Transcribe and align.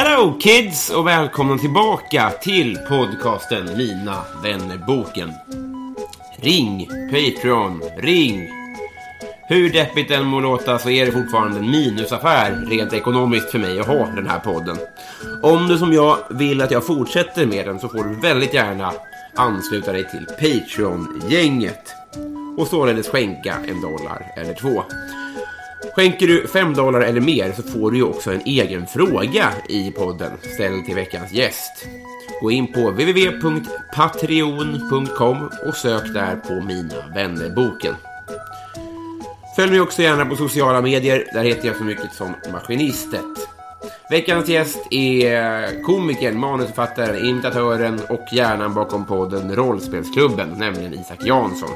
Hello 0.00 0.38
kids 0.40 0.90
och 0.90 1.06
välkomna 1.06 1.58
tillbaka 1.58 2.30
till 2.30 2.78
podcasten 2.88 3.76
Mina 3.76 4.24
vännerboken. 4.42 5.32
Ring 6.36 6.86
Patreon, 6.86 7.82
ring! 7.96 8.48
Hur 9.48 9.72
deppigt 9.72 10.08
den 10.08 10.26
må 10.26 10.40
låta 10.40 10.78
så 10.78 10.90
är 10.90 11.06
det 11.06 11.12
fortfarande 11.12 11.58
en 11.58 11.70
minusaffär 11.70 12.66
rent 12.70 12.92
ekonomiskt 12.92 13.50
för 13.50 13.58
mig 13.58 13.80
att 13.80 13.86
ha 13.86 14.06
den 14.06 14.26
här 14.26 14.38
podden. 14.38 14.78
Om 15.42 15.68
du 15.68 15.78
som 15.78 15.92
jag 15.92 16.18
vill 16.30 16.60
att 16.60 16.70
jag 16.70 16.86
fortsätter 16.86 17.46
med 17.46 17.66
den 17.66 17.80
så 17.80 17.88
får 17.88 18.04
du 18.04 18.14
väldigt 18.14 18.54
gärna 18.54 18.92
ansluta 19.34 19.92
dig 19.92 20.10
till 20.10 20.26
Patreon-gänget 20.26 21.94
och 22.58 22.66
således 22.66 23.08
skänka 23.08 23.54
en 23.68 23.80
dollar 23.80 24.26
eller 24.36 24.54
två. 24.54 24.84
Skänker 25.94 26.26
du 26.26 26.46
5 26.46 26.74
dollar 26.74 27.00
eller 27.00 27.20
mer 27.20 27.52
så 27.52 27.62
får 27.62 27.90
du 27.90 27.96
ju 27.96 28.02
också 28.02 28.32
en 28.32 28.42
egen 28.44 28.86
fråga 28.86 29.52
i 29.68 29.90
podden 29.90 30.32
ställd 30.54 30.86
till 30.86 30.94
veckans 30.94 31.32
gäst. 31.32 31.86
Gå 32.42 32.50
in 32.50 32.72
på 32.72 32.90
www.patreon.com 32.90 35.50
och 35.66 35.74
sök 35.74 36.14
där 36.14 36.36
på 36.36 36.52
Mina 36.52 37.08
vännerboken. 37.14 37.94
Följ 39.56 39.70
mig 39.70 39.80
också 39.80 40.02
gärna 40.02 40.26
på 40.26 40.36
sociala 40.36 40.82
medier, 40.82 41.24
där 41.32 41.44
heter 41.44 41.68
jag 41.68 41.76
så 41.76 41.84
mycket 41.84 42.14
som 42.14 42.34
Maskinistet. 42.52 43.24
Veckans 44.10 44.48
gäst 44.48 44.78
är 44.90 45.82
komikern, 45.82 46.38
manusförfattaren, 46.38 47.24
imitatören 47.24 48.00
och 48.08 48.24
hjärnan 48.32 48.74
bakom 48.74 49.06
podden 49.06 49.56
Rollspelsklubben, 49.56 50.48
nämligen 50.48 50.94
Isak 50.94 51.26
Jansson. 51.26 51.70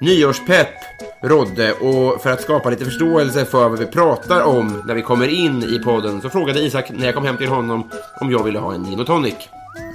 Nyårspepp 0.00 0.74
rådde 1.20 1.72
och 1.72 2.22
för 2.22 2.30
att 2.30 2.40
skapa 2.40 2.70
lite 2.70 2.84
förståelse 2.84 3.44
för 3.44 3.68
vad 3.68 3.78
vi 3.78 3.86
pratar 3.86 4.42
om 4.42 4.82
när 4.86 4.94
vi 4.94 5.02
kommer 5.02 5.28
in 5.28 5.62
i 5.62 5.78
podden 5.78 6.20
så 6.20 6.30
frågade 6.30 6.60
Isak 6.60 6.90
när 6.90 7.06
jag 7.06 7.14
kom 7.14 7.24
hem 7.24 7.36
till 7.36 7.48
honom 7.48 7.90
om 8.20 8.30
jag 8.30 8.44
ville 8.44 8.58
ha 8.58 8.74
en 8.74 8.84
gin 8.84 9.00
och 9.00 9.06
tonic. 9.06 9.34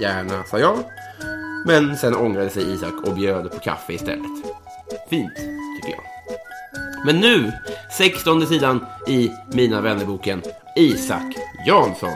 Gärna, 0.00 0.44
sa 0.44 0.58
jag. 0.58 0.78
Men 1.66 1.96
sen 1.96 2.16
ångrade 2.16 2.50
sig 2.50 2.74
Isak 2.74 2.94
och 3.04 3.14
bjöd 3.14 3.50
på 3.50 3.58
kaffe 3.58 3.92
istället. 3.92 4.26
Fint, 5.10 5.34
tycker 5.36 5.90
jag. 5.90 6.02
Men 7.06 7.20
nu, 7.20 7.52
16 7.98 8.46
sidan 8.46 8.86
i 9.08 9.30
Mina 9.52 9.80
vännerboken, 9.80 10.42
Isak 10.76 11.34
Jansson. 11.66 12.12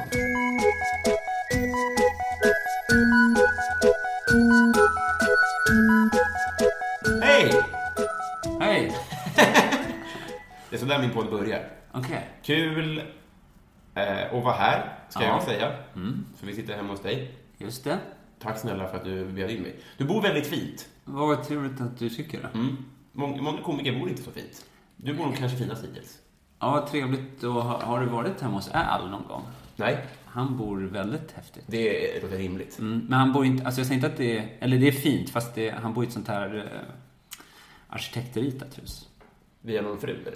Det 10.71 10.77
är 10.77 10.81
så 10.81 10.87
där 10.87 10.99
min 11.00 11.10
podd 11.10 11.31
börjar. 11.31 11.69
Okej. 11.93 12.28
Kul 12.43 12.99
eh, 13.94 14.27
att 14.27 14.44
vara 14.44 14.54
här, 14.54 14.99
ska 15.09 15.22
Ja. 15.22 15.28
jag 15.28 15.43
säga. 15.43 15.72
För 16.38 16.47
vi 16.47 16.54
sitter 16.54 16.77
hemma 16.77 16.88
hos 16.93 17.03
dig. 17.03 17.34
Just 17.59 17.84
det. 17.84 17.99
Tack 18.38 18.59
snälla 18.59 18.88
för 18.88 18.97
att 18.97 19.05
du 19.05 19.25
bjöd 19.25 19.50
in 19.50 19.62
mig. 19.62 19.76
Du 19.97 20.05
bor 20.05 20.22
väldigt 20.22 20.47
fint. 20.47 20.88
Vad 21.05 21.44
trevligt 21.44 21.81
att 21.81 21.99
du 21.99 22.10
tycker 22.10 22.41
det. 22.43 22.49
Mm. 22.59 22.76
Många, 23.12 23.43
många 23.43 23.62
komiker 23.62 23.99
bor 24.00 24.09
inte 24.09 24.22
så 24.22 24.31
fint. 24.31 24.65
Du 24.97 25.15
bor 25.15 25.25
nog 25.25 25.37
kanske 25.37 25.59
finast 25.59 25.84
hittills. 25.84 26.19
Ja, 26.59 26.88
trevligt. 26.91 27.43
Och 27.43 27.53
har, 27.53 27.78
har 27.78 28.00
du 28.00 28.06
varit 28.06 28.41
hemma 28.41 28.55
hos 28.55 28.71
Al 28.71 29.10
någon 29.10 29.28
gång? 29.28 29.43
Nej, 29.76 30.05
Han 30.25 30.56
bor 30.56 30.81
väldigt 30.81 31.32
häftigt. 31.32 31.65
det 31.66 32.22
låter 32.22 32.37
rimligt. 32.38 32.78
Mm, 32.78 33.06
men 33.09 33.19
han 33.19 33.32
bor 33.32 33.44
inte, 33.47 33.65
alltså 33.66 33.81
jag 33.81 33.87
säger 33.87 33.94
inte 33.99 34.06
att 34.06 34.16
det 34.16 34.38
är, 34.38 34.49
eller 34.60 34.78
det 34.78 34.88
är 34.88 34.93
fint, 34.93 35.31
fast 35.31 35.55
det, 35.55 35.71
han 35.71 35.94
bor 35.94 36.05
i 36.05 36.06
ett 36.06 36.12
sånt 36.12 36.28
här 36.28 36.56
eh, 36.56 36.94
arkitektritat 37.88 38.78
hus. 38.78 39.09
Via 39.66 39.82
någon 39.82 39.99
fru 40.00 40.10
eller? 40.21 40.32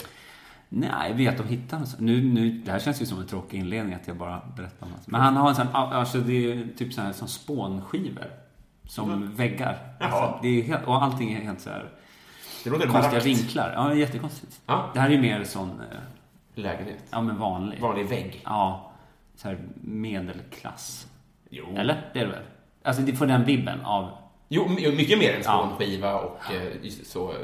Nej, 0.69 1.13
vet, 1.15 1.39
de 1.39 1.47
hittar 1.49 1.79
något 1.79 2.01
nu, 2.01 2.23
nu, 2.25 2.51
Det 2.51 2.71
här 2.73 2.79
känns 2.79 3.03
ju 3.03 3.07
som 3.07 3.21
en 3.21 3.27
tråkig 3.27 3.59
inledning 3.59 3.95
att 3.95 4.07
jag 4.09 4.17
bara 4.17 4.43
berättar 4.57 4.87
om 4.87 4.93
det. 4.93 5.11
Men 5.11 5.21
han 5.21 5.37
har 5.37 5.49
en 5.49 5.55
sån, 5.55 5.67
alltså 5.73 6.19
det 6.19 6.53
är 6.53 6.69
typ 6.79 6.93
så 6.93 7.01
här 7.01 7.13
som 7.13 7.29
spånskivor. 7.29 8.27
Som 8.85 9.35
väggar. 9.37 9.79
Jaha. 10.01 10.09
Alltså, 10.11 10.39
det 10.43 10.49
är 10.49 10.63
helt, 10.63 10.87
och 10.87 11.03
allting 11.03 11.33
är 11.33 11.41
helt 11.41 11.61
så 11.61 11.71
här 11.71 11.89
Det 12.65 12.71
låter 12.71 12.87
konstiga 12.87 13.11
barackt. 13.11 13.27
vinklar. 13.27 13.73
Ja, 13.77 13.95
jättekonstigt. 13.95 14.61
Ja. 14.67 14.91
Det 14.95 15.01
här 15.01 15.09
är 15.09 15.13
ju 15.13 15.21
mer 15.21 15.45
sån, 15.45 15.71
eh, 15.71 15.97
Lägenhet. 16.55 17.05
ja 17.11 17.21
men 17.21 17.39
vanlig. 17.39 17.81
Vanlig 17.81 18.07
vägg. 18.09 18.41
Ja, 18.45 18.93
så 19.37 19.49
här 19.49 19.59
medelklass. 20.15 21.07
Jo. 21.51 21.65
Eller? 21.77 22.11
Det 22.13 22.21
är 22.21 22.25
det 22.27 22.31
väl? 22.33 22.43
Alltså, 22.83 23.03
det 23.03 23.13
får 23.13 23.27
den 23.27 23.45
vibben 23.45 23.81
av... 23.85 24.11
Jo, 24.49 24.69
mycket 24.69 25.19
mer 25.19 25.35
än 25.35 25.43
Ja. 25.45 25.67
spånskiva 25.69 26.15
och 26.21 26.53
eh, 26.55 26.85
just 26.85 27.07
så. 27.07 27.35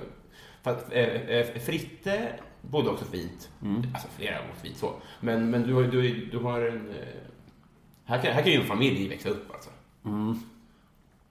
Eh, 0.93 1.01
eh, 1.05 1.47
Fritte 1.61 2.29
bodde 2.63 2.91
också 2.91 3.05
fint. 3.05 3.49
Mm. 3.63 3.83
Alltså 3.95 4.09
flera 4.17 4.35
år 4.37 4.55
fint 4.63 4.77
så. 4.77 4.93
Men, 5.21 5.51
men 5.51 5.63
du, 5.63 5.87
du, 5.91 6.27
du 6.27 6.39
har 6.39 6.61
en... 6.61 6.91
Eh, 6.91 6.97
här, 8.05 8.19
kan, 8.23 8.33
här 8.33 8.43
kan 8.43 8.53
ju 8.53 8.61
en 8.61 8.67
familj 8.67 9.09
växa 9.09 9.29
upp 9.29 9.51
alltså. 9.55 9.71
Mm. 10.05 10.41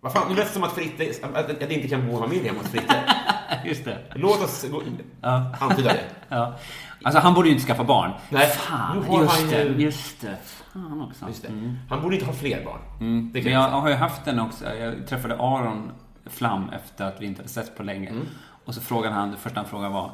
Vad 0.01 0.13
fan, 0.13 0.29
det 0.29 0.35
lät 0.35 0.53
som 0.53 0.63
att 0.63 0.71
Fritte, 0.73 1.27
att, 1.27 1.35
att 1.51 1.59
det 1.59 1.73
inte 1.73 1.87
kan 1.87 2.07
bo 2.07 2.13
en 2.15 2.19
familj 2.23 2.47
hemma 2.47 2.59
hos 2.59 2.67
Fritte. 2.69 2.95
Just 3.65 3.85
det. 3.85 3.97
Låt 4.15 4.43
oss 4.43 4.65
gå, 4.71 4.81
Ja. 5.21 5.55
antyda 5.59 5.89
det. 5.93 5.99
ja. 6.29 6.55
Alltså, 7.03 7.19
han 7.19 7.33
borde 7.33 7.47
ju 7.47 7.53
inte 7.53 7.65
skaffa 7.67 7.83
barn. 7.83 8.11
Nej, 8.29 8.47
Fan, 8.47 8.99
nu 8.99 9.07
har 9.07 9.21
just 9.21 9.41
han 9.41 9.49
det. 9.49 9.63
ju- 9.63 9.81
Just 9.81 10.21
det. 10.21 10.37
Fan 10.73 11.01
också. 11.01 11.25
Just 11.27 11.41
det. 11.41 11.75
Han 11.89 12.01
borde 12.01 12.15
inte 12.15 12.25
ha 12.27 12.33
fler 12.33 12.65
barn. 12.65 12.79
Det 12.99 13.05
Mm. 13.05 13.31
Men 13.33 13.43
kan 13.43 13.51
jag 13.51 13.61
jag 13.61 13.69
säga. 13.69 13.79
har 13.81 13.89
ju 13.89 13.95
haft 13.95 14.25
den 14.25 14.39
också. 14.39 14.75
Jag 14.75 15.07
träffade 15.07 15.35
Aron 15.35 15.91
Flam 16.25 16.69
efter 16.69 17.05
att 17.05 17.21
vi 17.21 17.25
inte 17.25 17.41
hade 17.41 17.49
setts 17.49 17.75
på 17.77 17.83
länge. 17.83 18.09
Mm. 18.09 18.27
Och 18.65 18.75
så 18.75 18.81
frågade 18.81 19.15
han, 19.15 19.31
det 19.31 19.37
första 19.37 19.59
han 19.59 19.69
frågade 19.69 19.93
var 19.93 20.11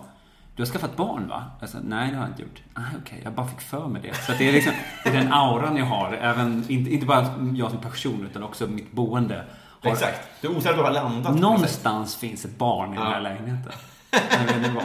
du 0.56 0.62
har 0.62 0.68
skaffat 0.68 0.96
barn 0.98 1.28
va? 1.28 1.44
Jag 1.60 1.70
sa, 1.70 1.78
nej 1.84 2.10
det 2.12 2.16
har 2.18 2.24
jag 2.24 2.32
inte 2.32 2.42
gjort. 2.42 2.62
Ah, 2.74 2.82
Okej, 3.02 3.22
jag 3.24 3.34
bara 3.34 3.48
fick 3.48 3.62
för 3.62 3.88
mig 3.88 4.02
det. 4.02 4.14
Så 4.16 4.32
det 4.38 4.50
är 4.50 4.52
liksom 4.54 4.74
det 5.04 5.10
är 5.10 5.14
den 5.14 5.34
auran 5.34 5.78
jag 5.78 5.86
har. 5.86 6.14
Även, 6.14 6.66
inte, 6.68 6.92
inte 6.94 7.06
bara 7.06 7.28
jag 7.56 7.72
som 7.72 7.80
person 7.80 8.28
utan 8.30 8.44
också 8.44 8.68
mitt 8.68 8.92
boende. 8.92 9.46
Har, 9.84 9.92
Exakt. 9.92 10.28
Du 10.42 10.48
är 10.48 10.58
osäker 10.58 10.78
på 10.78 10.84
har 10.84 10.92
landat. 10.92 11.40
Någonstans 11.40 12.16
finns 12.16 12.46
ett 12.46 12.58
barn 12.58 12.94
i 12.94 12.96
den 12.98 13.06
här 13.06 13.14
Ja. 13.14 13.20
lägenheten. 13.20 13.72
Var. 14.76 14.84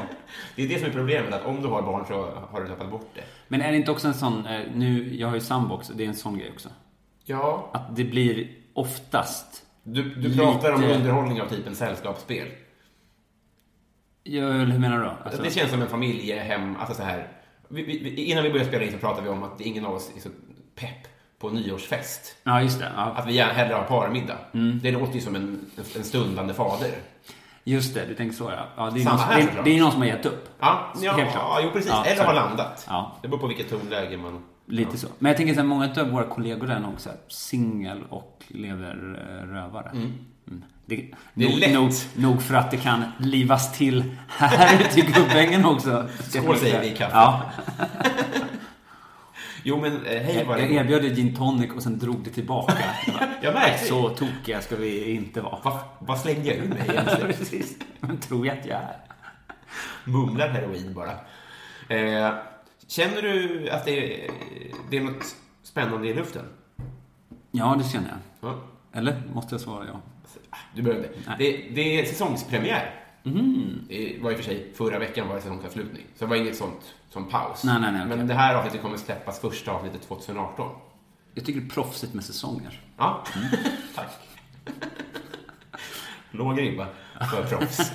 Det 0.56 0.62
är 0.62 0.68
det 0.68 0.78
som 0.78 0.88
är 0.88 0.92
problemet, 0.92 1.34
att 1.34 1.44
om 1.44 1.62
du 1.62 1.68
har 1.68 1.82
barn 1.82 2.04
så 2.08 2.28
har 2.50 2.60
du 2.60 2.68
tappat 2.68 2.90
bort 2.90 3.10
det. 3.14 3.22
Men 3.48 3.62
är 3.62 3.70
det 3.70 3.76
inte 3.76 3.90
också 3.90 4.08
en 4.08 4.14
sån, 4.14 4.46
eh, 4.46 4.60
nu, 4.74 5.16
jag 5.16 5.28
har 5.28 5.34
ju 5.34 5.40
sambo 5.40 5.74
också, 5.74 5.92
det 5.92 6.04
är 6.04 6.08
en 6.08 6.14
sån 6.14 6.38
grej 6.38 6.50
också. 6.54 6.68
Ja, 7.24 7.70
Att 7.74 7.96
det 7.96 8.04
blir 8.04 8.48
oftast 8.74 9.62
du, 9.82 10.14
du 10.14 10.36
pratar 10.38 10.72
om 10.72 10.80
Lite- 10.80 10.94
underhållning 10.94 11.40
av 11.42 11.46
typen 11.48 11.74
sällskapsspel. 11.74 12.48
Ja, 14.28 14.40
hur 14.40 14.78
menar 14.78 14.98
du 14.98 15.04
då? 15.04 15.12
Alltså, 15.24 15.42
Det 15.42 15.50
känns 15.50 15.70
som 15.70 15.82
en 15.82 15.88
familjehem, 15.88 16.76
alltså 16.76 16.94
så 16.94 17.02
här. 17.02 17.28
Vi, 17.68 17.82
vi, 17.82 18.24
innan 18.24 18.44
vi 18.44 18.50
började 18.50 18.68
spela 18.68 18.84
in 18.84 18.92
så 18.92 18.98
pratade 18.98 19.22
vi 19.22 19.28
om 19.28 19.42
att 19.42 19.60
ingen 19.60 19.86
av 19.86 19.94
oss 19.94 20.10
är 20.16 20.20
så 20.20 20.28
pepp 20.74 21.08
på 21.38 21.50
nyårsfest. 21.50 22.36
Ja, 22.42 22.62
just 22.62 22.78
det. 22.78 22.92
Ja. 22.96 23.02
Att 23.02 23.26
vi 23.26 23.38
hellre 23.38 23.74
har 23.74 23.82
parmiddag. 23.82 24.36
Mm. 24.54 24.80
Det 24.82 24.90
låter 24.90 25.14
ju 25.14 25.20
som 25.20 25.36
en, 25.36 25.70
en 25.96 26.04
stundande 26.04 26.54
fader. 26.54 26.90
Just 27.64 27.94
det, 27.94 28.04
du 28.08 28.14
tänker 28.14 28.36
så 28.36 28.44
ja. 28.56 28.66
ja 28.76 28.90
det, 28.90 29.00
är 29.00 29.04
Samma 29.04 29.16
någon, 29.16 29.24
här, 29.24 29.40
det, 29.56 29.62
det 29.64 29.76
är 29.76 29.80
någon 29.80 29.92
som 29.92 30.00
har 30.00 30.08
gett 30.08 30.26
upp. 30.26 30.48
Ja, 30.60 30.92
ja, 31.00 31.12
Helt 31.12 31.32
klart. 31.32 31.44
ja 31.48 31.60
jo 31.62 31.70
precis. 31.70 31.92
Eller 32.06 32.24
har 32.24 32.34
landat. 32.34 32.88
Det 33.22 33.28
beror 33.28 33.40
på 33.40 33.46
vilket 33.46 33.70
tonläge 33.70 34.16
man 34.16 34.42
Lite 34.66 34.98
så. 34.98 35.06
Men 35.18 35.30
jag 35.30 35.36
tänker 35.36 35.54
så 35.54 35.60
här, 35.60 35.66
många 35.66 35.90
av 36.00 36.10
våra 36.10 36.24
kollegor 36.24 36.70
är 36.70 36.80
nog 36.80 37.00
så 37.00 37.10
singel 37.28 38.02
och 38.08 38.44
lever 38.48 39.28
eh, 39.40 39.46
rövare. 39.46 39.90
Mm. 39.90 40.12
Det, 40.86 41.10
Det 41.34 41.44
är 41.44 41.48
nog, 41.50 41.58
lätt. 41.58 41.72
Nog, 41.74 41.90
nog 42.14 42.42
för 42.42 42.54
att 42.54 42.70
det 42.70 42.76
kan 42.76 43.04
livas 43.18 43.72
till 43.78 44.04
här 44.28 44.80
ute 44.80 45.00
i 45.00 45.02
Gubbängen 45.02 45.64
också. 45.64 46.08
Skål, 46.28 46.56
säger 46.56 46.80
vi 46.80 46.86
i 46.86 46.96
kaffet. 46.96 47.14
Ja. 47.14 47.42
Jo, 49.62 49.80
men 49.80 49.92
eh, 50.06 50.22
hej 50.22 50.44
Jag 50.48 50.56
det. 50.56 50.72
erbjöd 50.72 51.02
dig 51.02 51.14
gin 51.14 51.34
tonic 51.36 51.70
och 51.72 51.82
sen 51.82 51.98
drog 51.98 52.24
det 52.24 52.30
tillbaka. 52.30 52.74
Jag 53.42 53.54
märkte. 53.54 53.84
Så 53.86 54.08
tokiga 54.08 54.60
ska 54.60 54.76
vi 54.76 55.10
inte 55.10 55.40
vara. 55.40 55.58
Vad, 55.62 55.78
vad 55.98 56.20
slängde 56.20 56.48
jag 56.48 56.56
ur 56.56 56.68
mig 56.68 56.78
egentligen? 56.88 57.26
Precis. 57.32 57.76
Men 58.00 58.18
tror 58.18 58.46
jag 58.46 58.58
att 58.58 58.66
jag 58.66 58.78
är. 58.78 58.96
Mumlar 60.04 60.48
heroin 60.48 60.94
bara. 60.94 61.10
Eh, 61.96 62.34
känner 62.86 63.22
du 63.22 63.68
att 63.70 63.84
det 63.84 64.24
är, 64.24 64.30
det 64.90 64.96
är 64.96 65.00
något 65.00 65.36
spännande 65.62 66.08
i 66.08 66.14
luften? 66.14 66.44
Ja, 67.50 67.76
det 67.78 67.84
känner 67.84 68.08
jag. 68.08 68.50
Ja. 68.50 68.58
Eller? 68.92 69.22
Måste 69.34 69.54
jag 69.54 69.60
svara 69.60 69.86
ja? 69.86 70.00
Du 70.74 70.82
behöver 70.82 71.16
inte. 71.16 71.34
Det, 71.38 71.68
det 71.74 72.00
är 72.00 72.04
säsongspremiär. 72.04 73.06
Det 73.88 74.18
var 74.22 74.30
i 74.30 74.34
och 74.34 74.38
för 74.38 74.44
sig 74.44 74.72
förra 74.74 74.98
veckan 74.98 75.28
var 75.28 75.34
det 75.34 75.40
säsongsavslutning. 75.40 76.02
Så 76.16 76.24
det 76.24 76.28
var 76.28 76.36
inget 76.36 76.56
sånt 76.56 76.94
som 77.10 77.28
paus. 77.28 77.64
Nej, 77.64 77.80
nej, 77.80 77.92
nej, 77.92 78.02
okej. 78.04 78.16
Men 78.16 78.26
det 78.26 78.34
här 78.34 78.54
avsnittet 78.54 78.82
kommer 78.82 78.96
släppas 78.96 79.40
första 79.40 79.72
avsnittet 79.72 80.02
2018. 80.02 80.76
Jag 81.34 81.44
tycker 81.44 81.60
det 81.60 81.66
är 81.66 81.70
proffsigt 81.70 82.14
med 82.14 82.24
säsonger. 82.24 82.80
Ja, 82.96 83.24
tack. 83.94 84.10
Låg 86.30 86.60
ribba 86.60 86.86
för 87.30 87.44
proffs. 87.44 87.92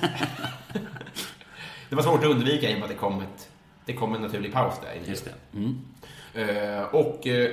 det 1.88 1.96
var 1.96 2.02
svårt 2.02 2.24
att 2.24 2.30
undvika 2.30 2.70
i 2.70 2.74
och 2.74 2.78
med 2.78 2.82
att 2.84 2.90
det 2.90 2.96
kom, 2.96 3.20
ett, 3.20 3.50
det 3.84 3.92
kom 3.92 4.14
en 4.14 4.22
naturlig 4.22 4.52
paus 4.52 4.74
där. 4.82 5.10
Just 5.10 5.24
det. 5.24 5.58
Mm. 5.58 5.78
Eh, 6.34 6.82
och 6.84 7.26
eh, 7.26 7.50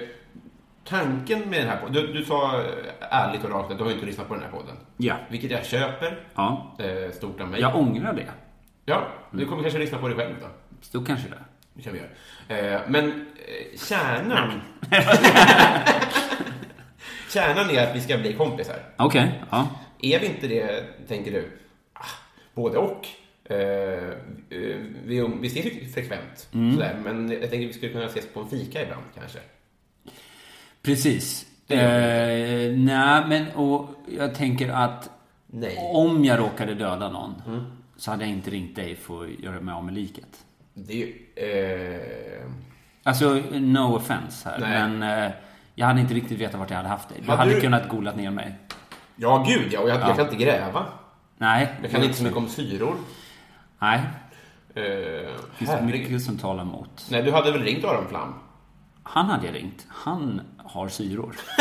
tanken 0.86 1.40
med 1.50 1.60
den 1.62 1.68
här 1.70 1.78
podden, 1.78 1.94
du, 1.94 2.14
du 2.14 2.26
sa 2.26 2.56
eh, 2.62 2.64
ärligt 3.00 3.44
och 3.44 3.50
rakt 3.50 3.72
att 3.72 3.78
du 3.78 3.84
har 3.84 3.92
inte 3.92 4.06
lyssnat 4.06 4.28
på 4.28 4.34
den 4.34 4.44
här 4.44 4.52
podden. 4.52 4.76
Ja. 4.98 5.16
Vilket 5.30 5.52
jag 5.52 5.66
köper, 5.66 6.20
Ja. 6.36 6.76
eh, 6.80 7.12
stort 7.12 7.42
av 7.42 7.48
mig. 7.48 7.62
Jag 7.62 7.76
ångrar 7.76 8.14
det. 8.14 8.28
Ja, 8.86 9.08
du 9.31 9.46
kommer 9.46 9.62
kanske 9.62 9.80
lyssna 9.80 9.98
på 9.98 10.08
det 10.08 10.16
själv 10.16 10.36
då. 10.42 10.48
Så 10.81 11.06
kanske 11.06 11.30
det. 11.30 11.36
Det 11.74 11.81
kan 11.81 11.94
vi 11.94 12.00
göra. 12.00 12.81
Men 12.88 13.26
kärnan... 13.90 14.62
kärnan 17.34 17.70
är 17.70 17.88
att 17.90 17.96
vi 17.96 18.02
ska 18.02 18.18
bli 18.18 18.34
kompisar. 18.34 18.76
Okej. 18.98 19.42
Ja. 19.52 19.68
Är 20.02 20.20
vi 20.20 20.26
inte 20.26 20.48
det, 20.48 20.84
tänker 21.08 21.31
du? 21.31 21.52
Ah, 21.94 22.06
både 22.54 22.78
och. 22.78 23.08
Eh, 23.50 23.57
eh, 23.57 24.78
vi, 25.06 25.28
vi 25.42 25.48
ses 25.48 25.66
ju 25.66 25.86
frekvent, 25.94 26.50
Mm. 26.54 26.74
sådär, 26.74 26.96
men 27.04 27.31
jag 27.31 27.42
tänker 27.50 27.60
att 27.62 27.69
vi 27.69 27.74
skulle 27.74 27.92
kunna 27.92 28.06
ses 28.06 28.28
på 28.34 28.40
en 28.40 28.48
fika 28.50 28.81
ibland 28.84 29.04
kanske. 29.19 29.40
Precis. 30.81 31.46
Eh, 31.68 31.78
nej, 32.78 33.24
men 33.28 33.46
och 33.56 33.90
jag 34.18 34.36
tänker 34.36 34.69
att 34.69 35.10
Nej. 35.48 35.78
om 35.94 36.25
jag 36.25 36.40
råkade 36.40 36.74
döda 36.74 37.10
någon 37.10 37.42
Mm. 37.48 37.63
så 37.98 38.12
hade 38.12 38.24
jag 38.24 38.31
inte 38.31 38.50
ringt 38.51 38.75
dig 38.75 38.96
för 38.96 39.24
att 39.24 39.40
göra 39.40 39.60
mig 39.62 39.74
av 39.74 39.86
med 39.86 39.94
liket. 39.94 40.45
Det 40.74 41.13
är. 41.36 41.94
Eh, 41.95 42.52
Alltså, 43.04 43.34
no 43.52 43.95
offense 43.95 44.50
här. 44.50 44.60
Nej. 44.60 44.69
Men 44.90 45.24
eh, 45.24 45.31
jag 45.75 45.86
hade 45.88 46.02
inte 46.02 46.13
riktigt 46.13 46.40
vetat 46.40 46.60
vart 46.60 46.69
jag 46.69 46.78
hade 46.78 46.90
haft 46.90 47.10
dig. 47.10 47.18
Du 47.22 47.25
Hade 47.30 47.38
hade 47.42 47.54
du- 47.56 47.62
kunnat 47.62 47.90
golat 47.90 48.18
ner 48.18 48.31
mig. 48.31 48.56
ja, 49.16 49.45
gud 49.48 49.68
ja. 49.74 49.80
Och 49.80 49.90
jag, 49.90 50.00
Ja. 50.00 50.07
jag 50.07 50.16
kan 50.16 50.25
inte 50.25 50.44
gräva. 50.44 50.86
Nej. 51.38 51.68
Jag 51.81 51.92
kan 51.92 52.04
inte 52.04 52.18
så 52.18 52.24
mycket 52.24 52.38
om 52.38 52.48
syror. 52.48 52.95
Nej. 53.80 54.02
Det 54.74 55.28
finns 55.56 55.70
herregud. 55.72 56.00
mycket 56.02 56.22
som 56.24 56.38
talar 56.38 56.64
emot. 56.64 57.08
Nej, 57.12 57.22
du 57.24 57.31
hade 57.31 57.52
väl 57.52 57.62
ringt 57.64 57.86
Aron 57.86 58.08
Flam? 58.10 58.34
Han 59.04 59.26
hade 59.26 59.46
jag 59.46 59.56
ringt. 59.56 59.88
Han 59.90 60.42
har 60.58 60.88
syror. 60.88 61.36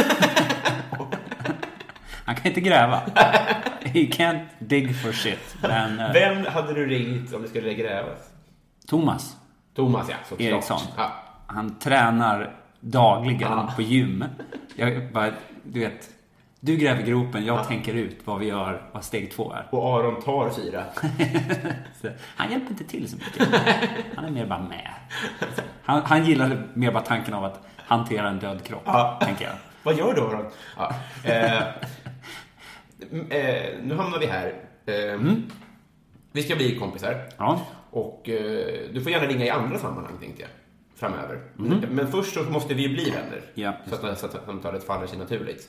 Han 2.24 2.34
kan 2.36 2.46
inte 2.46 2.60
gräva. 2.60 3.00
He 3.80 4.00
can't 4.00 4.46
dig 4.58 4.94
for 4.94 5.12
shit. 5.12 5.56
Men 5.62 6.00
eh, 6.00 6.12
Vem 6.12 6.46
hade 6.46 6.74
du 6.74 6.86
ringt 6.86 7.34
om 7.34 7.42
det 7.42 7.48
skulle 7.48 7.74
grävas? 7.74 8.18
Thomas 8.88 9.36
Thomas, 9.74 10.06
ja. 10.08 10.16
Såklart. 10.28 10.40
Eriksson. 10.52 10.80
Ja. 10.96 11.12
Han 11.46 11.78
tränar 11.78 12.54
dagligen 12.80 13.40
Ja. 13.50 13.72
på 13.76 13.82
gym. 13.82 14.24
Jag 14.76 15.12
bara, 15.12 15.30
du 15.64 15.80
vet. 15.80 16.08
Du 16.60 16.76
gräver 16.76 17.02
gropen, 17.02 17.44
jag 17.44 17.68
tänker 17.68 17.94
ut 17.94 18.16
vad 18.24 18.38
vi 18.38 18.46
gör, 18.46 18.82
vad 18.92 19.04
steg 19.04 19.32
två 19.32 19.52
är. 19.52 19.66
Och 19.70 19.94
Aron 19.98 20.22
tar 20.22 20.50
syra. 20.50 20.84
Så, 22.02 22.08
han 22.36 22.50
hjälper 22.50 22.70
inte 22.70 22.84
till 22.84 23.08
så 23.08 23.16
mycket. 23.16 23.48
Han 24.16 24.24
är 24.24 24.30
mer 24.30 24.46
bara 24.46 24.58
med. 24.62 24.90
Han, 25.82 26.02
han 26.04 26.24
gillar 26.26 26.66
mer 26.74 26.92
bara 26.92 27.02
tanken 27.02 27.34
av 27.34 27.44
att 27.44 27.60
hantera 27.76 28.28
en 28.28 28.38
död 28.38 28.64
kropp, 28.64 28.82
Ja. 28.84 29.18
tänker 29.22 29.44
jag. 29.44 29.54
Vad 29.82 29.98
gör 29.98 30.14
du 30.14 30.20
Aron? 30.20 30.46
Ja. 30.76 30.94
Eh, 31.24 31.62
eh, 33.30 33.78
nu 33.82 33.94
hamnar 33.94 34.18
vi 34.18 34.26
här. 34.26 34.54
Eh, 34.86 35.20
Vi 36.32 36.42
ska 36.42 36.56
bli 36.56 36.78
kompisar. 36.78 37.22
Ja. 37.36 37.60
Och 37.90 38.28
eh, 38.28 38.78
du 38.92 39.00
får 39.02 39.12
gärna 39.12 39.26
ringa 39.26 39.44
i 39.46 39.50
andra 39.50 39.78
sammanhang, 39.78 40.12
tänkte 40.20 40.42
jag. 40.42 40.50
Framöver. 40.96 41.40
Men, 41.54 41.78
men 41.80 42.08
först 42.12 42.34
så 42.34 42.42
måste 42.42 42.74
vi 42.74 42.82
ju 42.82 42.88
bli 42.88 43.10
vänner. 43.10 43.40
Ja, 43.54 43.72
så, 43.86 44.06
att, 44.06 44.18
så 44.18 44.26
att 44.26 44.44
samtalet 44.46 44.84
faller 44.84 45.06
sig 45.06 45.18
naturligt. 45.18 45.68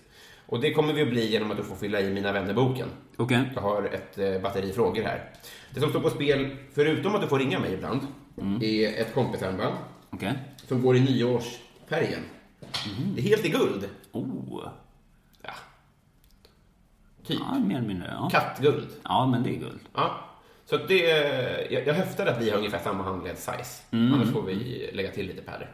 Och 0.51 0.59
det 0.59 0.73
kommer 0.73 0.93
vi 0.93 1.01
att 1.01 1.09
bli 1.09 1.31
genom 1.31 1.51
att 1.51 1.57
du 1.57 1.63
får 1.63 1.75
fylla 1.75 2.01
i 2.01 2.09
Mina 2.13 2.31
vänner-boken. 2.31 2.87
Okej. 3.17 3.51
Jag 3.55 3.61
har 3.61 3.83
ett 3.83 4.17
eh, 4.17 4.41
batteri 4.41 4.71
frågor 4.73 5.03
här. 5.03 5.29
Det 5.73 5.79
som 5.79 5.89
står 5.89 5.99
på 5.99 6.09
spel, 6.09 6.55
förutom 6.73 7.15
att 7.15 7.21
du 7.21 7.27
får 7.27 7.39
ringa 7.39 7.59
mig 7.59 7.73
ibland, 7.73 8.01
är 8.61 9.01
ett 9.01 9.13
kompisarmband 9.13 9.75
Okej. 10.09 10.33
som 10.67 10.81
går 10.81 10.95
i 10.95 10.99
nioårsfärgen. 10.99 12.19
Det 13.15 13.21
är 13.21 13.23
helt 13.23 13.45
i 13.45 13.49
guld. 13.49 13.89
Oh. 14.11 14.63
Ja. 15.41 15.51
Typ. 17.25 17.39
Ja, 17.39 17.59
mer 17.59 17.77
eller 17.77 17.87
mindre. 17.87 18.07
Ja. 18.19 18.29
Kattguld. 18.31 18.87
ja, 19.03 19.25
men 19.27 19.43
det 19.43 19.49
är 19.49 19.59
guld. 19.59 19.79
Ja. 19.93 20.19
Så 20.65 20.77
det, 20.77 20.97
jag, 21.71 21.87
jag 21.87 21.93
höftar 21.93 22.25
att 22.25 22.41
vi 22.41 22.49
har 22.49 22.57
ungefär 22.57 22.79
samma 22.79 23.03
handledssize. 23.03 23.81
Annars 23.91 24.31
får 24.31 24.41
vi 24.41 24.89
lägga 24.93 25.11
till 25.11 25.27
lite 25.27 25.41
pärlor. 25.41 25.67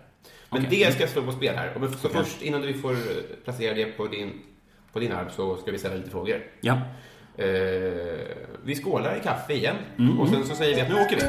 Men 0.49 0.59
Mm. 0.59 0.67
Okej. 0.67 0.85
det 0.85 0.91
ska 0.93 1.07
stå 1.07 1.23
på 1.23 1.31
spel 1.31 1.55
här. 1.55 1.87
Så 2.01 2.09
först, 2.09 2.41
innan 2.41 2.61
vi 2.61 2.73
får 2.73 2.91
eh, 2.91 2.97
placera 3.43 3.73
det 3.73 3.85
på 3.85 4.07
din, 4.07 4.41
på 4.95 4.99
din 4.99 5.11
arm, 5.11 5.27
så 5.35 5.57
ska 5.57 5.71
vi 5.71 5.77
ställa 5.77 5.95
lite 5.95 6.09
frågor. 6.09 6.43
Ja. 6.61 6.73
Eh, 7.37 7.45
vi 8.63 8.75
skålar 8.75 9.15
i 9.17 9.19
kaffe 9.19 9.53
igen. 9.53 9.75
Mm. 9.99 10.19
Och 10.19 10.29
sen 10.29 10.45
så 10.45 10.55
säger 10.55 10.75
vi 10.75 10.81
att 10.81 10.89
nu 10.89 10.95
åker 10.95 11.15
vi. 11.15 11.21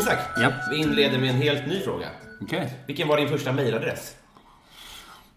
Isak, 0.00 0.18
Ja. 0.42 0.50
vi 0.70 0.76
inleder 0.76 1.18
med 1.18 1.30
en 1.30 1.36
helt 1.36 1.66
ny 1.66 1.80
fråga. 1.80 2.08
Okej. 2.42 2.72
Vilken 2.86 3.08
var 3.08 3.16
din 3.16 3.28
första 3.28 3.52
mejladress? 3.52 4.16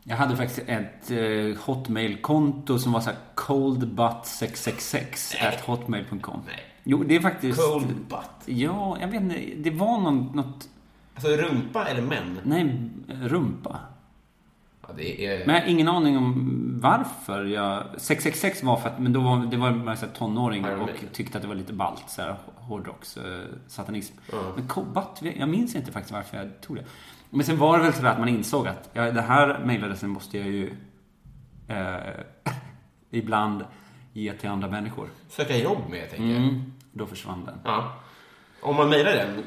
Jag 0.04 0.18
hade 0.18 0.36
faktiskt 0.38 0.60
ett 0.68 1.12
eh, 1.12 1.58
hotmail-konto 1.66 2.80
som 2.80 2.92
var 2.92 3.02
så 3.02 3.10
här 3.10 3.18
coldbutt666 3.36 5.48
at 5.48 5.62
hotmail.com. 5.62 6.42
Nej. 6.48 6.64
Jo, 6.84 7.04
det 7.04 7.16
är 7.16 7.20
faktiskt... 7.20 7.60
Cold 7.60 7.96
butt. 8.10 8.30
Ja, 8.46 8.98
jag 9.02 9.08
vet 9.08 9.22
inte. 9.22 9.40
Det 9.58 9.72
var 9.72 10.02
någon, 10.02 10.32
något... 10.36 10.70
Alltså 11.16 11.30
rumpa 11.30 11.86
eller 11.86 12.02
män? 12.02 12.40
Nej, 12.44 12.90
rumpa. 13.30 13.80
Ja, 14.88 14.94
det 14.98 15.26
är... 15.26 15.46
Men 15.46 15.56
jag 15.56 15.62
har 15.62 15.70
ingen 15.70 15.88
aning 15.88 16.18
om 16.18 16.80
varför 16.82 17.46
jag... 17.46 17.84
666 17.98 18.64
var 18.64 18.78
för 18.78 18.90
att, 18.90 19.00
men 19.00 19.14
då 19.14 19.22
var, 19.22 19.46
det 19.46 19.58
var 19.58 19.72
man 19.72 19.98
så 19.98 20.06
här 20.06 20.14
tonåring 20.14 20.66
och 20.66 20.90
tyckte 21.14 21.38
att 21.38 21.42
det 21.42 21.48
var 21.48 21.56
lite 21.56 21.74
ballt, 21.74 22.04
så 22.08 22.22
här 22.22 22.36
hårdrocks, 22.56 23.18
satanism. 23.68 24.16
Ja. 24.32 24.54
Men 24.56 24.68
Kobat, 24.68 25.22
jag 25.38 25.50
minns 25.50 25.76
inte 25.76 25.92
faktiskt 25.92 26.14
varför 26.14 26.38
jag 26.38 26.62
tog 26.62 26.76
det. 26.76 26.86
Men 27.30 27.46
sen 27.46 27.58
var 27.58 27.78
det 27.78 27.84
väl 27.84 27.94
så 27.94 28.08
att 28.08 28.20
man 28.20 28.30
insåg 28.30 28.68
att 28.68 28.90
ja, 28.94 29.12
det 29.12 29.22
här 29.22 29.60
mejladressen 29.66 30.10
måste 30.10 30.38
jag 30.38 30.48
ju 30.48 30.74
eh, 31.68 31.98
ibland 33.10 33.64
ge 34.14 34.34
till 34.34 34.50
andra 34.50 34.68
människor. 34.70 35.10
Söka 35.30 35.58
jobb 35.58 35.90
med, 35.90 36.10
tänker 36.10 36.26
jag. 36.28 36.44
Mm, 36.44 36.74
då 36.92 37.06
försvann 37.06 37.46
den. 37.46 37.60
Ja. 37.64 37.94
Om 38.62 38.76
man 38.76 38.90
mejlar 38.90 39.12
den, 39.14 39.44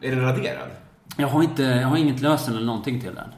är 0.00 0.10
den 0.16 0.20
raderad? 0.24 0.68
Jag 1.16 1.28
har, 1.28 1.42
inte, 1.42 1.62
jag 1.62 1.88
har 1.88 1.96
inget 1.96 2.20
lösen 2.20 2.54
eller 2.56 2.66
någonting 2.66 3.00
till 3.00 3.14
den. 3.14 3.28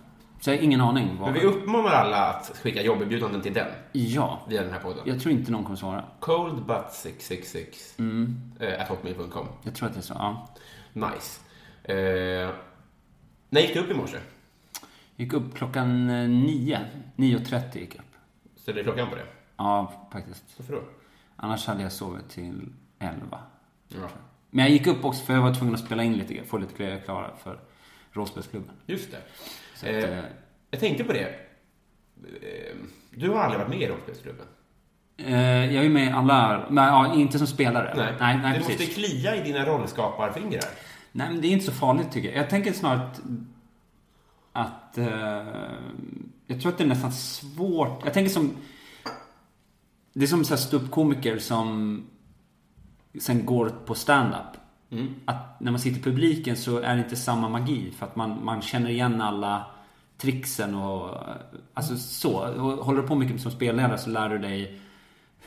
Så 0.41 0.51
jag 0.51 0.57
har 0.57 0.63
ingen 0.63 0.81
aning. 0.81 1.17
Vad... 1.21 1.31
Men 1.33 1.41
vi 1.41 1.47
uppmanar 1.47 1.91
alla 1.91 2.17
att 2.29 2.59
skicka 2.63 2.83
jobberbjudanden 2.83 3.41
till 3.43 3.53
den 3.55 3.67
Ja. 3.93 4.41
via 4.49 4.63
den 4.63 4.73
här 4.73 4.81
podden. 4.81 5.03
Jag 5.05 5.21
tror 5.21 5.33
inte 5.35 5.53
någon 5.53 5.65
kommer 5.65 5.77
svara. 5.77 6.05
Coldbutt666 6.21 7.67
Mm. 7.99 8.53
eh, 8.61 8.81
at 8.83 8.89
hotmail.com. 8.89 9.47
Jag 9.63 9.75
tror 9.75 9.89
att 9.89 9.95
det 9.95 10.01
är 10.01 10.03
så. 10.03 10.15
Ja. 10.19 10.49
Nice. 10.93 11.41
Eh, 11.85 12.51
när 13.51 13.61
gick 13.61 13.75
du 13.75 13.81
upp 13.81 13.91
i 13.91 13.95
morse? 13.95 14.17
Gick 15.17 15.33
upp 15.33 15.55
klockan 15.57 16.11
eh, 16.11 16.29
nio. 16.29 16.81
9.30 17.17 17.79
gick 17.79 17.95
jag 17.95 18.01
upp. 18.01 18.11
Ställde 18.57 18.81
du 18.81 18.85
klockan 18.85 19.09
på 19.11 19.17
det? 19.17 19.25
Ja, 19.57 19.93
faktiskt. 20.13 20.45
Varför 20.57 20.73
då? 20.73 20.83
Annars 21.37 21.67
hade 21.67 21.83
jag 21.83 21.93
sovit 21.93 22.29
till 22.29 22.73
11. 22.99 23.39
Ja. 23.89 24.09
Men 24.51 24.65
jag 24.65 24.73
gick 24.73 24.87
upp 24.87 25.05
också 25.05 25.25
för 25.25 25.35
jag 25.35 25.43
var 25.43 25.55
tvungen 25.55 25.75
att 25.75 25.81
spela 25.81 26.03
in 26.05 26.13
lite, 26.13 26.45
få 26.45 26.59
lite 26.59 26.75
grejer 26.83 27.01
klara 27.01 27.31
för 27.43 27.59
Råspelsklubben. 28.13 28.75
Just 28.87 29.11
det. 29.11 29.17
Att, 29.17 29.25
Eh, 29.83 30.19
eh, 30.19 30.25
jag 30.71 30.81
tänkte 30.81 31.05
på 31.05 31.13
det. 31.13 31.29
Eh, 32.25 32.77
Du 33.11 33.31
har 33.31 33.39
aldrig 33.41 33.59
varit 33.61 33.69
med 33.71 33.83
i 33.83 33.87
Rollspelsklubben? 33.89 34.47
Eh, 35.17 35.75
jag 35.75 35.85
är 35.85 35.89
med 35.89 36.07
i 36.07 36.11
alla, 36.11 36.67
men 36.71 36.85
ja, 36.85 37.15
inte 37.15 37.39
som 37.39 37.47
spelare. 37.47 37.95
Nej, 37.97 38.15
nej, 38.21 38.39
nej 38.43 38.53
det 38.53 38.65
precis. 38.65 38.81
måste 38.81 38.95
klia 39.01 39.37
i 39.37 39.43
dina 39.43 39.67
rollskaparfingrar. 39.67 40.65
Nej, 41.13 41.31
men 41.31 41.41
det 41.41 41.47
är 41.49 41.53
inte 41.53 41.65
så 41.65 41.73
farligt 41.73 42.13
tycker 42.13 42.29
jag. 42.29 42.39
Jag 42.39 42.51
tänker 42.51 42.73
snarare 42.73 43.01
att... 43.07 43.21
att 44.53 44.99
eh, 44.99 45.07
jag 46.47 46.61
tror 46.61 46.73
att 46.73 46.79
det 46.79 46.85
är 46.85 46.89
nästan 46.89 47.13
svårt. 47.13 48.05
Jag 48.05 48.15
tänker 48.15 48.31
som... 48.31 48.57
Det 50.15 50.25
är 50.25 50.27
som 50.27 50.45
ståuppkomiker 50.45 51.39
som 51.39 52.03
sen 53.21 53.47
går 53.47 53.69
på 53.69 53.95
stand-up. 53.95 54.57
Att 55.25 55.61
när 55.61 55.71
man 55.71 55.81
sitter 55.81 56.01
i 56.01 56.03
publiken 56.03 56.57
så 56.57 56.79
är 56.79 56.97
det 56.97 57.03
inte 57.03 57.17
samma 57.17 57.49
magi. 57.49 57.91
För 57.91 58.07
att 58.07 58.17
man, 58.17 58.45
man 58.45 58.63
känner 58.63 58.91
igen 58.91 59.21
alla 59.21 59.67
tricksen 60.19 60.75
och... 60.75 61.19
Alltså 61.75 61.97
så. 61.97 62.39
Och 62.39 62.85
håller 62.85 63.03
du 63.03 63.09
på 63.09 63.15
mycket 63.15 63.41
som 63.41 63.51
spelledare 63.51 63.99
så 63.99 64.11
lär 64.11 64.29
du 64.29 64.39
dig 64.39 64.81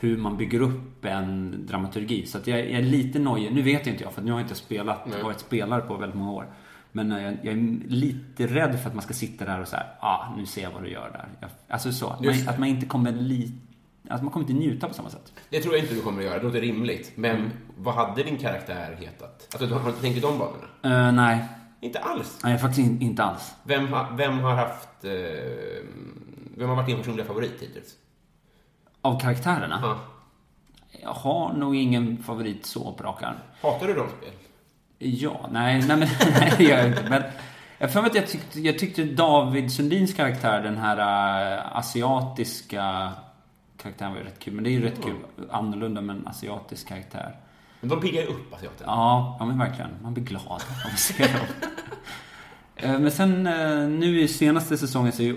hur 0.00 0.16
man 0.16 0.36
bygger 0.36 0.60
upp 0.60 1.04
en 1.04 1.66
dramaturgi. 1.66 2.26
Så 2.26 2.38
att 2.38 2.46
jag, 2.46 2.58
jag 2.58 2.80
är 2.80 2.82
lite 2.82 3.18
nojig. 3.18 3.54
Nu 3.54 3.62
vet 3.62 3.86
jag 3.86 3.94
inte 3.94 4.04
jag, 4.04 4.12
för 4.12 4.22
nu 4.22 4.30
har 4.30 4.38
jag 4.38 4.44
inte 4.44 4.54
spelat, 4.54 5.22
varit 5.22 5.40
spelare 5.40 5.80
på 5.80 5.96
väldigt 5.96 6.18
många 6.18 6.32
år. 6.32 6.46
Men 6.92 7.12
eh, 7.12 7.22
jag, 7.22 7.32
jag 7.42 7.54
är 7.54 7.88
lite 7.88 8.46
rädd 8.46 8.80
för 8.80 8.88
att 8.88 8.94
man 8.94 9.02
ska 9.02 9.14
sitta 9.14 9.44
där 9.44 9.60
och 9.60 9.68
så 9.68 9.76
här, 9.76 9.86
ah, 10.00 10.34
nu 10.36 10.46
ser 10.46 10.62
jag 10.62 10.70
vad 10.70 10.82
du 10.82 10.90
gör 10.90 11.10
där. 11.12 11.28
Jag, 11.40 11.50
alltså 11.68 11.92
så. 11.92 12.16
Man, 12.24 12.48
att 12.48 12.58
man 12.58 12.68
inte 12.68 12.86
kommer 12.86 13.12
li, 13.12 13.52
att 14.08 14.22
man 14.22 14.32
kommer 14.32 14.44
inte 14.50 14.58
njuta 14.58 14.88
på 14.88 14.94
samma 14.94 15.10
sätt. 15.10 15.32
Det 15.50 15.60
tror 15.60 15.74
jag 15.74 15.84
inte 15.84 15.94
du 15.94 16.00
kommer 16.00 16.18
att 16.20 16.24
göra, 16.26 16.38
det 16.38 16.44
låter 16.44 16.60
rimligt. 16.60 17.12
Men 17.14 17.36
Mm. 17.36 17.50
vad 17.76 17.94
hade 17.94 18.22
din 18.22 18.36
karaktär 18.38 18.96
hetat? 19.00 19.48
Alltså, 19.52 19.66
du 19.66 19.74
har 19.74 19.88
inte 19.90 20.00
tänkt 20.02 20.16
i 20.16 20.20
de 20.20 20.38
banorna? 20.38 21.06
Eh, 21.06 21.12
nej, 21.12 21.44
Inte 21.80 21.98
alls. 21.98 22.38
nej 22.44 22.58
faktiskt 22.58 22.88
in, 22.88 23.02
inte 23.02 23.22
alls. 23.22 23.54
Vem 23.64 23.92
har, 23.92 24.16
vem 24.16 24.38
har 24.38 24.54
haft... 24.54 25.04
Eh, 25.04 25.10
vem 26.56 26.68
har 26.68 26.76
varit 26.76 26.86
din 26.86 26.96
personliga 26.98 27.26
favorit 27.26 27.52
hittills? 27.62 27.94
Av 29.02 29.20
karaktärerna? 29.20 29.78
Ja. 29.82 29.98
Jag 31.02 31.10
har 31.12 31.52
nog 31.52 31.76
ingen 31.76 32.22
favorit 32.22 32.66
så 32.66 32.92
på 32.92 33.04
rak 33.04 33.22
arm. 33.22 33.36
Hatar 33.62 33.86
du 33.86 33.94
rollspel? 33.94 34.28
Ja, 34.98 35.48
nej, 35.52 35.78
nej 35.78 35.96
men 35.96 35.98
nej, 36.40 36.52
det 36.58 36.64
gör 36.64 36.78
jag 36.78 36.86
inte. 36.86 37.06
Men 37.10 37.22
jag 37.78 37.92
för 37.92 38.00
mig 38.02 38.10
att 38.10 38.16
jag 38.16 38.26
tyckte, 38.26 38.60
jag 38.60 38.78
tyckte 38.78 39.04
David 39.04 39.72
Sundins 39.72 40.14
karaktär, 40.14 40.62
den 40.62 40.76
här 40.76 40.98
äh, 41.56 41.76
asiatiska 41.76 43.12
karaktären 43.82 44.12
var 44.12 44.18
ju 44.18 44.24
rätt 44.24 44.38
kul. 44.38 44.54
Men 44.54 44.64
det 44.64 44.70
är 44.70 44.72
ju 44.72 44.82
rätt 44.82 45.02
kul. 45.04 45.16
Annorlunda 45.50 46.00
men 46.00 46.26
asiatisk 46.28 46.88
karaktär. 46.88 47.36
Men 47.80 47.90
de 47.90 48.00
piggar 48.00 48.22
ju 48.22 48.28
upp 48.28 48.54
asiaterna. 48.54 48.92
Ja, 48.92 49.36
ja 49.40 49.46
men 49.46 49.58
verkligen. 49.58 49.90
Man 50.02 50.14
blir 50.14 50.24
glad 50.24 50.42
av 50.46 50.60
att 50.92 50.98
se 50.98 51.22
dem. 51.22 51.30
Eh, 52.80 52.98
Men 52.98 53.10
sen 53.10 53.46
eh, 53.46 53.88
nu 53.88 54.20
i 54.20 54.28
senaste 54.28 54.78
säsongen 54.78 55.12
så 55.12 55.22
är 55.22 55.26
ju 55.26 55.36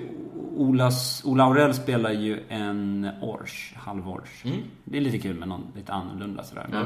Olas, 0.57 1.21
Ola 1.25 1.43
Aurell 1.43 1.73
spelar 1.73 2.11
ju 2.11 2.43
en 2.49 3.09
ors, 3.21 3.73
halvors. 3.77 4.43
Det 4.83 4.97
är 4.97 5.01
lite 5.01 5.17
kul 5.19 5.35
med 5.39 5.47
någon 5.47 5.71
lite 5.75 5.93
annorlunda 5.93 6.43
sådär. 6.43 6.67
Men 6.69 6.85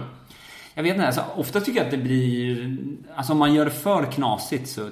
Jag 0.74 0.83
vet 0.83 0.93
inte, 0.95 1.05
alltså, 1.07 1.24
ofta 1.35 1.59
tycker 1.62 1.79
jag 1.79 1.85
att 1.85 1.91
det 1.91 1.97
blir... 1.97 2.77
Alltså 3.15 3.33
om 3.33 3.39
man 3.39 3.53
gör 3.53 3.65
det 3.65 3.71
för 3.71 4.03
knasigt 4.12 4.67
så 4.69 4.89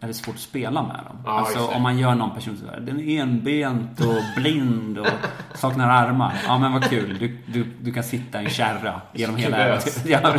är 0.00 0.06
det 0.06 0.14
svårt 0.14 0.34
att 0.34 0.40
spela 0.40 0.82
med 0.82 0.96
dem. 1.06 1.16
Ja, 1.24 1.30
alltså 1.30 1.66
om 1.66 1.82
man 1.82 1.98
gör 1.98 2.14
någon 2.14 2.34
person 2.34 2.56
sådär, 2.56 2.80
den 2.80 3.00
är 3.00 3.20
enbent 3.22 4.00
och 4.00 4.22
blind 4.36 4.98
och 4.98 5.06
saknar 5.54 5.88
armar. 5.88 6.34
Ja 6.46 6.58
men 6.58 6.72
vad 6.72 6.84
kul, 6.84 7.16
du, 7.18 7.38
du, 7.46 7.64
du 7.80 7.92
kan 7.92 8.02
sitta 8.04 8.42
i 8.42 8.44
en 8.44 8.50
kärra 8.50 9.00
genom 9.12 9.36
hela. 9.36 9.78
Ja. 10.06 10.34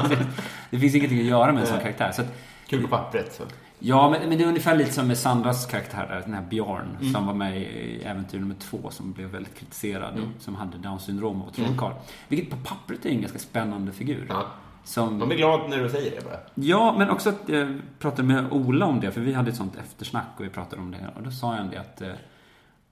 Det 0.70 0.80
finns 0.80 0.96
ingenting 0.96 1.20
att 1.20 1.26
göra 1.26 1.52
med 1.52 1.62
en 1.62 1.68
sån 1.68 1.80
karaktär. 1.80 2.12
Så 2.12 2.22
att, 2.22 2.34
Kul 2.70 2.82
på 2.82 2.88
pappret. 2.88 3.34
Så. 3.34 3.44
Ja, 3.80 4.10
men, 4.10 4.30
men 4.30 4.38
det 4.38 4.44
är 4.44 4.48
ungefär 4.48 4.76
lite 4.76 4.92
som 4.94 5.08
med 5.08 5.18
Sandras 5.18 5.66
karaktär 5.66 6.06
där, 6.10 6.22
den 6.26 6.34
här 6.34 6.42
Björn 6.42 6.98
Mm. 7.02 7.14
som 7.14 7.28
var 7.28 7.34
med 7.34 7.58
i 7.62 8.02
Äventyr 8.06 8.40
nummer 8.40 8.56
två 8.60 8.78
som 8.90 9.12
blev 9.14 9.30
väldigt 9.30 9.60
kritiserad 9.60 10.14
Mm. 10.14 10.24
och 10.24 10.42
som 10.42 10.56
hade 10.56 10.78
Downs 10.78 11.04
syndrom 11.04 11.42
och 11.42 11.46
var 11.46 11.66
trollkarl. 11.66 11.92
Vilket 12.28 12.50
på 12.50 12.58
pappret 12.58 13.06
är 13.06 13.10
en 13.10 13.22
ganska 13.22 13.40
spännande 13.40 13.92
figur. 13.92 14.26
Ja. 14.30 14.46
Som, 14.88 15.18
Man 15.18 15.28
blir 15.28 15.38
glad 15.38 15.70
när 15.70 15.84
du 15.84 15.90
säger 15.90 16.16
det 16.16 16.24
bara. 16.26 16.40
Ja, 16.56 16.96
men 16.98 17.10
också 17.10 17.30
att 17.30 17.42
jag 17.46 17.82
pratade 18.00 18.24
med 18.24 18.52
Ola 18.52 18.86
om 18.86 19.00
det, 19.00 19.12
för 19.12 19.22
vi 19.22 19.34
hade 19.34 19.50
ett 19.50 19.56
sånt 19.56 19.76
eftersnack 19.76 20.28
och 20.38 20.46
vi 20.46 20.50
pratade 20.50 20.82
om 20.82 20.92
det. 20.92 20.98
Och 21.16 21.24
då 21.24 21.32
sa 21.32 21.56
jag 21.56 21.66
det 21.72 21.78
att, 21.78 22.02
eh, 22.02 22.10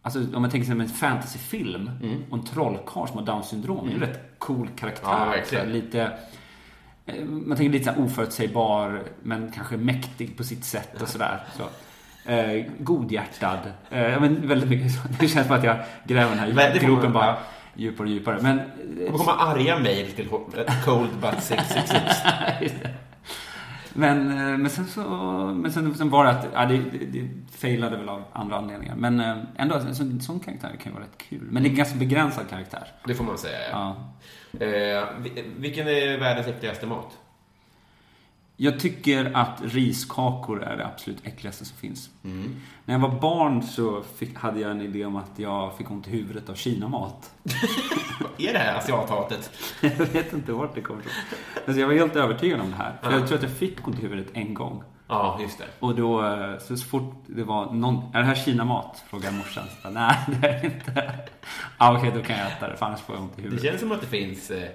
alltså 0.01 0.19
om 0.35 0.41
man 0.41 0.51
tänker 0.51 0.65
sig 0.65 0.79
en 0.79 0.89
fantasyfilm 0.89 1.89
och 2.29 2.37
en 2.37 2.45
trollkarl 2.45 3.07
som 3.07 3.17
har 3.17 3.25
Downs 3.25 3.49
syndrom, 3.49 3.85
det 3.87 3.91
är 3.91 3.95
en 3.95 4.01
rätt 4.01 4.39
cool 4.39 4.69
karaktär. 4.75 5.43
Ja, 5.51 5.63
lite, 5.63 6.11
eh, 7.05 7.25
man 7.25 7.57
tänker 7.57 7.79
lite 7.79 7.93
så 7.93 8.01
oförutsägbar, 8.01 9.03
men 9.23 9.51
kanske 9.51 9.77
mäktig 9.77 10.37
på 10.37 10.43
sitt 10.43 10.65
sätt 10.65 11.01
och 11.01 11.07
sådär. 11.07 11.43
Så. 11.57 11.63
Eh, 12.31 12.65
godhjärtad. 12.79 13.59
Eh, 13.89 14.01
ja, 14.01 14.19
men 14.19 14.47
väldigt 14.47 14.69
mycket 14.69 14.91
så. 14.91 14.99
Det 15.19 15.27
känns 15.27 15.47
som 15.47 15.55
att 15.55 15.63
jag 15.63 15.77
gräver 16.07 16.29
den 16.29 16.39
här 16.39 16.53
Men 16.53 16.79
gropen 16.79 17.13
bara. 17.13 17.37
Djupare 17.75 18.07
och 18.07 18.13
djupare. 18.13 18.39
Men, 18.41 18.57
Det 18.97 19.11
kommer 19.11 19.33
arga 19.51 19.79
mejl 19.79 20.11
till 20.11 20.27
coldbutt666. 20.85 22.61
Just 22.61 22.83
det. 22.83 22.89
Men, 23.97 24.31
eh, 24.31 24.57
men 24.57 24.69
sen 24.69 24.87
så, 24.87 25.01
men 25.55 25.71
sen, 25.71 25.95
sen 25.95 26.09
var 26.09 26.25
det 26.25 26.31
att, 26.31 26.47
ja, 26.53 26.65
det, 26.65 26.77
det, 26.77 27.05
det 27.19 27.29
failade 27.57 27.97
väl 27.97 28.09
av 28.09 28.23
andra 28.33 28.55
anledningar. 28.57 28.95
Men 28.95 29.19
eh, 29.19 29.35
ändå, 29.55 29.75
en 29.75 30.21
sån 30.21 30.39
karaktär 30.39 30.69
kan 30.83 30.91
ju 30.91 30.91
vara 30.91 31.03
rätt 31.03 31.17
kul. 31.29 31.47
Men 31.51 31.63
det 31.63 31.69
är 31.69 31.71
en 31.71 31.75
ganska 31.77 31.95
begränsad 31.99 32.49
karaktär. 32.49 32.87
Det 33.05 33.15
får 33.15 33.23
man 33.23 33.37
säga, 33.37 33.57
ja. 33.71 33.95
Ja. 34.59 34.65
Eh, 34.65 35.03
vi- 35.21 35.43
vilken 35.57 35.87
är 35.87 36.17
världens 36.19 36.47
äckligaste 36.47 36.85
mat? 36.87 37.17
Jag 38.57 38.79
tycker 38.79 39.31
att 39.37 39.61
riskakor 39.63 40.63
är 40.63 40.77
det 40.77 40.85
absolut 40.85 41.17
äckligaste 41.23 41.65
som 41.65 41.77
finns. 41.77 42.09
När 42.85 42.93
jag 42.93 42.99
var 42.99 43.19
barn 43.19 43.63
så 43.63 44.03
fick, 44.03 44.37
hade 44.37 44.59
jag 44.59 44.71
en 44.71 44.81
idé 44.81 45.05
om 45.05 45.15
att 45.15 45.31
jag 45.35 45.77
fick 45.77 45.91
ont 45.91 46.07
i 46.07 46.11
huvudet 46.11 46.49
av 46.49 46.55
kinamat. 46.55 47.31
Vad 48.19 48.29
är 48.37 48.53
det 48.53 48.59
här 48.59 48.77
asiathatet? 48.77 49.51
Jag 49.81 49.89
vet 49.91 50.33
inte 50.33 50.51
vart 50.51 50.75
det 50.75 50.81
kommer 50.81 50.99
ifrån. 51.01 51.13
Alltså 51.67 51.79
jag 51.79 51.87
var 51.87 51.93
helt 51.93 52.15
övertygad 52.15 52.59
om 52.61 52.69
det 52.69 52.75
här. 52.75 52.93
För 53.03 53.11
jag 53.11 53.27
tror 53.27 53.37
att 53.37 53.43
jag 53.43 53.51
fick 53.51 53.87
ont 53.87 53.99
i 53.99 54.01
huvudet 54.01 54.27
en 54.33 54.53
gång. 54.53 54.83
Ja, 55.07 55.37
just 55.41 55.57
det. 55.57 55.65
Och 55.79 55.95
då, 55.95 56.25
eh, 56.25 56.57
så 56.59 56.77
fort 56.77 57.23
det 57.27 57.43
var 57.43 57.71
någon, 57.73 57.95
är 58.15 58.19
det 58.19 58.25
här 58.25 58.35
kinamat? 58.35 59.03
Frågade 59.09 59.37
morsan. 59.37 59.63
Så, 59.83 59.89
Nej, 59.89 60.15
det 60.27 60.47
är 60.47 60.61
det 60.61 60.65
inte. 60.67 61.11
ah, 61.77 61.97
Okej, 61.97 62.11
då 62.15 62.21
kan 62.21 62.37
jag 62.37 62.47
äta 62.47 62.69
det, 62.69 62.77
för 62.77 62.85
annars 62.85 62.99
får 63.01 63.15
jag 63.15 63.23
ont 63.23 63.31
i 63.31 63.35
Det 63.35 63.41
huvudet. 63.41 63.65
känns 63.65 63.79
som 63.81 63.91
att 63.91 64.01
det 64.01 64.07
finns 64.07 64.51
eh, 64.51 64.69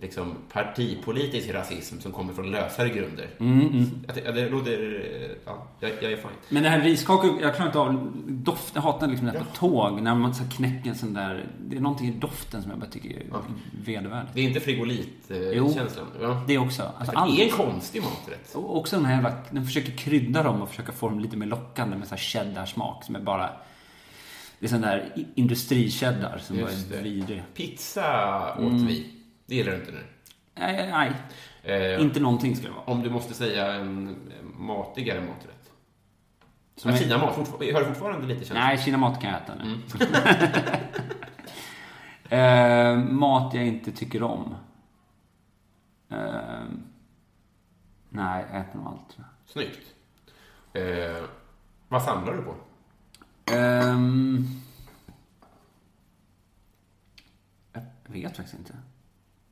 liksom 0.00 0.34
partipolitisk 0.52 1.50
rasism 1.50 2.00
som 2.00 2.12
kommer 2.12 2.32
från 2.32 2.50
lösare 2.50 2.88
grunder. 2.88 3.28
Mm, 3.40 3.90
Att 4.08 4.14
det, 4.14 4.20
ja, 4.24 4.32
det 4.32 4.48
låter... 4.48 5.04
eh, 5.22 5.30
Ja, 5.46 5.66
jag, 5.80 5.90
jag 6.00 6.12
är 6.12 6.16
fine. 6.16 6.30
Men 6.48 6.62
det 6.62 6.68
här 6.68 6.80
riskakor, 6.80 7.40
jag 7.42 7.54
klarar 7.54 7.66
inte 7.68 7.78
av 7.78 8.12
doft. 8.28 8.72
Jag 8.74 8.82
hatar 8.82 9.06
liksom 9.08 9.26
det 9.26 9.32
här 9.32 9.38
på 9.38 9.56
tåg. 9.56 10.02
När 10.02 10.14
man 10.14 10.34
så 10.34 10.44
knäcker 10.56 10.90
en 10.90 10.96
sån 10.96 11.14
där... 11.14 11.46
Det 11.60 11.76
är 11.76 11.80
någonting 11.80 12.08
i 12.08 12.12
doften 12.12 12.62
som 12.62 12.70
jag 12.70 12.80
bara 12.80 12.90
tycker 12.90 13.08
är 13.10 13.24
vedervärdigt. 13.84 14.34
Det 14.34 14.40
är 14.40 14.44
inte 14.44 14.60
frigolit-känslan? 14.60 16.06
ja. 16.20 16.42
Det 16.46 16.58
också. 16.58 16.82
Alltså, 16.82 17.12
För 17.12 17.18
allt. 17.20 17.36
det 17.36 17.42
är 17.42 17.44
en 17.46 17.52
konstig 17.56 18.02
maträtt. 18.02 18.54
Och 18.54 18.76
också 18.76 18.96
den 18.96 19.04
här 19.04 19.14
jävla, 19.14 19.32
den 19.50 19.64
försöker 19.66 19.92
krydda 19.92 20.42
dem 20.42 20.62
och 20.62 20.68
försöka 20.68 20.92
få 20.92 21.08
dem 21.08 21.20
lite 21.20 21.36
mer 21.36 21.46
lockande 21.46 21.96
med 21.96 22.08
så 22.08 22.14
här 22.14 22.22
cheddar-smak 22.22 23.04
som 23.04 23.16
är 23.16 23.20
bara... 23.20 23.50
Det 24.58 24.66
är 24.66 24.70
sån 24.70 24.80
där 24.80 25.12
industri-cheddar 25.34 26.38
som 26.38 26.56
bara 26.56 26.70
Just 26.70 26.90
är 26.92 26.96
det. 26.96 27.02
vidrig. 27.02 27.42
Pizza 27.54 28.52
åt 28.54 28.58
Mm. 28.58 28.86
vi. 28.86 29.06
Det 29.46 29.54
gillar 29.54 29.72
du 29.72 29.78
inte 29.78 29.92
nu. 29.92 30.04
Nej, 30.54 30.90
nej. 30.90 31.12
Eh, 31.62 32.00
Inte 32.02 32.20
någonting 32.20 32.56
ska 32.56 32.66
det 32.66 32.72
vara. 32.72 32.84
Om 32.84 33.02
du 33.02 33.10
måste 33.10 33.34
säga 33.34 33.72
en 33.72 34.08
eh, 34.08 34.42
matigare 34.58 35.20
maträtt. 35.20 35.70
Som 36.76 36.90
Ja, 36.90 36.96
Kinamat, 36.96 37.34
fortfar- 37.36 37.72
har 37.72 37.80
du 37.80 37.86
fortfarande 37.86 38.26
lite 38.26 38.40
känsla? 38.44 38.54
Nej, 38.64 38.78
kinamat 38.78 39.20
kan 39.20 39.30
jag 39.30 39.42
äta 39.42 39.52
Mm. 39.52 39.82
nu. 40.00 40.06
eh, 42.36 42.96
mat 42.98 43.54
jag 43.54 43.66
inte 43.66 43.92
tycker 43.92 44.22
om. 44.22 44.54
Eh, 46.08 46.64
nej, 48.08 48.44
jag 48.52 48.60
äter 48.60 48.78
nog 48.78 48.86
allt. 48.86 49.16
Snyggt. 49.46 49.94
Eh, 50.72 51.24
vad 51.88 52.02
samlar 52.02 52.32
du 52.36 52.42
på? 52.42 52.54
Ehm, 53.52 54.46
jag 57.72 57.82
vet 58.12 58.36
faktiskt 58.36 58.58
inte. 58.58 58.74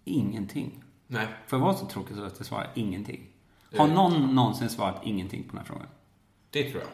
Ingenting. 0.05 0.85
Nej. 1.07 1.27
Får 1.47 1.59
jag 1.59 1.67
vara 1.67 1.77
så 1.77 1.87
tråkig 1.87 2.17
så 2.17 2.25
att 2.25 2.35
jag 2.39 2.47
svarar 2.47 2.71
ingenting? 2.75 3.27
Har 3.77 3.89
någon 3.89 4.35
någonsin 4.35 4.69
svarat 4.69 5.01
ingenting 5.05 5.43
på 5.43 5.49
den 5.49 5.59
här 5.59 5.65
frågan? 5.65 5.87
Det 6.51 6.71
tror 6.71 6.83
jag. 6.83 6.91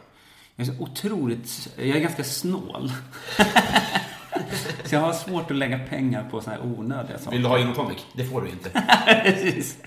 Jag 0.55 0.67
är 0.67 0.71
så 0.71 0.83
otroligt... 0.83 1.69
Jag 1.77 1.87
är 1.87 1.99
ganska 1.99 2.23
snål. 2.23 2.91
så 4.85 4.95
jag 4.95 4.99
har 4.99 5.13
svårt 5.13 5.51
att 5.51 5.57
lägga 5.57 5.79
pengar 5.79 6.29
på 6.29 6.41
såna 6.41 6.55
här 6.55 6.65
onödiga 6.65 7.17
saker. 7.17 7.31
Vill 7.31 7.41
du 7.41 7.47
ha 7.47 7.57
gin 7.57 7.69
och 7.69 7.75
tonic? 7.75 8.05
Det 8.13 8.25
får 8.25 8.41
du 8.41 8.49
inte. 8.49 8.69
Precis. 9.23 9.77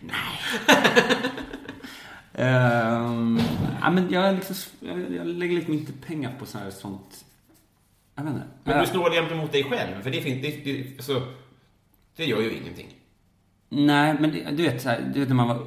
Nej. 0.00 0.14
Ehm, 2.40 3.40
ja, 3.80 3.90
men 3.90 4.10
jag, 4.10 4.34
liksom, 4.34 4.88
jag, 4.88 5.26
lägger 5.26 5.56
liksom 5.56 5.74
inte 5.74 5.92
pengar 5.92 6.34
på 6.38 6.46
så 6.46 6.58
här 6.58 6.70
sånt... 6.70 7.24
Jag 8.14 8.24
vet 8.24 8.32
inte. 8.32 8.46
Men 8.64 8.86
du 9.10 9.14
jämt 9.14 9.32
emot 9.32 9.52
dig 9.52 9.64
själv, 9.64 10.02
för 10.02 10.10
det 10.10 10.20
finns... 10.20 10.42
Det, 10.42 10.72
det, 10.72 11.02
så, 11.02 11.22
det 12.18 12.24
gör 12.24 12.40
ju 12.40 12.50
ingenting. 12.56 12.86
Nej, 13.68 14.16
men 14.20 14.30
det, 14.30 14.50
du 14.50 14.62
vet, 14.62 14.82
så 14.82 14.88
här, 14.88 15.10
du 15.14 15.20
vet 15.20 15.28
när 15.28 15.36
man 15.36 15.48
var 15.48 15.58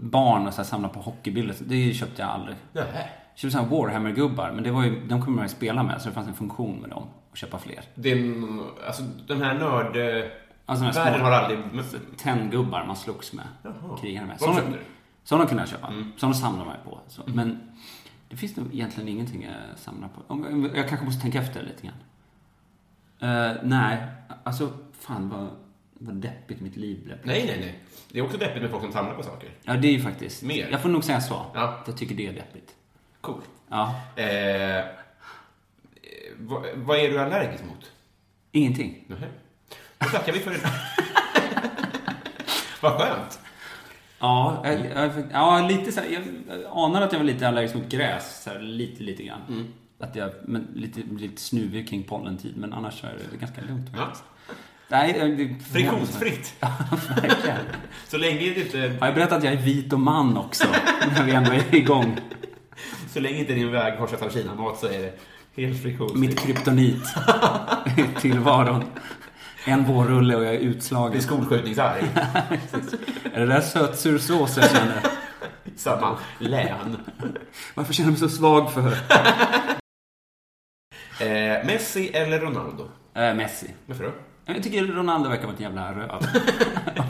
barn 0.00 0.46
och 0.46 0.52
så 0.54 0.56
här, 0.56 0.64
samlade 0.68 0.94
på 0.94 1.00
hockeybilder. 1.00 1.54
så 1.54 1.64
Det 1.64 1.94
köpte 1.94 2.22
jag 2.22 2.30
aldrig. 2.30 2.56
Nej. 2.72 2.84
Jag 2.94 3.38
köpte 3.40 3.50
sådana 3.50 3.68
Warhammer-gubbar, 3.70 4.52
men 4.52 4.64
det 4.64 4.70
var 4.70 4.84
ju, 4.84 5.00
de 5.06 5.22
kunde 5.22 5.36
man 5.36 5.44
ju 5.44 5.48
spela 5.48 5.82
med, 5.82 6.02
så 6.02 6.08
det 6.08 6.14
fanns 6.14 6.28
en 6.28 6.34
funktion 6.34 6.76
med 6.80 6.90
dem. 6.90 7.04
Och 7.30 7.36
köpa 7.36 7.58
fler. 7.58 7.80
Den, 7.94 8.60
alltså, 8.86 9.02
den 9.28 9.42
här 9.42 9.54
nörd... 9.58 9.96
Alltså 10.66 10.84
den 10.84 10.94
här 10.94 11.14
små- 11.18 11.24
har 11.24 11.32
aldrig... 11.32 11.58
Tennggubbar 12.16 12.84
man 12.86 12.96
slogs 12.96 13.32
med. 13.32 13.44
Krigade 14.00 14.26
med. 14.26 14.40
Sådana, 14.40 14.60
sådana 15.24 15.46
kunde 15.46 15.62
jag 15.62 15.68
köpa. 15.70 15.92
Sådana 16.16 16.34
samlar 16.34 16.64
man 16.64 16.74
ju 16.84 16.90
på. 16.90 16.98
Så. 17.08 17.22
Men 17.26 17.60
det 18.28 18.36
finns 18.36 18.56
nog 18.56 18.74
egentligen 18.74 19.08
ingenting 19.08 19.42
jag 19.42 19.78
samlar 19.78 20.08
på. 20.08 20.46
Jag 20.76 20.88
kanske 20.88 21.06
måste 21.06 21.22
tänka 21.22 21.38
efter 21.38 21.62
lite 21.62 21.86
grann. 21.86 21.96
Eh, 23.20 23.56
nej, 23.62 24.06
alltså 24.44 24.68
fan 24.92 25.28
vad, 25.28 25.48
vad 25.98 26.14
deppigt 26.14 26.60
mitt 26.60 26.76
liv 26.76 27.04
blev. 27.04 27.18
Nej, 27.22 27.44
nej, 27.46 27.56
nej. 27.60 27.78
Det 28.12 28.18
är 28.18 28.22
också 28.24 28.36
deppigt 28.38 28.62
med 28.62 28.70
folk 28.70 28.82
som 28.82 28.92
samlar 28.92 29.14
på 29.14 29.22
saker. 29.22 29.50
Ja, 29.62 29.72
det 29.76 29.88
är 29.88 29.92
ju 29.92 30.00
faktiskt. 30.00 30.42
Mer. 30.42 30.68
Jag 30.70 30.82
får 30.82 30.88
nog 30.88 31.04
säga 31.04 31.20
så. 31.20 31.46
Ja. 31.54 31.82
Jag 31.86 31.96
tycker 31.96 32.14
det 32.14 32.26
är 32.26 32.32
deppigt. 32.32 32.74
Cool. 33.20 33.40
Ja, 33.68 34.00
Eh, 34.16 34.84
vad, 36.38 36.62
vad 36.74 36.98
är 36.98 37.10
du 37.10 37.18
allergisk 37.20 37.64
mot? 37.64 37.92
ingenting. 38.52 39.04
Nähä. 39.06 39.26
Då 39.98 40.06
tackar 40.08 40.32
vi 40.32 40.38
för 40.38 40.50
det. 40.50 40.58
Vad 42.82 42.92
skönt. 42.92 43.40
Ja, 44.18 44.62
jag, 44.64 44.86
jag, 44.94 45.12
ja 45.32 45.68
lite 45.68 45.92
så 45.92 46.00
här, 46.00 46.08
jag 46.08 46.22
anar 46.70 47.02
att 47.02 47.12
jag 47.12 47.18
var 47.20 47.26
lite 47.26 47.48
allergisk 47.48 47.74
mot 47.74 47.88
gräs. 47.88 48.42
Så 48.44 48.50
här, 48.50 48.58
lite, 48.60 49.02
lite 49.02 49.22
grann. 49.22 49.40
Mm. 49.48 49.66
Att 49.98 50.16
jag 50.16 50.30
men 50.44 50.68
lite, 50.74 51.00
lite 51.18 51.40
snuvig 51.42 51.88
kring 51.88 52.02
pollentid, 52.02 52.56
men 52.56 52.72
annars 52.72 53.04
är 53.04 53.18
det 53.30 53.36
ganska 53.36 53.60
lugnt 53.60 53.90
Ja. 53.96 54.12
Nej, 54.88 55.12
det, 55.36 55.64
Friktionsfritt. 55.72 56.54
Verkligen. 57.16 57.58
Så 58.08 58.16
länge 58.16 58.38
det 58.38 58.60
inte, 58.60 58.96
Har 59.00 59.06
jag 59.06 59.14
berättat 59.14 59.38
att 59.38 59.44
jag 59.44 59.52
är 59.52 59.56
vit 59.56 59.92
och 59.92 60.00
man 60.00 60.36
också? 60.36 60.64
När 61.16 61.24
vi 61.24 61.32
ändå 61.32 61.52
är 61.52 61.74
igång. 61.74 62.16
så 63.10 63.20
länge 63.20 63.38
inte 63.38 63.52
din 63.52 63.72
väg 63.72 63.98
korsas 63.98 64.22
av 64.22 64.30
Kinamat 64.30 64.78
så 64.78 64.86
är 64.86 64.98
det 64.98 65.12
helt 65.62 65.82
friktionsfritt. 65.82 66.20
Mitt 66.20 66.40
kryptonit 66.40 67.02
tillvaron. 68.20 68.84
En 69.64 69.84
vårrulle 69.84 70.36
och 70.36 70.44
jag 70.44 70.54
är 70.54 70.58
Det 70.58 70.64
är 70.64 70.68
utslagen. 70.68 71.22
skolskjutningsarg. 71.22 72.00
Är 73.34 73.40
det 73.40 73.46
där 73.46 73.60
sötsursås 73.60 74.56
jag 74.56 74.70
känner? 74.70 75.00
Samma 75.76 76.18
län. 76.38 76.96
Varför 77.74 77.92
känner 77.92 78.10
jag 78.10 78.20
mig 78.20 78.30
så 78.30 78.36
svag 78.36 78.72
för? 78.72 78.92
Eh, 81.20 81.66
Messi 81.66 82.08
eller 82.08 82.40
Ronaldo? 82.40 82.88
Äh, 83.14 83.34
Messi. 83.34 83.70
Varför 83.86 84.04
då? 84.04 84.10
Jag 84.54 84.62
tycker 84.62 84.84
Ronaldo 84.84 85.28
verkar 85.28 85.44
vara 85.44 85.54
ett 85.54 85.60
jävla 85.60 85.94
röv. 85.94 86.08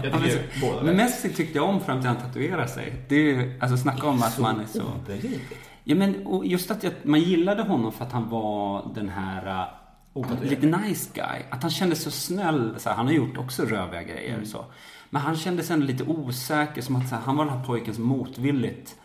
Jag 0.02 0.22
tycker 0.22 0.60
båda 0.60 0.82
Men 0.82 0.96
Messi 0.96 1.32
tyckte 1.32 1.58
jag 1.58 1.68
om 1.68 1.80
fram 1.80 2.00
till 2.00 2.08
han 2.08 2.16
tatuerade 2.16 2.68
sig. 2.68 3.04
Det 3.08 3.14
är 3.14 3.20
ju, 3.20 3.58
alltså 3.60 3.76
snacka 3.76 4.06
om 4.06 4.22
att 4.22 4.38
man 4.38 4.60
är 4.60 4.66
så... 4.66 4.82
Obegripligt. 4.82 5.60
Ja 5.84 5.94
men 5.94 6.26
och 6.26 6.46
just 6.46 6.70
att 6.70 6.84
jag, 6.84 6.92
man 7.02 7.20
gillade 7.20 7.62
honom 7.62 7.92
för 7.92 8.04
att 8.04 8.12
han 8.12 8.28
var 8.28 8.90
den 8.94 9.08
här 9.08 9.66
uh, 10.14 10.42
lite 10.42 10.66
nice 10.66 11.10
guy. 11.14 11.42
Att 11.50 11.62
han 11.62 11.70
kändes 11.70 12.02
så 12.02 12.10
snäll. 12.10 12.74
Så 12.78 12.88
här, 12.88 12.96
han 12.96 13.06
har 13.06 13.12
gjort 13.12 13.38
också 13.38 13.64
röviga 13.64 14.02
grejer 14.02 14.34
Mm. 14.34 14.46
så. 14.46 14.64
Men 15.10 15.22
han 15.22 15.36
kändes 15.36 15.70
ändå 15.70 15.86
lite 15.86 16.04
osäker. 16.04 16.82
Som 16.82 16.96
att 16.96 17.10
här, 17.10 17.20
han 17.24 17.36
var 17.36 17.44
den 17.44 17.58
här 17.58 17.64
pojken 17.64 17.94
som 17.94 18.04
motvilligt 18.04 18.96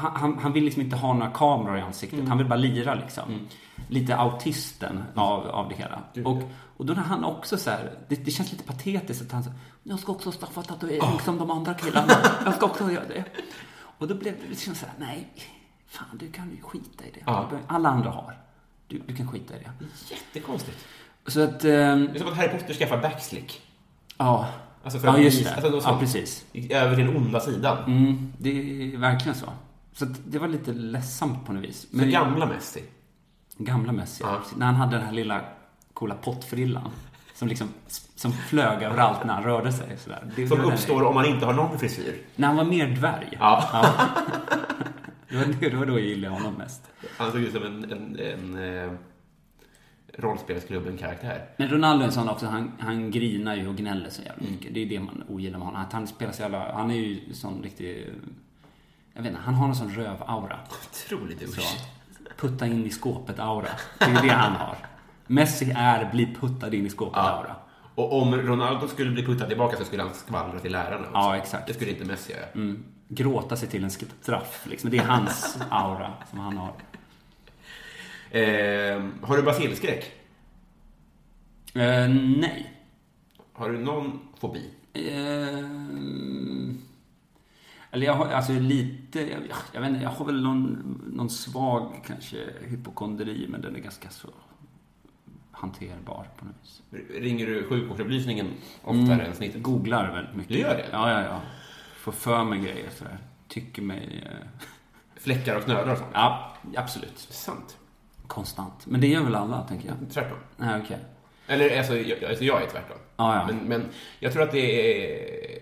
han, 0.00 0.38
han, 0.38 0.52
vill 0.52 0.64
liksom 0.64 0.82
inte 0.82 0.96
ha 0.96 1.12
några 1.12 1.30
kameror 1.30 1.78
i 1.78 1.80
ansiktet. 1.80 2.18
Mm. 2.18 2.28
Han 2.28 2.38
vill 2.38 2.46
bara 2.46 2.58
lira 2.58 2.94
liksom. 2.94 3.48
Lite 3.88 4.16
autisten 4.16 5.02
av, 5.14 5.46
av 5.46 5.68
det 5.68 5.74
hela. 5.74 6.02
Och, 6.24 6.42
och 6.76 6.86
då 6.86 6.92
när 6.92 7.02
han 7.02 7.24
också 7.24 7.56
så 7.56 7.70
här, 7.70 7.98
det, 8.08 8.24
det 8.24 8.30
känns 8.30 8.52
lite 8.52 8.64
patetiskt 8.64 9.22
att 9.22 9.32
han 9.32 9.44
så 9.44 9.50
jag 9.82 9.98
ska 9.98 10.12
också 10.12 10.30
skaffa 10.30 10.62
tatuering 10.62 11.18
som 11.24 11.38
de 11.38 11.50
andra 11.50 11.74
killarna. 11.74 12.12
Jag 12.44 12.54
ska 12.54 12.66
också 12.66 12.90
göra 12.90 13.08
det. 13.08 13.24
Och 13.98 14.08
då 14.08 14.14
blev 14.14 14.34
det 14.40 14.48
liksom 14.48 14.74
så 14.74 14.86
här, 14.86 14.94
nej, 14.98 15.28
fan 15.86 16.18
du 16.18 16.30
kan 16.32 16.50
ju 16.50 16.62
skita 16.62 17.04
i 17.04 17.10
det. 17.14 17.20
Ja. 17.26 17.50
Alla 17.66 17.88
andra 17.88 18.10
har. 18.10 18.38
Du, 18.88 19.02
du 19.06 19.16
kan 19.16 19.28
skita 19.28 19.56
i 19.56 19.58
det. 19.58 19.86
Jättekonstigt. 20.14 20.86
Så 21.26 21.40
att, 21.40 21.64
ehm, 21.64 22.06
Det 22.06 22.14
är 22.14 22.18
som 22.18 22.28
att 22.28 22.36
Harry 22.36 22.48
Potter 22.48 22.74
skaffar 22.74 23.02
backslick. 23.02 23.60
ja. 24.16 24.48
Alltså 24.84 24.98
för 24.98 25.08
ja, 25.08 25.18
just 25.18 25.44
det. 25.44 25.54
alltså 25.54 25.90
ja, 25.90 25.98
precis. 25.98 26.44
Över 26.70 26.96
den 26.96 27.16
onda 27.16 27.40
sidan. 27.40 27.84
Mm, 27.84 28.32
det 28.38 28.50
är 28.50 28.98
verkligen 28.98 29.34
så. 29.34 29.46
Så 29.92 30.04
det 30.04 30.38
var 30.38 30.48
lite 30.48 30.72
ledsamt 30.72 31.46
på 31.46 31.52
något 31.52 31.64
vis. 31.64 31.86
För 31.98 32.06
gamla 32.06 32.46
Messi. 32.46 32.82
Gamla 33.58 33.92
Messi, 33.92 34.24
Ja. 34.26 34.40
När 34.56 34.66
han 34.66 34.74
hade 34.74 34.96
den 34.96 35.06
här 35.06 35.12
lilla 35.12 35.40
coola 35.94 36.14
pottfrillan. 36.14 36.90
Som 37.34 37.48
liksom, 37.48 37.68
som 38.16 38.32
flög 38.32 38.82
överallt 38.82 39.24
när 39.24 39.34
han 39.34 39.42
rörde 39.44 39.72
sig. 39.72 39.96
Sådär. 39.98 40.32
Det, 40.36 40.48
Som 40.48 40.60
uppstår 40.60 41.02
om 41.02 41.14
man 41.14 41.26
inte 41.26 41.46
har 41.46 41.52
någon 41.52 41.78
frisyr. 41.78 42.22
När 42.36 42.48
han 42.48 42.56
var 42.56 42.64
mer 42.64 42.86
dvärg. 42.96 43.36
Ja. 43.40 43.86
Det, 45.28 45.36
var, 45.36 45.70
det 45.70 45.76
var 45.76 45.86
då 45.86 45.92
jag 45.98 46.06
gillade 46.06 46.34
honom 46.34 46.54
mest. 46.54 46.82
Han 47.18 47.32
såg 47.32 47.40
ut 47.40 47.52
som 47.52 47.62
en, 47.62 47.92
en, 47.92 48.18
en 48.18 48.58
eh, 48.84 48.92
rollspelsklubben-karaktär. 50.18 51.44
Men 51.56 51.68
Ronaldo 51.68 52.02
är 52.02 52.06
en 52.06 52.12
sån 52.12 52.28
också, 52.28 52.46
han, 52.46 52.72
han 52.78 53.10
grinar 53.10 53.54
ju 53.56 53.68
och 53.68 53.76
gnäller 53.76 54.10
så 54.10 54.22
Mm. 54.22 54.32
jävla 54.36 54.50
mycket. 54.50 54.74
Det 54.74 54.80
är 54.82 54.86
det 54.86 55.00
man 55.00 55.24
ogillar 55.28 55.58
med 55.58 55.66
honom. 55.68 55.82
Att 55.82 55.92
han 55.92 56.06
spelar 56.06 56.32
så 56.32 56.42
jävla, 56.42 56.72
han 56.72 56.90
är 56.90 56.94
ju 56.94 57.34
sån 57.34 57.62
riktig, 57.62 58.08
jag 59.20 59.24
vet 59.24 59.32
inte, 59.32 59.42
han 59.44 59.54
har 59.54 59.68
en 59.68 59.74
sån 59.74 59.90
röv-aura. 59.90 60.58
Otroligt 60.68 61.40
douche. 61.40 61.62
putta 62.36 62.66
in 62.66 62.86
i 62.86 62.90
skåpet-aura. 62.90 63.68
Det 63.98 64.04
är 64.04 64.22
det 64.22 64.28
han 64.28 64.52
har. 64.52 64.76
Messi 65.26 65.72
är 65.76 66.10
bli 66.10 66.34
puttad 66.34 66.74
in 66.74 66.86
i 66.86 66.90
skåpet-aura. 66.90 67.54
Och 67.94 68.22
om 68.22 68.34
Ronaldo 68.34 68.88
skulle 68.88 69.10
bli 69.10 69.24
puttad 69.24 69.48
tillbaka 69.48 69.76
så 69.76 69.84
skulle 69.84 70.02
han 70.02 70.14
skvallra 70.14 70.60
till 70.60 70.72
lärarna 70.72 71.06
också. 71.06 71.10
Ja, 71.14 71.36
exakt. 71.36 71.66
Det 71.66 71.74
skulle 71.74 71.90
inte 71.90 72.04
Messi 72.04 72.32
göra. 72.32 72.46
Mm. 72.54 72.84
Gråta 73.08 73.56
sig 73.56 73.68
till 73.68 73.84
en 73.84 73.90
straff, 73.90 74.66
liksom. 74.70 74.90
Det 74.90 74.98
är 74.98 75.04
hans 75.04 75.58
aura 75.70 76.12
som 76.30 76.38
han 76.38 76.56
har. 76.56 76.72
Eh, 78.30 79.02
har 79.22 79.36
du 79.36 79.42
basilskräck? 79.42 80.12
Eh, 81.74 82.08
nej. 82.38 82.72
Har 83.52 83.70
du 83.70 83.78
någon 83.78 84.20
fobi? 84.38 84.70
Eh, 84.92 85.10
eller 87.90 88.06
jag 88.06 88.14
har, 88.14 88.26
alltså 88.26 88.52
lite, 88.52 89.20
jag, 89.20 89.40
jag 89.72 89.80
vet 89.80 89.90
inte, 89.90 90.02
jag 90.02 90.10
har 90.10 90.24
väl 90.24 90.42
någon, 90.42 91.02
någon 91.12 91.30
svag 91.30 92.04
kanske 92.06 92.36
hypokondri, 92.60 93.46
men 93.48 93.60
den 93.60 93.76
är 93.76 93.80
ganska 93.80 94.10
så 94.10 94.28
hanterbar 95.52 96.28
på 96.36 96.44
något 96.44 96.54
vis. 96.62 96.82
Ringer 97.22 97.46
du 97.46 97.68
sjukvårdsupplysningen 97.68 98.50
oftare 98.84 99.22
än 99.26 99.34
snittet? 99.34 99.62
Googlar 99.62 100.12
väldigt 100.14 100.34
mycket. 100.34 100.52
Du 100.52 100.58
gör 100.58 100.76
det? 100.76 100.86
Ja, 100.92 101.10
ja, 101.10 101.22
ja. 101.24 101.40
Får 101.96 102.12
för 102.12 102.44
mig 102.44 102.58
grejer 102.58 102.90
sådär. 102.90 103.18
Tycker 103.48 103.82
mig... 103.82 104.24
Eh, 104.26 104.46
Fläckar 105.16 105.56
och 105.56 105.64
knölar 105.64 105.92
och 105.92 105.98
sånt? 105.98 106.10
ja, 106.14 106.56
absolut. 106.76 107.18
Sant. 107.18 107.78
Konstant. 108.26 108.86
Men 108.86 109.00
det 109.00 109.06
gör 109.06 109.22
väl 109.22 109.34
alla, 109.34 109.62
tänker 109.62 109.88
jag. 109.88 109.96
Tvärtom. 110.12 110.38
Nej, 110.56 110.80
okej. 110.84 110.98
Eller 111.46 111.78
alltså 111.78 111.96
jag, 111.96 112.24
alltså, 112.24 112.44
jag 112.44 112.62
är 112.62 112.66
tvärtom. 112.66 112.96
Ja, 113.16 113.34
ja. 113.36 113.46
Men, 113.46 113.56
men 113.56 113.88
jag 114.20 114.32
tror 114.32 114.42
att 114.42 114.52
det 114.52 114.60
är... 114.60 115.59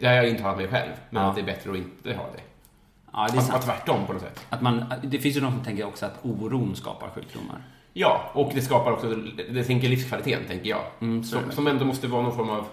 Det 0.00 0.06
har 0.06 0.14
jag 0.14 0.28
intalat 0.28 0.56
mig 0.56 0.68
själv, 0.68 0.92
men 1.10 1.22
Ja. 1.22 1.28
att 1.28 1.34
det 1.34 1.40
är 1.40 1.46
bättre 1.46 1.70
att 1.70 1.76
inte 1.76 2.14
ha 2.14 2.24
det. 2.32 2.42
Ja, 3.12 3.28
det 3.32 3.38
är 3.38 3.40
Att 3.40 3.48
vara 3.48 3.60
tvärtom 3.62 4.06
på 4.06 4.12
något 4.12 4.22
sätt. 4.22 4.46
Att 4.50 4.62
man, 4.62 4.84
det 5.02 5.18
finns 5.18 5.36
ju 5.36 5.40
de 5.40 5.52
som 5.52 5.64
tänker 5.64 5.84
också 5.84 6.06
att 6.06 6.18
oron 6.22 6.76
skapar 6.76 7.10
sjukdomar. 7.10 7.62
Ja, 7.92 8.30
och 8.34 8.52
det 8.54 8.62
skapar 8.62 8.92
också, 8.92 9.14
det 9.50 9.64
sänker 9.64 9.88
livskvaliteten, 9.88 10.46
tänker 10.46 10.70
jag. 10.70 10.82
Mm, 11.00 11.24
som, 11.24 11.52
som 11.52 11.66
ändå 11.66 11.84
måste 11.84 12.06
vara 12.08 12.22
någon 12.22 12.36
form 12.36 12.50
av 12.50 12.66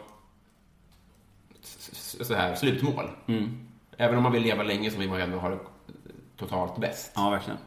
så 2.22 2.34
här, 2.34 2.56
slutmål. 2.56 3.10
Mm. 3.28 3.68
Även 3.98 4.18
om 4.18 4.24
man 4.24 4.32
vill 4.32 4.44
leva 4.44 4.64
länge 4.64 4.92
så 4.92 5.00
vill 5.00 5.10
man 5.10 5.18
ju 5.18 5.24
ändå 5.24 5.38
ha 5.38 5.50
det 5.50 5.60
totalt 6.38 6.78
bäst. 6.78 7.12
Ja, 7.16 7.30
verkligen. 7.30 7.60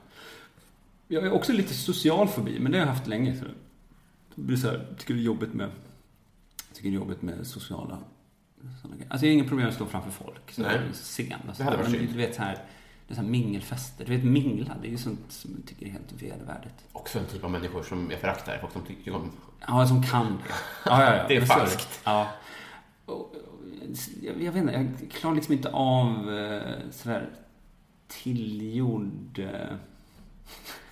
Jag 1.09 1.24
är 1.27 1.33
också 1.33 1.53
lite 1.53 1.74
social 1.74 2.29
fobi, 2.29 2.61
men 2.61 2.72
det 2.72 2.79
har 2.79 2.87
jag 2.87 2.92
haft 2.92 3.07
länge. 3.07 3.37
Så 3.37 3.44
det 4.35 4.42
blir 4.42 4.57
så 4.57 4.66
här, 4.68 4.87
tycker 4.98 5.14
det 5.14 5.20
är 5.20 5.24
jobbigt 5.24 5.55
med, 5.55 5.70
tycker 6.72 6.88
det 6.90 6.94
är 6.94 6.98
jobbigt 6.98 7.22
med 7.22 7.46
sociala. 7.46 7.98
Alltså 9.09 9.27
jag 9.27 9.33
har 9.33 9.35
inga 9.38 9.49
problem 9.49 9.68
att 9.68 9.75
stå 9.75 9.87
framför 9.87 10.11
folk. 10.11 10.53
Så 10.53 10.62
Nej. 10.62 10.81
scen. 10.92 11.35
och 11.49 11.57
så 11.57 11.62
Det 11.62 11.64
hade 11.64 11.77
varit 11.77 11.90
synd. 11.90 12.09
Du 12.12 12.18
vet 12.18 12.35
så 12.35 12.42
här, 12.42 12.59
det 13.07 13.12
är 13.12 13.14
så 13.14 13.21
här 13.21 13.29
mingelfester. 13.29 14.05
Du 14.05 14.16
vet 14.16 14.25
mingla, 14.25 14.77
det 14.83 14.88
är 14.88 14.90
ju 14.90 14.99
sånt 14.99 15.21
som 15.29 15.51
jag 15.57 15.66
tycker 15.68 15.87
är 15.87 15.90
helt 15.90 16.12
vedervärdigt. 16.23 16.75
Också 16.92 17.18
en 17.18 17.27
typ 17.27 17.44
av 17.44 17.51
människor 17.51 17.83
som 17.83 18.11
jag 18.11 18.21
föraktar, 18.21 18.59
folk 18.61 18.73
som 18.73 18.83
tycker 18.83 19.14
om... 19.14 19.31
Ja, 19.66 19.87
som 19.87 20.03
kan 20.03 20.27
det. 20.27 20.55
Ja, 20.85 21.05
ja, 21.05 21.16
ja. 21.16 21.25
Det 21.29 21.37
är 21.37 21.47
falskt. 21.47 22.01
Ja. 22.05 22.29
Och, 23.05 23.35
jag, 24.23 24.42
jag 24.42 24.53
vet 24.53 24.62
inte, 24.62 24.73
jag 24.73 25.11
klarar 25.12 25.35
liksom 25.35 25.55
inte 25.55 25.71
av 25.71 26.35
eh, 26.35 26.90
sådär 26.90 27.31
tillgjord... 28.09 29.38
Eh, 29.38 29.75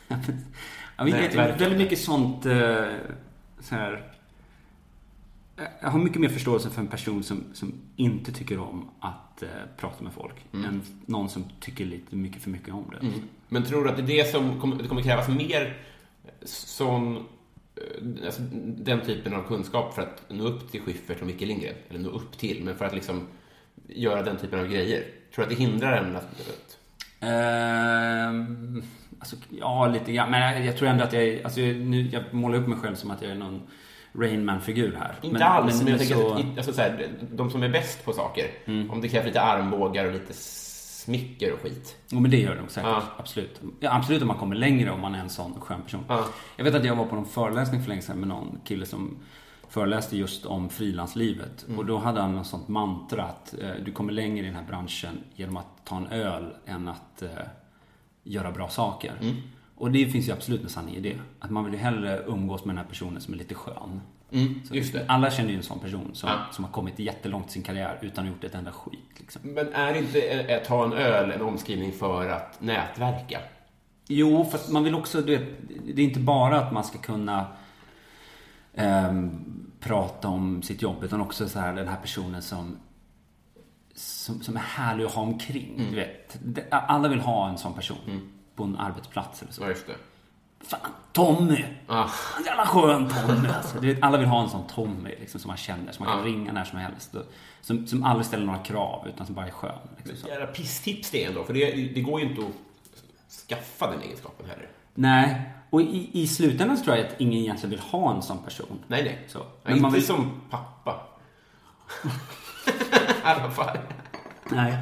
jag 0.97 1.05
vet, 1.05 1.15
Nätverkande. 1.15 1.65
väldigt 1.65 1.79
mycket 1.79 1.99
sånt 1.99 2.47
eh, 2.47 2.85
så 3.61 3.75
här, 3.75 4.13
Jag 5.81 5.91
har 5.91 5.99
mycket 5.99 6.21
mer 6.21 6.29
förståelse 6.29 6.71
för 6.71 6.81
en 6.81 6.87
person 6.87 7.23
som, 7.23 7.45
som 7.53 7.73
inte 7.97 8.33
tycker 8.33 8.59
om 8.59 8.91
att 9.01 9.43
eh, 9.43 9.49
prata 9.77 10.05
med 10.05 10.13
folk 10.13 10.35
än 10.53 10.83
någon 11.07 11.29
som 11.29 11.45
tycker 11.61 11.85
lite 11.85 12.17
mycket 12.17 12.43
för 12.43 12.51
mycket 12.51 12.75
om 12.75 12.85
det. 12.91 13.07
Men 13.49 13.65
tror 13.65 13.85
du 13.85 13.91
att 13.91 13.97
det 13.97 14.03
är 14.03 14.07
det 14.25 14.31
som 14.31 14.61
kommer, 14.61 14.77
det 14.77 14.89
kommer 14.89 15.03
krävas 15.03 15.29
mer 15.29 15.77
sån, 16.45 17.17
eh, 17.17 18.27
alltså, 18.27 18.43
den 18.63 19.01
typen 19.01 19.35
av 19.35 19.43
kunskap 19.43 19.95
för 19.95 20.03
att 20.03 20.25
nå 20.29 20.45
upp 20.45 20.71
till 20.71 20.81
Schyffert 20.81 21.21
och 21.21 21.27
Micke 21.27 21.41
Lindgren? 21.41 21.75
Eller 21.89 22.01
nå 22.01 22.09
upp 22.09 22.39
till, 22.39 22.65
men 22.65 22.77
för 22.77 22.85
att 22.85 22.95
liksom 22.95 23.27
göra 23.89 24.23
den 24.23 24.37
typen 24.37 24.61
av 24.61 24.67
grejer. 24.67 25.05
Tror 25.35 25.45
du 25.47 25.53
att 25.53 25.59
det 25.59 25.65
hindrar 25.65 25.97
en 25.97 26.17
att... 26.17 26.79
Ehm, 27.21 28.83
Alltså, 29.19 29.37
ja, 29.51 29.87
lite 29.87 30.13
grann. 30.13 30.31
Men 30.31 30.41
jag, 30.41 30.67
jag 30.67 30.77
tror 30.77 30.89
ändå 30.89 31.05
att 31.05 31.13
jag 31.13 31.43
alltså, 31.45 31.61
nu, 31.61 32.09
jag 32.13 32.35
målar 32.35 32.59
upp 32.59 32.67
mig 32.69 32.79
själv 32.79 32.95
som 32.95 33.11
att 33.11 33.23
jag 33.23 33.31
är 33.31 33.35
någon 33.35 33.63
Rain 34.19 34.45
Man-figur 34.45 34.97
här. 35.01 35.15
Inte 35.23 35.45
alls, 35.45 35.83
men, 35.83 35.91
jag 35.91 35.99
tänker 35.99 36.15
så- 36.15 36.33
att 36.35 36.57
alltså, 36.57 36.73
så 36.73 36.81
här, 36.81 37.09
de 37.33 37.51
som 37.51 37.63
är 37.63 37.69
bäst 37.69 38.05
på 38.05 38.13
saker, 38.13 38.45
Mm. 38.65 38.91
om 38.91 39.01
det 39.01 39.09
krävs 39.09 39.27
lite 39.27 39.41
armbågar 39.41 40.05
och 40.07 40.13
lite 40.13 40.33
smicker 40.35 41.53
och 41.53 41.61
skit. 41.61 41.97
Jo, 42.09 42.21
men 42.21 42.31
det 42.31 42.37
gör 42.41 42.55
det 42.55 42.61
nog 42.61 42.71
säkert. 42.71 42.91
Ja. 42.91 43.03
Absolut. 43.19 43.61
Ja, 43.81 43.95
absolut 43.97 44.23
om 44.23 44.29
man 44.29 44.37
kommer 44.37 44.57
längre 44.57 44.91
om 44.91 45.01
man 45.01 45.15
är 45.15 45.19
en 45.19 45.29
sån 45.31 45.61
skön 45.61 45.83
person. 45.83 46.05
Ja. 46.09 46.25
Jag 46.57 46.65
vet 46.65 46.75
att 46.75 46.85
jag 46.85 46.97
var 46.97 47.05
på 47.05 47.15
någon 47.15 47.27
föreläsning 47.27 47.83
för 47.83 47.89
länge 47.89 48.03
sedan 48.03 48.19
med 48.19 48.29
någon 48.29 48.61
kille 48.65 48.87
som 48.87 49.17
föreläste 49.69 50.17
just 50.17 50.47
om 50.47 50.69
frilanslivet. 50.69 51.65
Mm. 51.69 51.79
Och 51.79 51.87
då 51.87 51.99
hade 51.99 52.21
han 52.21 52.37
något 52.37 52.47
sånt 52.47 52.69
mantra 52.69 53.23
att 53.25 53.55
eh, 53.63 53.71
du 53.85 53.93
kommer 53.93 54.13
längre 54.13 54.45
i 54.45 54.47
den 54.49 54.55
här 54.57 54.65
branschen 54.69 55.19
genom 55.35 55.57
att 55.57 55.85
ta 55.85 55.97
en 55.97 56.07
öl 56.07 56.55
än 56.67 56.89
att 56.89 57.23
eh, 57.23 57.29
göra 58.23 58.53
bra 58.53 58.69
saker. 58.69 59.13
Mm. 59.21 59.37
Och 59.77 59.91
det 59.91 60.07
finns 60.07 60.29
ju 60.29 60.33
absolut 60.33 60.63
en 60.63 60.69
sanning 60.69 60.95
i 60.97 61.01
det. 61.01 61.17
Att 61.41 61.51
man 61.51 61.65
vill 61.65 61.75
ju 61.75 61.81
hellre 61.81 62.23
umgås 62.27 62.65
med 62.65 62.75
den 62.75 62.85
här 62.85 62.91
personen 62.91 63.21
som 63.21 63.35
är 63.35 63.39
lite 63.39 63.55
skön. 63.55 64.01
Mm. 64.31 64.63
Alla 65.07 65.31
känner 65.31 65.51
ju 65.51 65.57
en 65.57 65.63
sån 65.63 65.79
person 65.79 66.11
som, 66.15 66.29
Ja. 66.29 66.39
som 66.53 66.65
har 66.65 66.73
kommit 66.73 66.99
jättelångt 66.99 67.49
i 67.49 67.53
sin 67.53 67.63
karriär 67.63 67.99
utan 68.03 68.25
att 68.25 68.31
ha 68.31 68.35
gjort 68.35 68.45
ett 68.45 68.55
enda 68.55 68.73
skit. 68.73 69.01
Liksom. 69.19 69.43
Men 69.45 69.73
är 69.73 69.95
inte 69.95 70.21
eh, 70.21 70.63
ta 70.63 70.85
en 70.85 70.93
öl 70.93 71.31
en 71.31 71.43
omskrivning 71.43 71.93
för 71.93 72.31
att 72.31 72.61
nätverka? 72.61 73.41
Jo, 74.09 74.45
för 74.45 74.59
att 74.59 74.71
man 74.71 74.85
vill 74.85 74.95
också, 74.95 75.21
du 75.23 75.37
vet, 75.39 75.49
det 75.95 76.03
är 76.03 76.07
inte 76.07 76.21
bara 76.21 76.61
att 76.61 76.73
man 76.73 76.85
ska 76.85 76.99
kunna 76.99 77.47
ehm, 78.75 79.45
prata 79.81 80.29
om 80.29 80.63
sitt 80.63 80.83
jobb, 80.83 81.05
utan 81.05 81.21
också 81.21 81.49
så 81.49 81.59
här, 81.59 81.75
den 81.75 81.89
här 81.89 81.97
personen 82.03 82.43
som, 82.43 82.77
som, 83.95 84.41
som 84.43 84.57
är 84.57 84.61
härlig 84.61 85.05
att 85.05 85.15
ha 85.15 85.23
omkring. 85.23 85.87
Du 85.91 85.97
vet, 85.97 86.39
alla 86.71 87.09
vill 87.09 87.21
ha 87.21 87.49
en 87.49 87.59
sån 87.59 87.75
person 87.75 88.33
på 88.57 88.65
en 88.65 88.77
arbetsplats 88.77 89.43
eller 89.43 89.53
så. 89.53 89.63
Ja, 89.63 89.69
just 89.69 89.87
det. 89.87 89.95
Fan, 90.67 90.81
Tommy! 91.13 91.65
Ah. 91.87 92.09
Jävla 92.47 92.67
skön 92.67 93.09
Tommy 93.09 93.49
alltså. 93.49 93.81
Vet, 93.81 94.03
Alla 94.03 94.19
vill 94.19 94.27
ha 94.29 94.43
en 94.43 94.51
sån 94.51 94.67
Tommy 94.67 95.11
liksom, 95.21 95.41
som 95.41 95.49
man 95.49 95.57
känner, 95.57 95.93
som 95.93 96.05
man 96.05 96.15
kan 96.15 96.27
Ja. 96.27 96.35
ringa 96.37 96.53
när 96.53 96.65
som 96.65 96.79
helst. 96.79 97.15
Och, 97.15 97.23
som, 97.61 97.87
som 97.87 98.05
aldrig 98.05 98.27
ställer 98.27 98.47
några 98.47 98.59
krav, 98.59 99.09
utan 99.09 99.27
som 99.27 99.35
bara 99.35 99.47
är 99.47 99.51
skön. 99.51 99.79
Liksom. 100.05 100.29
Jävla 100.29 100.47
pisstips 100.47 101.11
det 101.11 101.25
är 101.25 101.29
ändå, 101.29 101.45
för 101.45 101.55
det, 101.55 101.71
det 101.95 102.01
går 102.01 102.21
ju 102.21 102.27
inte 102.29 102.43
att 102.43 102.53
skaffa 103.49 103.91
den 103.91 104.01
egenskapen 104.03 104.47
heller. 104.49 104.69
Nej, 104.95 105.43
och 105.71 105.83
i, 105.83 106.11
i 106.13 106.27
slutändan 106.29 106.83
tror 106.83 106.97
jag 106.97 107.07
att 107.07 107.15
ingen 107.21 107.41
egentligen 107.41 107.71
vill 107.71 107.81
ha 107.81 108.15
en 108.15 108.23
sån 108.23 108.39
person. 108.39 108.79
Nej, 108.87 109.05
nej. 109.05 109.25
Så. 109.29 109.39
Nej, 109.39 109.47
Men 109.63 109.73
inte 109.73 109.83
man 109.83 109.93
vill- 109.93 110.07
som 110.07 110.41
pappa. 110.51 111.01
I 112.67 112.71
alla 113.25 113.51
fall. 113.51 113.79
Nej. 114.51 114.77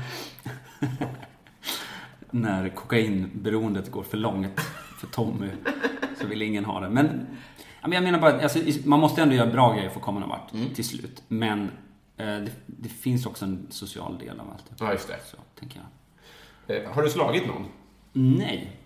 När 2.34 2.68
kokainberoendet 2.68 3.90
går 3.90 4.02
för 4.02 4.16
långt 4.16 4.60
för 4.98 5.06
Tommy 5.06 5.50
så 6.20 6.26
vill 6.26 6.42
ingen 6.42 6.64
ha 6.64 6.80
det. 6.80 6.90
Men, 6.90 7.26
ja, 7.82 7.88
men 7.88 7.92
jag 7.92 8.02
menar 8.02 8.18
bara, 8.20 8.42
alltså, 8.42 8.58
man 8.84 9.00
måste 9.00 9.22
ändå 9.22 9.34
göra 9.34 9.50
bra 9.50 9.74
grejer 9.74 9.88
för 9.90 9.96
att 9.96 10.02
komma 10.04 10.20
någon 10.20 10.28
vart 10.28 10.52
Mm. 10.52 10.74
till 10.74 10.84
slut. 10.84 11.22
Men 11.28 11.62
eh, 12.16 12.26
det, 12.26 12.50
det 12.66 12.88
finns 12.88 13.26
också 13.26 13.44
en 13.44 13.66
social 13.70 14.18
del 14.18 14.40
av 14.40 14.50
allt. 14.50 14.64
Ja, 14.80 14.92
just 14.92 15.08
det. 15.08 15.16
Så, 15.24 15.36
tänker 15.60 15.80
jag. 16.66 16.76
Eh, 16.86 16.92
Har 16.92 17.02
du 17.02 17.10
slagit 17.10 17.46
någon? 17.46 17.66
Nej. 18.12 18.76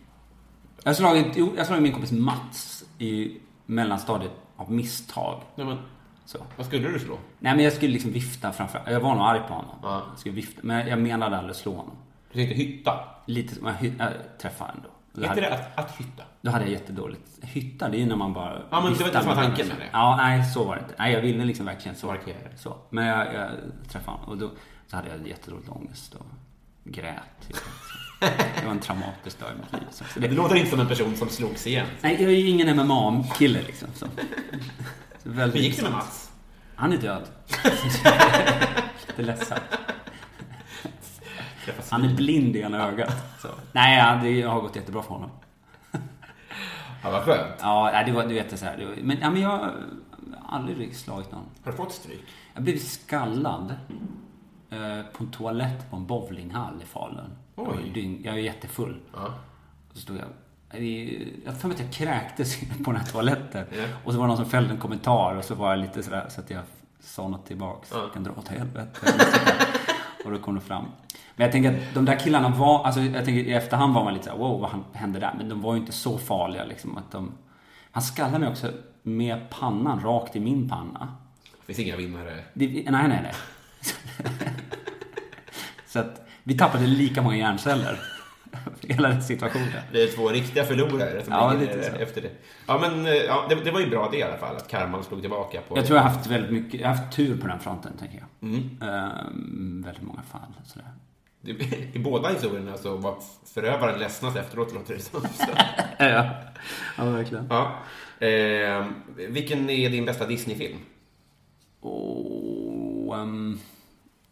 Jag 0.83 0.91
har 0.91 0.95
slagit, 0.95 1.37
jag 1.37 1.47
har 1.57 1.65
slagit 1.65 1.83
min 1.83 1.93
kompis 1.93 2.13
Mats 2.13 2.85
i 2.99 3.37
mellanstadiet 3.67 4.33
av 4.57 4.73
misstag. 4.73 5.43
Nej, 5.55 5.67
men, 5.67 5.79
Så. 6.25 6.39
vad 6.57 6.67
skulle 6.67 6.89
du 6.89 6.99
slå? 6.99 7.19
Nej 7.39 7.55
men 7.55 7.65
jag 7.65 7.73
skulle 7.73 7.93
liksom 7.93 8.13
vifta 8.13 8.53
framför, 8.53 8.83
jag 8.87 9.01
var 9.01 9.15
nog 9.15 9.25
arg 9.25 9.41
på 9.49 9.55
honom. 9.55 9.75
Ja. 9.83 10.03
Jag 10.11 10.19
skulle 10.19 10.35
vifta, 10.35 10.61
men 10.65 10.89
jag 10.89 10.99
menade 10.99 11.39
aldrig 11.39 11.57
slå 11.57 11.73
honom. 11.77 11.95
Du 12.33 12.39
tänkte 12.39 12.55
hytta? 12.55 13.01
Lite 13.27 13.55
som, 13.55 13.67
hy- 13.69 13.95
jag 13.99 14.13
träffade 14.41 14.73
ändå. 14.77 14.89
Heter 15.17 15.29
hade, 15.29 15.41
det 15.41 15.55
att, 15.55 15.79
att 15.79 15.97
hytta? 16.01 16.23
då 16.41 16.51
hade 16.51 16.65
jag 16.65 16.73
jättedåligt. 16.73 17.39
Hytta, 17.43 17.89
det 17.89 17.97
är 17.97 17.99
ju 18.01 18.07
när 18.07 18.17
man 18.17 18.33
bara 18.33 18.63
Ja, 18.71 18.81
men 18.81 18.93
det 18.93 18.99
var 18.99 19.07
inte 19.07 19.19
som 19.21 19.29
var 19.29 19.35
tanken 19.43 19.69
med 19.69 19.77
det. 19.77 19.89
Ja, 19.93 20.17
nej 20.17 20.45
så 20.45 20.65
var 20.65 20.77
det 20.77 20.83
inte. 20.83 20.95
Nej, 20.99 21.13
jag 21.13 21.21
ville 21.21 21.45
liksom 21.45 21.67
verkligen 21.67 21.97
så. 21.97 22.07
Markera. 22.07 22.37
så. 22.57 22.77
Men 22.91 23.07
jag, 23.07 23.35
jag 23.35 23.51
träffade 23.89 24.17
honom 24.17 24.31
och 24.31 24.39
då 24.39 24.51
så 24.87 24.97
hade 24.97 25.09
jag 25.09 25.29
jättedåligt 25.29 25.69
ångest 25.69 26.15
och 26.15 26.27
grät. 26.85 27.59
Det 28.21 28.65
var 28.65 28.71
en 28.73 28.81
traumatisk 28.81 29.41
dag 29.41 29.49
i 29.51 29.55
mitt 29.61 29.73
liv. 29.73 29.89
Så 29.91 30.05
Det 30.21 30.29
det, 30.29 30.35
låter 30.35 30.57
inte 30.57 30.71
som 30.71 30.81
en 30.81 30.89
person 30.89 31.17
som 31.17 31.29
slogs 31.29 31.67
igen. 31.67 31.87
nej, 32.01 32.17
jag 32.23 32.33
är 32.33 32.37
ju 32.37 32.49
ingen 32.49 32.77
MMA-kille 32.77 33.63
liksom. 33.63 33.89
Så. 33.95 34.07
Hur 35.25 35.47
gick 35.57 35.77
det 35.77 35.83
med 35.83 35.93
Mats? 35.93 36.31
Han 36.75 36.93
är 36.93 36.97
död. 36.97 37.23
Lite. 39.17 39.35
Träffas 39.35 39.53
Han 41.91 42.05
är 42.05 42.15
blind 42.15 42.57
i 42.57 42.61
ena 42.61 42.89
ögat. 42.89 43.17
Så. 43.43 43.49
Nej, 43.73 43.99
ja, 43.99 44.21
det 44.23 44.43
har 44.43 44.61
gått 44.61 44.77
jättebra 44.77 45.03
för 45.03 45.15
honom. 45.15 45.31
Ja, 47.03 47.11
vad 47.11 47.23
skönt. 47.23 47.55
Ja, 47.61 48.03
det 48.07 48.13
var, 48.13 48.27
du 48.27 48.35
vet 48.35 48.51
det 48.51 48.57
så 48.57 48.65
här. 48.65 48.77
Det 48.77 48.85
var, 48.87 48.95
men, 49.03 49.19
ja, 49.21 49.31
men 49.31 49.43
jag 49.43 49.49
har 49.49 49.75
aldrig 50.49 50.97
slagit 50.97 51.33
någon. 51.33 51.45
Har 51.65 51.73
du 51.73 51.77
fått 51.77 51.93
stryk? 51.93 52.25
Jag 52.55 52.63
blev 52.63 52.79
skallad 52.79 53.75
eh, 54.71 54.79
på 55.13 55.25
en 55.25 55.31
toalett 55.31 55.91
på 55.91 55.97
en 55.97 56.07
bowlinghall 56.07 56.83
i 56.83 56.87
Falun. 56.87 57.31
Oj. 57.57 58.21
Jag 58.25 58.35
är 58.35 58.39
jättefull. 58.39 59.01
Ja. 59.15 59.27
Och 59.91 59.97
så 59.97 60.01
stod 60.01 60.17
jag... 60.17 60.25
Jag 61.45 61.57
för 61.57 61.69
mig 61.69 61.75
att 61.75 61.81
jag 61.81 61.93
kräktes 61.93 62.61
på 62.85 62.93
den 62.93 62.97
här 63.01 63.07
toaletten. 63.07 63.67
Ja. 63.71 63.85
Och 64.05 64.13
så 64.13 64.19
var 64.19 64.27
det 64.27 64.29
någon 64.29 64.37
som 64.37 64.51
fällde 64.51 64.75
en 64.75 64.81
kommentar 64.81 65.35
och 65.37 65.45
så 65.45 65.55
var 65.55 65.71
jag 65.71 65.79
lite 65.79 66.03
sådär 66.03 66.27
så 66.29 66.41
att 66.41 66.51
jag 66.51 66.63
sa 67.01 67.29
något 67.29 67.47
tillbaks. 67.47 67.91
Ja. 67.93 68.09
Kan 68.15 68.25
dra 68.25 68.33
åt 68.33 68.49
helvete. 68.49 69.13
Och 70.29 70.39
då 70.39 70.45
kom 70.45 70.55
det 70.55 70.61
fram. 70.61 70.85
Men 71.37 71.45
jag 71.45 71.53
tänker 71.53 71.71
att 71.71 71.95
de 71.95 72.05
där 72.05 72.19
killarna 72.19 72.49
var, 72.49 72.85
alltså 72.85 73.01
jag 73.01 73.25
tänker 73.25 73.45
i 73.45 73.53
efterhand 73.53 73.95
var 73.95 74.05
man 74.05 74.15
lite 74.15 74.25
såhär, 74.25 74.39
wow 74.39 74.61
vad 74.61 74.71
hände 74.93 75.19
där? 75.19 75.35
Men 75.37 75.49
de 75.49 75.63
var 75.63 75.75
ju 75.75 75.81
inte 75.81 75.93
så 75.93 76.19
farliga 76.19 76.65
liksom 76.65 76.97
att 76.97 77.11
de... 77.11 77.33
Han 77.91 78.03
skallade 78.03 78.39
mig 78.39 78.49
också 78.49 78.73
med 79.03 79.51
pannan 79.51 80.01
rakt 80.01 80.37
i 80.37 80.41
min 80.41 80.69
panna. 80.69 81.17
Det 81.43 81.75
finns 81.75 81.79
inga 81.79 81.97
vinnare. 81.97 82.45
Det, 82.55 82.67
nej, 82.67 83.09
nej, 83.09 83.21
nej. 83.23 83.33
så 85.87 85.99
att 85.99 86.29
vi 86.43 86.59
tappade 86.59 86.87
lika 86.87 87.23
många 87.23 87.37
hjärnceller. 87.37 87.99
Hela 88.81 89.09
den 89.09 89.23
situationen. 89.23 89.69
Det 89.93 90.03
är 90.03 90.09
två 90.17 90.29
riktiga 90.29 90.65
förlorare 90.65 91.25
som 91.25 91.33
Ja, 91.33 91.53
ligger 91.53 91.77
lite 91.77 91.91
så. 91.91 91.97
efter 91.97 92.23
det. 92.23 92.31
Ja, 92.67 92.79
men 92.81 93.07
eh, 93.07 93.13
ja, 93.13 93.47
det, 93.49 93.55
det 93.55 93.71
var 93.71 93.81
ju 93.81 93.91
bra 93.91 94.09
det 94.13 94.19
i 94.19 94.23
alla 94.23 94.37
fall, 94.37 94.57
att 94.57 94.69
karman 94.69 95.05
slog 95.05 95.21
tillbaka 95.21 95.61
på... 95.69 95.77
Jag 95.77 95.87
tror 95.87 95.97
jag 95.97 96.05
har 96.05 96.11
haft 96.11 96.27
väldigt 96.27 96.53
mycket, 96.53 96.81
jag 96.81 96.89
har 96.89 96.95
haft 96.97 97.17
tur 97.17 97.41
på 97.41 97.47
den 97.47 97.61
fronten, 97.61 97.93
tänker 97.99 98.19
jag. 98.19 98.49
Mm. 98.51 98.79
Ehm, 98.83 99.83
väldigt 99.87 100.03
många 100.03 100.23
fall. 100.23 100.55
Sådär. 100.65 100.89
I 101.93 101.99
båda 101.99 102.29
historierna 102.29 102.77
så 102.77 102.97
var 102.97 103.17
förövaren 103.55 103.99
ledsnast 103.99 104.37
efteråt, 104.37 104.75
låter 104.75 104.95
det 104.95 105.01
som. 105.01 105.21
Så. 105.35 105.47
Ja, 105.99 106.31
ja 106.99 107.05
verkligen. 107.05 107.47
Ja. 107.51 107.79
Eh, 108.27 108.87
vilken 109.29 109.71
är 109.71 109.91
din 109.91 110.05
bästa 110.05 110.27
Disney-film? 110.27 110.79
Ehm, 113.15 113.59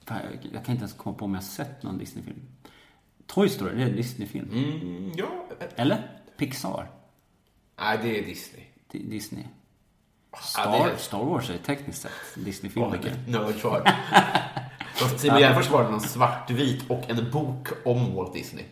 fan, 0.05 0.19
jag, 0.53 0.65
kan 0.65 0.73
inte 0.73 0.83
ens 0.83 0.93
komma 0.93 1.17
på 1.17 1.25
om 1.25 1.35
jag 1.35 1.41
har 1.41 1.47
sett 1.47 1.83
någon 1.83 1.99
Disney-film. 1.99 2.41
Toy 3.27 3.49
Story, 3.49 3.75
det 3.77 3.83
är 3.83 3.87
en 3.87 3.97
Disney-film. 3.97 4.49
Mm, 4.53 5.13
ja. 5.17 5.27
Eller? 5.77 6.11
Pixar? 6.37 6.89
Nej, 7.81 7.99
det 8.03 8.19
är 8.19 8.23
Disney. 8.27 8.65
Di- 8.93 9.11
Disney? 9.11 9.45
Ja, 10.33 10.39
Star, 10.39 10.89
det- 10.93 10.99
Star 10.99 11.25
Wars 11.25 11.51
är 11.51 11.59
tekniskt 11.59 12.03
sett 12.03 12.13
Åh, 12.37 12.43
Disney-film. 12.45 12.91
vilket 12.93 13.13
nördsvar. 13.29 13.91
Simon 15.17 15.41
Gärdenfors 15.41 15.67
svarade 15.67 15.91
någon 15.91 16.01
svartvit 16.01 16.91
och 16.91 17.11
en 17.11 17.31
bok 17.31 17.69
om 17.85 18.15
Walt 18.15 18.33
Disney. 18.35 18.65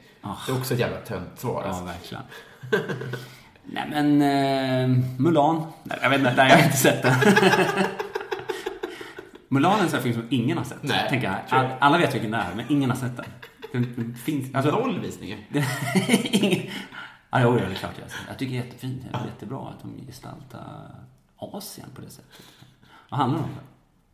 Det 0.47 0.53
är 0.53 0.57
också 0.59 0.75
ett 0.75 0.81
jävla 0.81 0.97
tönt 1.01 1.39
svar. 1.41 1.63
Ja, 1.63 1.69
Alltså. 1.69 1.85
verkligen. 1.85 2.23
Nej 3.65 3.87
men, 3.91 4.23
eh, 4.23 4.89
Mulan. 5.19 5.67
Nej, 5.83 5.99
jag 6.03 6.11
vet 6.11 6.19
inte, 6.19 6.35
nej, 6.37 6.49
jag 6.51 6.57
har 6.57 6.65
inte 6.65 6.77
sett 6.77 7.03
den. 7.03 7.15
Mulan 9.49 9.79
är 9.79 9.83
en 9.83 9.89
sån 9.91 10.03
film 10.03 10.15
som 10.15 10.27
ingen 10.31 10.59
har 10.59 10.65
sett. 10.65 10.83
Nej, 10.83 11.09
tänker 11.09 11.27
jag. 11.33 11.49
tror 11.49 11.63
jag. 11.63 11.71
All, 11.73 11.77
alla 11.81 11.99
vet 11.99 12.15
vilken 12.15 12.31
det 12.31 12.37
är, 12.37 12.55
men 12.55 12.65
ingen 12.69 12.91
har 12.91 12.97
sett 12.97 13.17
den. 13.17 13.25
Den, 13.75 14.15
finns, 14.15 14.55
alltså, 14.55 14.71
Noll 14.71 15.01
visningar. 15.01 15.39
ja, 17.31 17.41
jo, 17.43 17.53
det 17.53 17.61
är 17.61 17.75
klart 17.75 17.95
jag. 17.99 18.09
Jag 18.29 18.39
tycker 18.39 18.53
det 18.53 18.59
är 18.59 18.65
jättefint. 18.65 19.03
Det 19.13 19.19
är 19.19 19.25
jättebra 19.25 19.69
att 19.69 19.83
de 19.83 20.07
gestaltar 20.07 20.91
Asien 21.37 21.87
på 21.95 22.01
det 22.01 22.11
sättet. 22.11 22.43
Vad 23.11 23.21
handlar 23.21 23.39
det 23.39 23.45
om? 23.45 23.51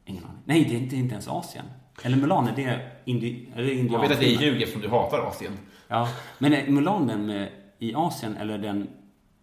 Ingen 0.04 0.24
aning. 0.24 0.38
Nej, 0.44 0.64
det 0.64 0.74
är 0.74 0.78
inte, 0.78 0.96
inte 0.96 1.12
ens 1.12 1.28
Asien. 1.28 1.64
Eller 2.02 2.16
Mulan, 2.16 2.48
är 2.48 2.56
det, 2.56 2.90
indi, 3.04 3.48
är 3.54 3.62
det 3.62 3.74
Jag 3.74 4.00
vet 4.00 4.10
att 4.10 4.20
det 4.20 4.34
är 4.34 4.42
ljug 4.42 4.62
eftersom 4.62 4.82
du 4.82 4.88
hatar 4.88 5.18
Asien. 5.18 5.52
Ja, 5.88 6.08
men 6.38 6.52
är 6.52 6.70
Mulan 6.70 7.06
den 7.06 7.26
med, 7.26 7.48
i 7.78 7.94
Asien 7.94 8.36
eller 8.36 8.58
den... 8.58 8.88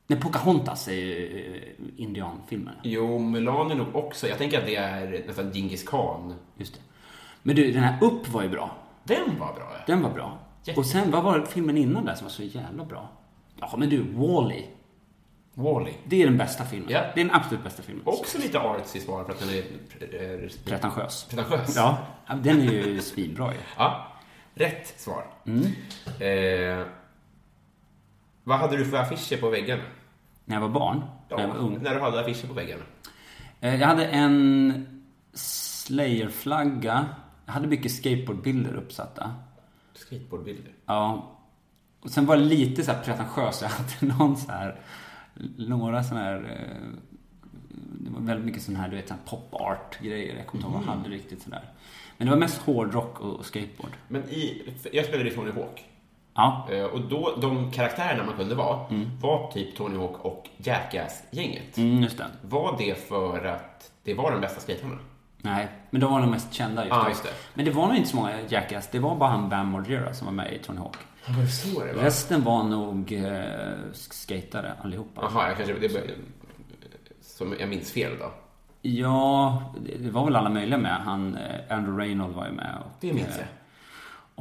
Nej, 0.07 0.19
Pocahontas 0.19 0.87
är 0.87 0.93
ju 0.93 1.45
eh, 1.55 2.03
indianfilmen. 2.03 2.75
Jo, 2.83 3.19
Mulan 3.19 3.71
är 3.71 3.75
nog 3.75 3.95
också... 3.95 4.27
Jag 4.27 4.37
tänker 4.37 4.59
att 4.59 4.65
det 4.65 4.75
är 4.75 5.23
nästan 5.27 5.51
Djingis 5.51 5.83
khan. 5.83 6.33
Just 6.57 6.73
det. 6.73 6.79
Men 7.43 7.55
du, 7.55 7.71
den 7.71 7.83
här 7.83 8.03
Upp 8.03 8.29
var 8.29 8.43
ju 8.43 8.49
bra. 8.49 8.86
Den 9.07 9.39
var 9.39 9.53
bra. 9.53 9.71
ja. 9.73 9.83
Den 9.87 10.01
var 10.03 10.09
bra. 10.09 10.37
Jätte- 10.63 10.79
Och 10.79 10.85
sen, 10.85 11.11
vad 11.11 11.23
var 11.23 11.45
filmen 11.45 11.77
innan 11.77 12.05
där 12.05 12.15
som 12.15 12.25
var 12.25 12.31
så 12.31 12.43
jävla 12.43 12.85
bra? 12.85 13.09
Ja, 13.59 13.73
men 13.77 13.89
du, 13.89 14.03
Wall-E. 14.13 14.63
Wall-E. 15.53 15.93
Det 16.05 16.21
är 16.21 16.25
den 16.27 16.37
bästa 16.37 16.65
filmen. 16.65 16.89
Ja. 16.91 16.99
Det 17.15 17.21
är 17.21 17.25
den 17.25 17.35
absolut 17.35 17.63
bästa 17.63 17.83
filmen. 17.83 18.03
Också 18.07 18.37
lite 18.37 18.59
artsy 18.59 18.99
svar 18.99 19.23
för 19.23 19.31
att 19.33 19.39
den 19.39 19.49
är 19.49 19.57
eh, 19.57 20.49
Pretentiös. 20.65 21.23
pretentiös. 21.29 21.75
Ja, 21.75 21.97
ja, 22.27 22.33
den 22.35 22.59
är 22.61 22.71
ju 22.71 23.01
svinbra 23.01 23.53
ju. 23.53 23.59
Ja, 23.77 24.07
rätt 24.53 24.93
svar. 24.99 25.23
Mm. 25.45 25.61
Eh, 26.19 26.85
Vad 28.43 28.57
hade 28.59 28.77
du 28.77 28.85
för 28.85 28.97
affischer 28.97 29.37
på 29.41 29.49
väggarna? 29.49 29.83
När 30.45 30.55
jag 30.55 30.61
var 30.61 30.69
barn, 30.69 31.01
när 31.29 31.39
jag 31.39 31.47
var 31.47 31.55
ung. 31.55 31.77
När 31.81 31.95
du 31.95 32.01
hade 32.01 32.19
affischer 32.19 32.47
på 32.47 32.53
väggarna? 32.53 32.83
Eh, 33.59 33.75
Jag 33.75 33.87
hade 33.87 34.05
en 34.05 35.03
Slayer-flagga. 35.33 37.05
Jag 37.47 37.53
hade 37.53 37.67
mycket 37.67 37.91
skateboardbilder 37.91 38.73
uppsatta. 38.75 39.33
Skateboardbilder. 39.93 40.71
Ja. 40.85 41.33
Och 41.99 42.09
sen 42.09 42.25
var 42.25 42.37
det 42.37 42.43
lite 42.43 42.83
så 42.83 42.91
här 42.91 43.03
pretentiöst. 43.03 43.61
Jag 43.61 43.69
hade 43.69 44.13
någon 44.17 44.37
så 44.37 44.51
här, 44.51 44.79
några 45.57 46.03
såna 46.03 46.19
här, 46.21 46.35
eh, 46.35 46.99
det 47.99 48.09
var 48.11 48.19
väldigt 48.21 48.45
mycket 48.45 48.61
sån 48.61 48.75
här, 48.75 48.89
du 48.89 48.95
vet, 48.95 49.13
pop 49.25 49.47
art-grejer. 49.53 50.35
Jag 50.37 50.47
kommer 50.47 50.63
inte 50.63 50.73
ihåg 50.75 50.85
vad 50.85 50.93
jag 50.95 50.97
hade 51.01 51.09
riktigt 51.15 51.41
sådär. 51.41 51.61
Men 52.17 52.25
det 52.27 52.31
var 52.31 52.39
mest 52.39 52.57
hårdrock 52.61 53.19
och 53.19 53.45
skateboard. 53.45 53.91
Men 54.07 54.23
i, 54.29 54.73
jag 54.91 55.05
spelade 55.05 55.29
i 55.29 55.33
Tony 55.33 55.51
Hawk. 55.51 55.85
Ja. 56.33 56.67
Eh, 56.71 56.83
Och 56.85 57.01
då, 57.01 57.35
de 57.41 57.71
karaktärerna 57.71 58.23
man 58.25 58.35
kunde 58.37 58.55
vara 58.55 58.85
var 59.21 59.51
typ 59.51 59.75
Tony 59.75 59.97
Hawk 59.97 60.17
och 60.25 60.49
Jackass-gänget. 60.57 61.77
Mm, 61.77 62.03
just 62.03 62.17
det. 62.17 62.25
Var 62.41 62.75
det 62.77 63.07
för 63.07 63.45
att 63.45 63.91
det 64.03 64.13
var 64.13 64.31
de 64.31 64.41
bästa 64.41 64.59
skaterna? 64.61 64.97
Nej, 65.51 65.67
men 65.89 66.01
de 66.01 66.11
var 66.11 66.19
nog 66.19 66.29
mest 66.29 66.53
kända 66.53 66.85
just 66.85 66.95
då. 67.03 67.09
just 67.09 67.23
det. 67.23 67.29
Men 67.53 67.65
det 67.65 67.71
var 67.71 67.87
nog 67.87 67.95
inte 67.95 68.09
så 68.09 68.15
många 68.15 68.41
Jackass. 68.49 68.87
Det 68.91 68.99
var 68.99 69.15
bara 69.15 69.29
han 69.29 69.49
Bam 69.49 69.67
Margera 69.71 70.13
som 70.13 70.25
var 70.25 70.33
med 70.33 70.53
i 70.53 70.59
Tony 70.59 70.79
Hawk. 70.79 70.97
Var 71.27 71.41
det 71.43 71.47
så 71.49 71.79
det 71.85 71.93
var? 71.93 72.03
Resten 72.03 72.43
var 72.43 72.63
nog 72.63 73.11
eh, 73.13 73.43
skatare 73.93 74.73
allihopa. 74.81 75.21
Jaha, 75.33 75.47
jag 75.47 75.57
kanske... 75.57 75.73
Det, 75.87 76.11
som 77.21 77.55
jag 77.59 77.69
minns 77.69 77.91
fel 77.91 78.11
då. 78.19 78.31
Ja, 78.81 79.63
det 80.01 80.09
var 80.09 80.25
väl 80.25 80.35
alla 80.35 80.49
möjliga 80.49 80.77
med. 80.79 80.95
Han, 80.97 81.35
eh, 81.37 81.77
Andrew 81.77 82.03
Reynold 82.05 82.35
var 82.35 82.45
ju 82.45 82.51
med. 82.51 82.75
Och, 82.85 82.91
Det 82.99 83.13
minns 83.13 83.27
eh, 83.27 83.35
jag. 83.37 83.47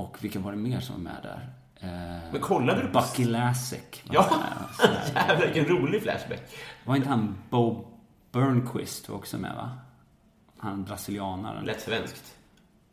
Och 0.05 0.17
vilka 0.21 0.39
var 0.39 0.51
det 0.53 0.59
mer 0.59 0.81
som 0.81 0.95
var 0.95 1.03
med 1.03 1.17
där? 1.23 1.49
Eh, 1.81 2.33
Men 2.33 2.41
kollade 2.41 2.83
du 2.83 2.89
på- 2.89 3.01
Bucky 3.01 3.25
Lasek. 3.25 4.03
var 4.07 4.15
Ja, 4.15 4.27
jävlar 5.15 5.47
vilken 5.53 5.65
rolig 5.77 6.03
flashback. 6.03 6.41
Var 6.85 6.97
inte 6.97 7.09
han 7.09 7.35
Bo 7.51 7.87
Burnquist 8.33 9.11
också 9.11 9.39
med 9.39 9.55
va? 9.57 9.71
Han 10.67 10.85
brasilianaren. 10.85 11.65
Lätt 11.65 11.81
svenskt. 11.81 12.35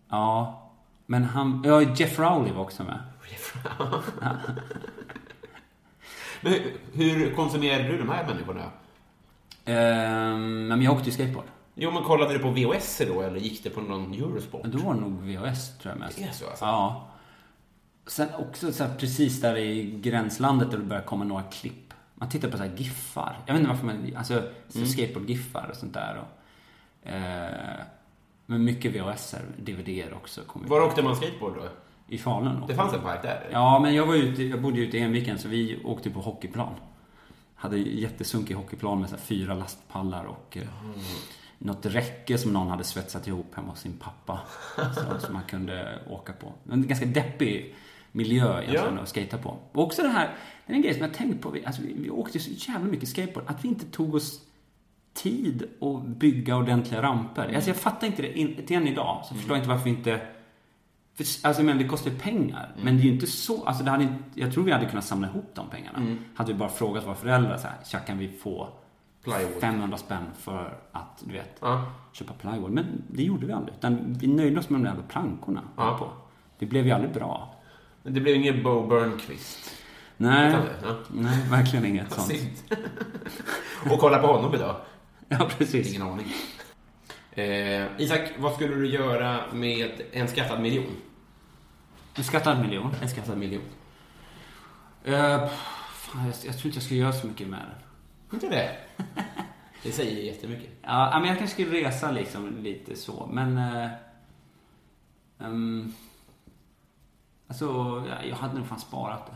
Ja. 0.10 0.60
Men 1.06 1.24
han, 1.24 1.64
ja 1.66 1.82
Jeff 1.82 2.20
Rowley 2.20 2.54
var 2.54 2.62
också 2.62 2.84
med. 2.84 3.00
Men 6.42 6.54
hur, 6.54 6.70
hur 6.94 7.36
konsumerade 7.36 7.88
du 7.88 7.98
de 7.98 8.10
här 8.10 8.28
människorna? 8.28 8.72
Ehm, 9.66 10.68
men 10.68 10.82
jag 10.82 10.94
åkte 10.94 11.06
ju 11.06 11.12
skateboard. 11.12 11.46
Jo, 11.76 11.92
men 11.92 12.04
kollade 12.04 12.34
du 12.34 12.40
på 12.40 12.50
VHS 12.52 13.02
då 13.08 13.22
eller 13.22 13.40
gick 13.40 13.64
det 13.64 13.70
på 13.70 13.82
någon 13.82 14.14
Eurosport? 14.14 14.62
Men 14.62 14.72
då 14.72 14.78
var 14.78 14.94
det 14.94 15.00
nog 15.00 15.22
VHS 15.22 15.78
tror 15.78 15.92
jag 15.94 16.00
mest. 16.00 16.18
Det 16.18 16.24
är 16.24 16.32
så, 16.32 16.50
alltså? 16.50 16.66
Ja. 16.66 17.08
Sen 18.08 18.28
också 18.38 18.72
så 18.72 18.84
här, 18.84 18.96
precis 18.96 19.42
där 19.42 19.58
i 19.58 20.00
gränslandet 20.04 20.72
där 20.72 20.78
det 20.78 20.84
börjar 20.84 21.04
komma 21.04 21.24
några 21.24 21.44
klipp. 21.44 21.94
Man 22.16 22.30
tittar 22.30 22.50
på 22.52 22.58
så 22.58 22.64
här 22.64 22.76
giffar. 22.76 23.38
Jag 23.46 23.54
vet 23.54 23.60
inte 23.60 23.72
varför 23.72 23.86
man, 23.86 24.14
alltså 24.18 24.44
så 24.70 24.78
Mm. 24.78 24.90
skateboard-giffar 24.90 25.68
och 25.70 25.76
sånt 25.76 25.94
där. 25.94 26.18
Och, 26.22 26.43
men 28.46 28.64
mycket 28.64 28.96
VHS, 28.96 29.36
DVD 29.58 30.04
också. 30.14 30.42
Kom 30.42 30.68
Var 30.68 30.82
åkte 30.82 31.04
man 31.04 31.16
skateboard 31.16 31.56
då? 31.56 31.68
I 32.08 32.18
Falun. 32.18 32.64
Det 32.68 32.76
fanns 32.76 32.94
en 32.94 33.02
park 33.02 33.22
där? 33.22 33.50
Ja, 33.52 33.80
men 33.80 33.96
jag 33.96 34.06
var 34.06 34.16
ute, 34.16 34.44
jag 34.44 34.62
bodde 34.62 34.80
ute 34.80 34.98
i 34.98 35.00
Enviken 35.02 35.40
så 35.40 35.48
vi 35.48 35.80
åkte 35.84 36.10
på 36.10 36.20
hockeyplan. 36.20 36.74
Hade 37.56 37.78
jättesunkig 37.78 38.54
hockeyplan 38.56 39.00
med 39.02 39.10
så 39.10 39.18
fyra 39.18 39.54
lastpallar 39.54 40.26
och 40.26 40.58
eh, 40.58 40.64
något 41.58 41.86
räcke 41.86 42.38
som 42.38 42.54
någon 42.54 42.68
hade 42.68 42.84
svetsat 42.84 43.28
ihop 43.28 43.56
hemma 43.56 43.70
hos 43.70 43.80
sin 43.80 43.98
pappa. 43.98 44.40
Så, 44.76 45.20
som 45.26 45.34
man 45.34 45.44
kunde 45.44 46.00
åka 46.10 46.34
på. 46.34 46.54
En 46.72 46.88
ganska 46.88 47.06
deppig 47.06 47.76
miljö 48.12 48.58
egentligen 48.62 48.96
Ja. 48.96 49.02
att 49.02 49.10
skata 49.10 49.38
på. 49.38 49.58
Och 49.72 49.84
också 49.84 50.02
det 50.02 50.08
här, 50.10 50.36
det 50.66 50.74
är 50.74 50.76
en 50.76 50.82
grej 50.82 50.94
som 50.94 51.02
jag 51.02 51.14
tänkt 51.14 51.42
på. 51.42 51.50
Vi, 51.50 51.66
alltså, 51.66 51.82
vi, 51.82 51.94
vi 51.98 52.10
åkte 52.10 52.40
så 52.40 52.72
jävla 52.72 52.88
mycket 52.88 53.10
skateboard. 53.10 53.46
Att 53.48 53.64
vi 53.64 53.68
inte 53.68 53.86
tog 53.86 54.16
oss 54.16 54.42
tid 55.14 55.64
att 55.82 56.04
bygga 56.08 56.56
ordentliga 56.56 57.02
ramper. 57.02 57.54
Alltså 57.56 57.70
jag 57.70 57.78
fattar 57.78 58.08
inte 58.08 58.22
det. 58.22 58.40
In, 58.40 58.66
till 58.66 58.78
än 58.78 58.88
idag 58.88 59.22
så 59.26 59.36
förstår 59.36 59.52
jag 59.56 59.60
inte 59.62 59.70
varför 59.70 59.84
vi 59.84 59.90
inte 59.90 60.22
för, 61.16 61.48
alltså 61.48 61.64
men 61.64 61.78
det 61.78 61.84
kostar 61.88 62.12
ju 62.12 62.18
pengar. 62.18 62.72
Men 62.84 62.96
det 62.98 63.02
är 63.02 63.06
ju 63.06 63.14
inte 63.14 63.28
så, 63.28 63.66
alltså 63.66 63.84
det 63.84 63.92
hade 63.92 64.08
jag 64.36 64.54
tror 64.54 64.64
vi 64.64 64.72
hade 64.72 64.86
kunnat 64.86 65.06
samla 65.06 65.28
ihop 65.28 65.52
de 65.54 65.70
pengarna. 65.70 66.16
Hade 66.36 66.54
vi 66.54 66.60
bara 66.60 66.70
frågat 66.70 67.06
våra 67.08 67.16
föräldrar 67.16 67.58
så 67.58 67.68
här, 67.68 67.78
tja 67.86 68.00
kan 68.00 68.18
vi 68.18 68.28
få 68.32 68.68
Plywood. 69.24 69.62
500 69.62 69.98
spänn 69.98 70.26
för 70.40 70.78
att, 70.92 71.24
du 71.26 71.34
vet, 71.34 71.58
Ja. 71.60 71.86
köpa 72.12 72.34
plywood. 72.34 72.72
Men 72.72 72.86
det 73.08 73.24
gjorde 73.24 73.46
vi 73.46 73.54
aldrig. 73.54 73.76
Utan 73.78 74.14
vi 74.14 74.28
nöjde 74.28 74.60
oss 74.60 74.70
med 74.70 74.80
de 74.80 74.84
där 74.84 74.90
jävla 74.92 75.08
plankorna. 75.08 75.62
Ja. 75.78 75.98
På. 75.98 76.10
Det 76.60 76.66
blev 76.66 76.86
ju 76.86 76.92
aldrig 76.92 77.14
bra. 77.14 77.56
Men 78.04 78.14
det 78.14 78.22
blev 78.22 78.36
ingen 78.36 78.64
Bo 78.64 78.88
Burnquist. 78.88 79.72
Nej, 80.18 80.56
nej 81.12 81.50
verkligen 81.50 81.86
inget 81.86 82.12
sånt. 82.12 82.34
Och 83.92 84.00
kolla 84.00 84.18
på 84.20 84.28
honom 84.28 84.54
idag. 84.56 84.76
Ja, 85.30 85.50
precis. 85.58 85.90
Ingen 85.90 86.02
aning. 86.02 86.34
Eh, 87.32 87.88
Isak, 87.98 88.32
vad 88.38 88.54
skulle 88.54 88.76
du 88.76 88.88
göra 88.88 89.54
med 89.54 90.02
en 90.12 90.28
skattad 90.28 90.62
miljon? 90.62 90.96
En 92.16 92.24
skattad 92.24 92.62
miljon. 92.62 92.96
En 93.02 93.10
skattad 93.10 93.38
miljon. 93.38 93.64
Uh, 95.08 95.48
fan, 95.94 96.26
jag, 96.26 96.36
jag 96.46 96.58
tror 96.58 96.66
inte 96.66 96.78
jag 96.78 96.84
skulle 96.84 97.00
göra 97.00 97.14
så 97.14 97.28
mycket 97.28 97.48
med 97.48 97.60
den. 97.60 98.34
Inte 98.34 98.50
det? 98.50 98.78
Det 99.84 99.92
säger 99.92 100.24
jättemycket. 100.24 100.70
Ja, 100.82 101.20
men 101.20 101.30
jag 101.30 101.38
kanske 101.38 101.54
skulle 101.54 101.82
resa 101.82 102.12
liksom 102.12 102.58
lite 102.64 102.96
så, 102.96 103.30
men... 103.34 103.58
Uh, 103.58 103.90
um, 105.38 105.94
alltså, 107.48 107.66
ja, 108.10 108.28
jag 108.30 108.36
hade 108.36 108.54
nog 108.58 108.68
fan 108.68 108.80
sparat 108.80 109.26
det. 109.26 109.36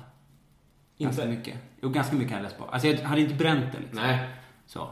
Ganska 1.03 1.23
Inte? 1.23 1.37
mycket. 1.37 1.57
Jo, 1.81 1.89
ganska 1.89 2.15
mycket 2.15 2.31
hade 2.31 2.43
jag 2.43 2.51
sparat. 2.51 2.73
Alltså, 2.73 2.87
jag 2.87 2.97
hade 2.97 3.21
inte 3.21 3.35
bränt 3.35 3.71
det 3.71 3.79
liksom. 3.79 3.99
Nej. 3.99 4.29
Så. 4.65 4.89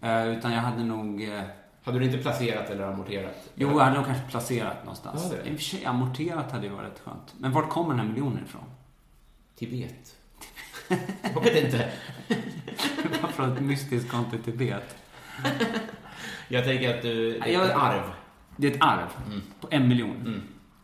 Eh, 0.00 0.26
utan 0.26 0.52
jag 0.52 0.60
hade 0.60 0.84
nog... 0.84 1.22
eh, 1.22 1.42
Hade 1.84 1.98
du 1.98 2.04
inte 2.04 2.18
placerat 2.18 2.70
eller 2.70 2.84
amorterat? 2.84 3.48
jo, 3.54 3.68
jag 3.70 3.78
hade 3.84 3.96
nog 3.96 4.06
kanske 4.06 4.24
placerat 4.30 4.76
någonstans. 4.84 5.32
Ja. 5.32 5.50
I 5.50 5.54
och 5.54 5.56
för 5.58 5.64
sig, 5.64 5.84
amorterat 5.84 6.52
hade 6.52 6.66
ju 6.66 6.72
varit 6.72 6.90
rätt 6.92 6.98
skönt. 7.04 7.34
Men 7.38 7.52
vart 7.52 7.68
kommer 7.68 7.88
den 7.88 7.98
här 8.00 8.06
miljonen 8.06 8.44
ifrån? 8.44 8.64
Tibet. 9.56 10.16
jag 11.34 11.40
vet 11.40 11.64
inte. 11.64 11.90
Från 13.34 13.52
ett 13.52 13.60
mystiskt 13.62 14.10
konto 14.10 14.36
i 14.36 14.38
Tibet. 14.38 14.96
Jag 16.48 16.64
tänker 16.64 16.96
att 16.96 17.02
du... 17.02 17.38
Det 17.38 17.54
är 17.54 17.64
ett 17.64 17.76
arv. 17.76 18.02
Det 18.56 18.66
är 18.66 18.70
ett 18.72 18.82
arv 18.82 19.08
Mm. 19.26 19.42
på 19.60 19.68
en 19.70 19.88
miljon. 19.88 20.42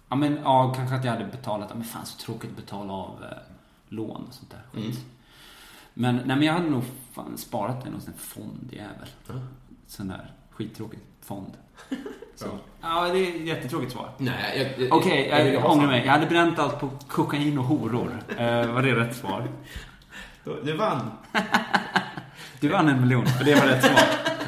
Ja, 0.09 0.17
men 0.17 0.39
ja, 0.45 0.73
kanske 0.77 0.97
att 0.97 1.05
jag 1.05 1.13
hade 1.13 1.25
betalat. 1.25 1.75
Men 1.75 1.85
fan, 1.85 2.07
så 2.07 2.19
tråkigt 2.19 2.51
att 2.51 2.57
betala 2.57 2.93
av 2.93 3.25
eh, 3.25 3.29
lån 3.89 4.25
och 4.29 4.35
sånt 4.35 4.51
där 4.51 4.61
skit. 4.73 4.85
Mm. 4.85 4.97
Men, 5.95 6.17
nej, 6.17 6.25
men 6.37 6.43
jag 6.43 6.53
hade 6.53 6.71
nog 6.71 6.83
fan 7.13 7.39
sparat 7.39 7.85
någon 7.91 8.01
sån 8.01 8.13
här 8.13 8.21
fondjävel. 8.21 9.09
Sån 9.87 10.09
där 10.09 10.31
skittråkig 10.51 10.99
fond. 11.21 11.53
Så. 12.37 12.47
Ja, 12.81 13.09
det 13.13 13.19
är 13.19 13.37
ett 13.41 13.47
jättetråkigt 13.47 13.93
svar. 13.93 14.11
Nej, 14.19 14.75
jag... 14.79 14.87
jag- 14.87 14.99
Okej, 14.99 15.29
jag 15.29 15.45
vill 15.45 15.53
jag, 15.55 15.61
ha 15.61 15.69
ångrar 15.73 15.87
mig. 15.87 16.05
Jag 16.05 16.13
hade 16.13 16.27
bränt 16.27 16.59
allt 16.59 16.81
på 16.81 16.91
kokain 17.09 17.59
och 17.59 17.65
horor. 17.65 18.23
Eh, 18.39 18.67
var 18.73 18.83
det 18.83 18.95
rätt 18.95 19.17
svar? 19.17 19.49
Du 20.65 20.77
vann. 20.77 21.11
Du 22.61 22.69
vann 22.69 22.89
en 22.89 23.01
miljon, 23.01 23.27
för 23.27 23.45
det 23.45 23.55
var 23.55 23.67
rätt 23.67 23.85
svar. 23.85 24.03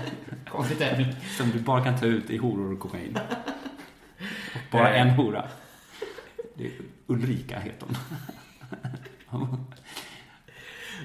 Konstig 0.51 0.79
tävling. 0.79 1.07
Som 1.37 1.51
du 1.51 1.59
bara 1.61 1.85
kan 1.85 1.99
ta 1.99 2.07
ut 2.07 2.31
i 2.31 2.37
horor 2.37 2.73
och 2.73 2.81
kokain. 2.81 3.19
Och 4.55 4.61
bara 4.73 4.95
Eh. 4.95 5.01
en 5.03 5.11
hora. 5.11 5.45
Det 6.55 6.67
är 6.67 6.73
Ulrika 7.07 7.59
heter 7.59 7.87
hon. 9.31 9.67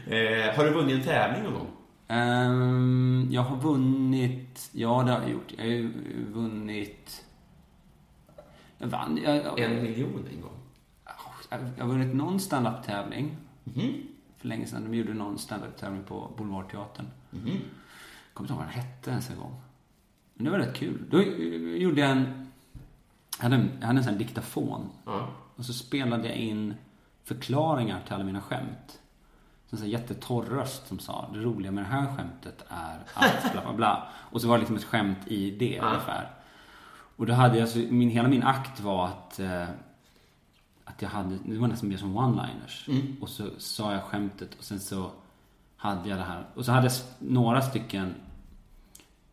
Eh, 0.10 0.56
har 0.56 0.66
du 0.66 0.72
vunnit 0.72 0.96
en 0.96 1.04
tävling 1.04 1.44
någon 1.44 1.54
gång? 1.54 1.68
Ehm, 2.08 3.28
jag 3.32 3.42
har 3.42 3.58
vunnit... 3.58 4.70
Ja, 4.74 5.04
det 5.04 5.12
har 5.12 5.22
jag 5.22 5.30
gjort. 5.32 5.54
Jag 5.58 5.64
har 5.64 5.72
ju 5.72 5.92
vunnit... 6.34 7.26
Jag 8.78 8.88
vann... 8.88 9.20
Jag, 9.24 9.36
jag, 9.36 9.60
En 9.60 9.84
miljon 9.84 10.28
en 10.34 10.42
gång? 10.42 10.52
jag 11.78 11.86
har 11.86 11.92
vunnit 11.92 12.16
någon 12.16 12.40
standup-tävling. 12.40 13.38
Mhm. 13.64 13.94
För 14.38 14.48
länge 14.48 14.66
sedan. 14.66 14.84
De 14.92 14.98
gjorde 14.98 15.14
någon 15.14 15.38
standup-tävling 15.38 16.04
på 16.04 16.32
Boulevardteatern. 16.38 17.06
Mhm. 17.30 17.48
Jag 17.48 18.34
kommer 18.34 18.46
inte 18.50 18.54
ihåg 18.54 18.60
vad 18.66 18.68
den 18.68 18.84
hette 18.84 19.10
ens 19.12 19.30
en 19.30 19.38
gång. 19.38 19.62
Men 20.34 20.46
det 20.46 20.52
var 20.52 20.60
rätt 20.60 20.76
kul. 20.76 21.06
Då 21.10 21.20
eh, 21.20 21.28
gjorde 21.82 22.02
jag 22.02 22.10
en... 22.12 22.52
Jag 23.38 23.44
hade 23.44 23.56
en, 23.56 23.70
jag 23.80 23.88
hade 23.88 24.00
en 24.00 24.04
sån 24.04 24.14
här 24.14 24.20
diktafon. 24.20 24.90
Ja. 25.06 25.30
Och 25.56 25.66
så 25.66 25.74
spelade 25.74 26.28
jag 26.28 26.38
in 26.38 26.74
förklaringar 27.24 28.02
till 28.06 28.14
alla 28.14 28.24
mina 28.24 28.42
skämt. 28.42 29.00
En 29.72 29.78
sån 29.78 29.90
jättetorr 29.90 30.46
röst 30.46 30.88
som 30.88 31.00
sa 31.00 31.30
det 31.34 31.40
roliga 31.40 31.72
med 31.72 31.84
det 31.84 31.88
här 31.88 32.16
skämtet 32.18 32.66
är 32.70 33.00
att 33.14 33.52
bla 33.52 33.62
bla 33.62 33.74
bla. 33.74 34.08
Och 34.32 34.42
så 34.42 34.48
var 34.48 34.56
det 34.56 34.60
liksom 34.60 34.76
ett 34.76 34.84
skämt 34.84 35.28
i 35.28 35.52
det 35.52 35.80
ungefär. 35.80 36.32
Och 37.16 37.26
då 37.26 37.34
hade 37.34 37.58
jag, 37.58 37.70
så, 37.70 37.80
min, 37.80 38.10
hela 38.10 38.28
min 38.28 38.44
akt 38.44 38.80
var 38.80 39.08
att, 39.08 39.40
eh, 39.40 39.68
att 40.86 41.02
jag 41.02 41.10
hade, 41.10 41.38
det 41.46 41.58
var 41.58 41.68
nästan 41.68 41.90
mer 41.90 41.98
som 41.98 42.18
one-liners. 42.18 42.90
Och 43.22 43.30
så 43.30 43.50
sa 43.58 43.94
jag 43.94 44.04
skämtet 44.04 44.56
och 44.56 44.64
sen 44.64 44.80
så 44.80 45.12
hade 45.78 46.10
jag 46.10 46.18
det 46.18 46.24
här. 46.24 46.46
Och 46.56 46.66
så 46.66 46.72
hade 46.72 46.88
jag 46.88 46.94
några 47.20 47.62
stycken 47.62 48.16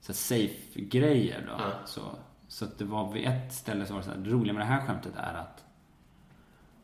safe-grejer 0.01 1.45
då. 1.47 1.53
Ja. 1.59 1.73
Så, 1.85 2.01
så 2.49 2.65
att 2.65 2.79
det 2.79 2.85
var 2.85 3.13
vid 3.13 3.27
ett 3.27 3.55
ställe 3.55 3.87
så 3.87 3.93
var 3.93 4.01
det 4.01 4.07
så 4.07 4.11
här, 4.11 4.19
det 4.19 4.31
roliga 4.31 4.53
med 4.53 4.63
det 4.63 4.67
här 4.67 4.87
skämtet 4.87 5.13
är 5.17 5.35
att 5.35 5.65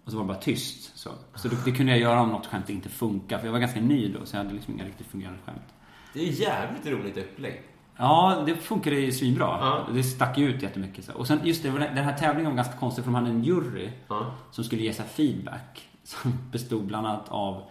Och 0.05 0.11
så 0.11 0.17
var 0.17 0.25
det 0.25 0.29
bara 0.29 0.39
tyst. 0.39 0.99
Så, 0.99 1.11
så 1.35 1.49
det, 1.49 1.57
det 1.65 1.73
kunde 1.73 1.93
jag 1.93 2.01
göra 2.01 2.21
om 2.21 2.29
något 2.29 2.47
skämt 2.47 2.71
inte 2.71 2.89
funkar. 2.89 3.39
För 3.39 3.47
jag 3.47 3.53
var 3.53 3.61
ganska 3.61 3.81
ny 3.81 4.09
då, 4.09 4.27
så 4.27 4.37
jag 4.37 4.43
hade 4.43 4.55
liksom 4.55 4.75
inga 4.75 4.85
riktigt 4.85 5.07
fungerande 5.07 5.41
skämt. 5.47 5.75
Det 6.15 6.21
är 6.29 6.33
jävligt 6.33 6.87
roligt 6.87 7.17
upplägg. 7.17 7.63
Ja, 7.97 8.43
det 8.47 8.57
funkade 8.57 8.97
ju 8.97 9.13
svinbra. 9.13 9.45
Ja. 9.61 9.87
Det 9.95 10.03
stack 10.03 10.39
ju 10.39 10.49
ut 10.49 10.63
jättemycket. 10.63 11.05
Så. 11.05 11.13
Och 11.13 11.27
sen 11.27 11.41
just 11.45 11.63
det, 11.63 11.71
den 11.71 11.97
här 12.05 12.19
tävlingen 12.19 12.51
var 12.51 12.57
ganska 12.57 12.77
konstig 12.77 13.05
för 13.05 13.11
de 13.11 13.15
hade 13.15 13.31
en 13.31 13.45
jury 13.45 13.91
Ja. 14.09 14.35
som 14.51 14.65
skulle 14.65 14.83
ge 14.83 14.93
sig 14.93 15.05
feedback. 15.07 15.89
Som 16.05 16.33
bestod 16.53 16.87
bland 16.87 17.07
annat 17.07 17.29
av 17.29 17.63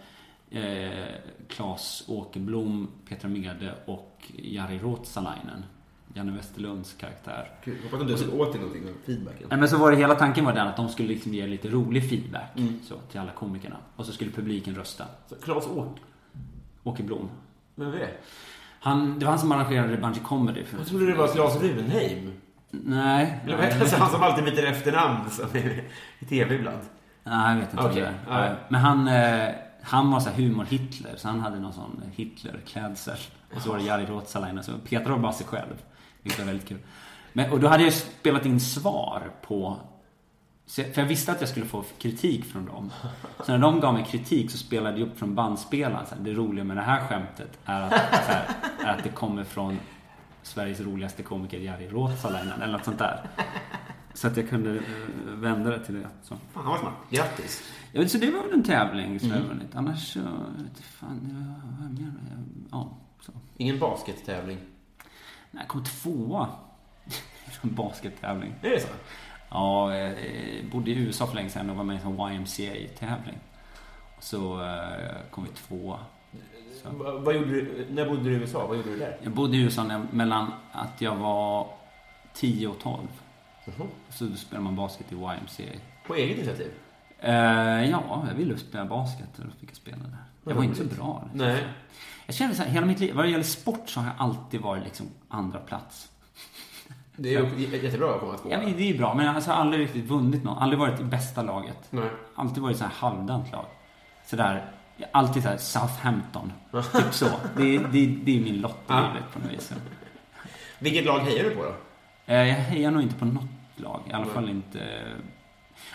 eh, 0.50 0.90
Claes 1.48 2.04
Åkerblom, 2.08 2.90
Petra 3.08 3.28
Mede 3.28 3.74
och 3.86 4.32
Jari 4.36 4.78
Ruotsalainen. 4.78 5.64
Janne 6.14 6.32
Westerlunds 6.32 6.94
karaktär. 6.94 7.50
Kul. 7.64 7.76
Hoppas 7.84 8.00
att 8.00 8.08
du 8.08 8.16
tog 8.16 8.40
åt 8.40 8.52
dig 8.52 8.60
någonting 8.60 8.82
av 8.88 9.06
feedbacken. 9.06 9.46
Nej, 9.50 9.58
men 9.58 9.68
så 9.68 9.76
var 9.78 9.90
det 9.90 9.96
hela 9.96 10.14
tanken 10.14 10.44
var 10.44 10.52
den 10.52 10.68
att 10.68 10.76
de 10.76 10.88
skulle 10.88 11.08
liksom 11.08 11.34
ge 11.34 11.46
lite 11.46 11.68
rolig 11.68 12.08
feedback 12.10 12.50
Mm. 12.56 12.78
så, 12.84 12.94
till 13.10 13.20
alla 13.20 13.30
komikerna. 13.32 13.76
Och 13.96 14.06
så 14.06 14.12
skulle 14.12 14.30
publiken 14.30 14.74
rösta. 14.74 15.04
Claes 15.42 15.66
Åk... 15.66 15.98
Åkerblom. 16.84 17.28
Vem 17.74 17.88
är 17.88 17.98
det? 17.98 18.10
Han, 18.80 19.18
det 19.18 19.24
var 19.24 19.30
han 19.32 19.38
som 19.38 19.52
arrangerade 19.52 19.96
Bungy 19.96 20.20
Comedy. 20.24 20.64
För, 20.64 20.78
Jag 20.78 20.86
trodde 20.86 21.06
det 21.06 21.14
var 21.14 21.28
Claes 21.28 21.62
Runheim. 21.62 22.32
Nej. 22.70 23.40
Eller 23.44 23.56
vad 23.56 23.66
heter 23.66 23.96
han 23.98 24.10
som 24.10 24.22
alltid 24.22 24.44
byter 24.44 24.64
efternamn 24.64 25.30
som 25.30 25.46
är 25.52 25.84
i 26.18 26.24
tv 26.24 26.54
ibland? 26.54 26.78
Nej, 27.24 27.54
jag 27.54 27.60
vet 27.60 27.72
inte 27.72 27.84
om 27.84 27.94
det 27.94 28.14
ja. 28.28 28.32
är. 28.34 28.58
Men 28.68 28.80
han, 28.80 29.08
eh, 29.08 29.48
han 29.82 30.10
var 30.10 30.20
så 30.20 30.30
här 30.30 30.36
humor-Hitler, 30.36 31.16
så 31.16 31.28
han 31.28 31.40
hade 31.40 31.58
någon 31.60 31.72
sån 31.72 32.02
Hitler-klädsel. 32.16 33.16
Och 33.54 33.62
så 33.62 33.70
var 33.70 33.78
det 33.78 33.84
Jari 33.84 34.06
Ruotsalainen, 34.06 34.64
Peter 34.88 35.10
var 35.10 35.18
bara 35.18 35.32
sig 35.32 35.46
själv. 35.46 35.82
Vilket 36.22 36.40
var 36.40 36.46
väldigt 36.46 36.68
kul. 36.68 36.78
Men, 37.32 37.52
och 37.52 37.60
då 37.60 37.68
hade 37.68 37.82
jag 37.84 37.92
spelat 37.92 38.46
in 38.46 38.60
svar 38.60 39.30
på... 39.42 39.76
jag- 40.76 40.94
För 40.94 41.00
jag 41.02 41.08
visste 41.08 41.32
att 41.32 41.40
jag 41.40 41.48
skulle 41.50 41.66
få 41.66 41.84
kritik 41.98 42.44
från 42.44 42.66
dem. 42.66 42.90
Så 43.46 43.52
när 43.52 43.58
de 43.58 43.80
gav 43.80 43.94
mig 43.94 44.04
kritik 44.10 44.50
så 44.50 44.58
spelade 44.58 44.98
jag 45.00 45.08
upp 45.08 45.18
från 45.18 45.34
bandspelaren. 45.34 46.06
Så 46.06 46.14
här, 46.14 46.22
det 46.22 46.32
roliga 46.32 46.64
med 46.64 46.76
det 46.76 46.82
här 46.82 47.06
skämtet 47.08 47.58
är 47.64 47.80
att, 47.82 47.92
här, 47.92 48.48
är 48.84 48.88
att 48.98 49.02
det 49.04 49.08
kommer 49.10 49.44
från 49.44 49.78
Sveriges 50.42 50.80
roligaste 50.80 51.22
komiker 51.22 51.58
Jari 51.58 51.88
Ruotsalainen, 51.88 52.62
eller 52.62 52.72
något 52.72 52.84
sånt 52.84 52.98
där. 52.98 53.20
Så 54.14 54.26
att 54.28 54.36
jag 54.36 54.48
kunde 54.48 54.70
eh, 54.76 54.82
vända 55.26 55.70
det 55.70 55.84
till 55.84 55.94
det. 55.94 56.08
Så. 56.22 56.36
Fan, 56.52 56.66
var 56.66 56.78
smart. 56.78 56.92
Grattis. 57.10 57.62
Jag 57.92 58.02
vet, 58.02 58.10
så 58.12 58.18
det 58.18 58.30
var 58.30 58.42
väl 58.42 58.52
en 58.52 58.62
tävling 58.64 59.20
som 59.20 59.30
jag 59.30 59.40
vunnit. 59.40 59.74
Annars 59.74 60.12
så, 60.12 60.18
jag 60.18 60.84
fan, 60.84 61.20
var, 61.22 61.82
vad 61.82 61.92
mer? 62.00 62.12
Ja, 62.70 62.90
så. 63.20 63.32
Ingen 63.56 63.78
baskettävling. 63.78 64.58
Jag 65.52 65.68
kom 65.68 65.84
tvåa 65.84 66.48
i 67.06 67.10
en 67.62 67.74
baskettävling. 67.74 68.54
Är 68.62 68.70
det 68.70 68.80
så? 68.80 68.88
Ja, 69.50 69.94
jag 69.96 70.10
eh, 70.10 70.64
bodde 70.72 70.90
i 70.90 70.94
USA 70.94 71.26
för 71.26 71.34
länge 71.34 71.50
sedan 71.50 71.70
och 71.70 71.76
var 71.76 71.84
med 71.84 71.96
i 71.96 72.00
en 72.06 72.32
YMCA-tävling. 72.32 73.38
Så 74.20 74.60
eh, 74.64 75.16
kom 75.30 75.44
vi 75.44 75.50
tvåa. 75.50 75.98
Va- 76.84 77.18
Vad 77.18 77.34
gjorde 77.34 77.50
du, 77.50 77.86
när 77.90 78.08
bodde 78.08 78.22
du 78.22 78.32
i 78.32 78.34
USA? 78.36 78.66
Vad 78.66 78.76
gjorde 78.76 78.90
du 78.90 78.98
där? 78.98 79.16
Jag 79.22 79.32
bodde 79.32 79.56
i 79.56 79.60
USA 79.60 79.84
när, 79.84 80.00
mellan 80.10 80.52
att 80.72 81.00
jag 81.00 81.16
var 81.16 81.66
10 82.34 82.68
och 82.68 82.78
12. 82.78 83.08
Mhm. 83.66 83.86
Så 84.10 84.36
spelade 84.36 84.64
man 84.64 84.76
basket 84.76 85.12
i 85.12 85.14
YMCA. 85.14 85.78
På 86.06 86.14
eget 86.14 86.36
initiativ? 86.36 86.70
Eh, 87.18 87.90
ja, 87.90 88.24
jag 88.28 88.34
ville 88.34 88.58
spela 88.58 88.84
basket 88.84 89.38
och 89.38 89.44
då 89.44 89.50
fick 89.60 89.68
jag 89.70 89.76
spela 89.76 89.96
där. 89.96 90.16
Jag 90.44 90.54
var 90.54 90.64
inte 90.64 90.76
så 90.88 90.96
bra. 90.96 91.22
Liksom. 91.32 91.48
Nej. 91.48 91.64
Jag 92.26 92.34
känner 92.34 92.54
så 92.54 92.62
här, 92.62 92.70
hela 92.70 92.86
mitt 92.86 93.00
liv, 93.00 93.14
vad 93.14 93.24
det 93.24 93.30
gäller 93.30 93.44
sport 93.44 93.82
så 93.88 94.00
har 94.00 94.06
jag 94.06 94.14
alltid 94.18 94.60
varit 94.60 94.84
liksom 94.84 95.06
andra 95.28 95.58
plats. 95.58 96.08
Det 97.16 97.34
är 97.34 97.42
ju 97.58 97.78
jättebra 97.82 98.14
att 98.14 98.20
komma 98.20 98.36
tvåa. 98.38 98.52
Ja, 98.52 98.58
men 98.58 98.72
det 98.76 98.82
är 98.82 98.86
ju 98.92 98.98
bra, 98.98 99.14
men 99.14 99.28
alltså, 99.28 99.50
jag 99.50 99.56
har 99.56 99.60
aldrig 99.64 99.82
riktigt 99.82 100.04
vunnit 100.04 100.44
någon. 100.44 100.58
Aldrig 100.58 100.78
varit 100.78 101.00
i 101.00 101.04
bästa 101.04 101.42
laget. 101.42 101.78
Nej. 101.90 102.08
Alltid 102.34 102.62
varit 102.62 102.76
så 102.76 102.84
här 102.84 102.92
halvdant 102.94 103.52
lag. 103.52 103.64
Sådär, 104.26 104.70
alltid 105.12 105.42
så 105.42 105.48
här 105.48 105.56
Southampton. 105.56 106.52
typ 106.92 107.14
så. 107.14 107.26
Det, 107.56 107.76
är- 107.76 107.78
det, 107.92 108.06
det 108.06 108.36
är 108.38 108.40
min 108.44 108.60
lott 108.60 108.78
i 108.90 108.92
livet 108.92 109.32
på 109.32 109.38
något 109.38 109.50
vis. 109.52 109.72
Vilket 110.78 111.04
lag 111.04 111.18
hejar 111.18 111.44
du 111.44 111.50
på 111.50 111.62
då? 111.64 111.74
Eh, 112.26 112.36
Jag 112.48 112.54
hejar 112.54 112.90
nog 112.90 113.02
inte 113.02 113.14
på 113.14 113.24
något 113.24 113.44
lag. 113.76 114.00
I 114.10 114.12
alla 114.12 114.26
fall 114.26 114.48
inte... 114.48 115.02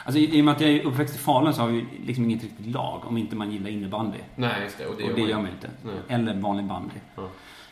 Alltså 0.03 0.19
i 0.19 0.41
och 0.41 0.45
med 0.45 0.51
att 0.55 0.61
jag 0.61 0.69
är 0.69 0.85
uppväxt 0.85 1.15
i 1.15 1.17
Falun 1.17 1.53
så 1.53 1.61
har 1.61 1.67
vi 1.69 1.85
liksom 2.05 2.23
inget 2.25 2.43
riktigt 2.43 2.65
lag. 2.65 3.01
Om 3.05 3.17
inte 3.17 3.35
man 3.35 3.51
gillar 3.51 3.69
innebandy. 3.69 4.17
Nej, 4.35 4.51
just 4.63 4.77
det. 4.77 4.85
Och 4.85 4.95
det, 4.97 5.03
Och 5.03 5.15
det 5.15 5.21
gör 5.21 5.37
man 5.37 5.47
inte. 5.47 5.69
Nej. 5.83 5.93
Eller 6.07 6.33
vanlig 6.35 6.65
bandy. 6.65 6.95
Ja. 7.15 7.29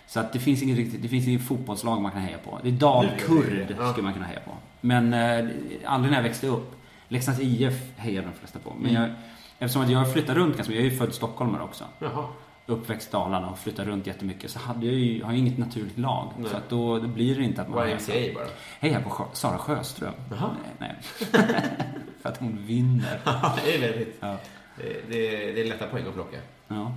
Så 0.08 0.20
att 0.20 0.34
det 0.34 0.40
finns 0.40 0.64
inget 0.64 0.78
riktigt, 0.78 1.02
det 1.02 1.08
finns 1.08 1.28
inget 1.28 1.48
fotbollslag 1.48 2.02
man 2.02 2.12
kan 2.12 2.22
heja 2.22 2.38
på. 2.38 2.60
Det 2.64 2.70
är 2.70 2.72
Dalkurd. 2.72 3.76
Ja. 3.80 3.92
skulle 3.92 4.04
man 4.04 4.14
kunna 4.14 4.26
heja 4.26 4.40
på. 4.40 4.52
Men 4.82 5.14
eh, 5.14 5.46
aldrig 5.86 6.12
när 6.12 6.18
jag 6.18 6.24
växte 6.24 6.48
upp. 6.48 6.76
Leksands 7.08 7.40
IF 7.40 7.74
hejade 7.98 8.28
de 8.28 8.34
flesta 8.40 8.60
på. 8.60 8.74
Men 8.80 8.90
Mm. 8.90 9.02
jag, 9.02 9.12
eftersom 9.60 9.82
att 9.82 9.90
jag 9.90 10.14
flyttar 10.14 10.36
runt 10.36 10.56
ganska 10.56 10.72
mycket, 10.72 10.84
jag 10.84 10.88
är 10.88 10.92
ju 10.92 10.98
född 10.98 11.14
stockholmare 11.14 11.64
också. 11.64 11.84
Jaha. 12.00 12.26
Uppväxt 12.68 13.12
Dalarna 13.12 13.50
och 13.50 13.60
flyttat 13.60 13.86
runt 13.88 14.08
jättemycket. 14.08 14.52
Så 14.52 14.60
hade 14.60 14.86
jag 14.86 14.96
ju, 14.96 15.24
har 15.24 15.32
jag 15.32 15.40
inget 15.40 15.58
naturligt 15.58 15.98
lag. 15.98 16.32
Nej. 16.38 16.50
Så 16.50 16.58
att 16.58 16.70
då, 16.70 17.00
då 17.00 17.08
blir 17.08 17.36
det 17.36 17.44
inte 17.44 17.62
att 17.62 17.70
man 17.70 17.90
YMCA 17.90 18.14
bara. 18.34 18.48
hejar 18.80 19.02
på 19.02 19.10
Sjö- 19.10 19.34
Sara 19.34 19.58
Sjöström. 19.58 20.14
Jaha. 20.32 20.56
Nej. 20.80 20.96
nej. 21.34 21.42
För 22.22 22.30
att 22.30 22.38
hon 22.38 22.66
vinner. 22.66 23.20
det 23.66 23.76
är 23.76 23.82
väldigt... 23.82 24.18
Ja. 24.20 24.38
Det, 24.78 24.84
det, 25.10 25.52
det 25.52 25.62
är 25.62 25.66
lätta 25.70 25.88
poäng 25.88 26.08
att 26.08 26.14
plocka. 26.14 26.38
ja. 26.68 26.92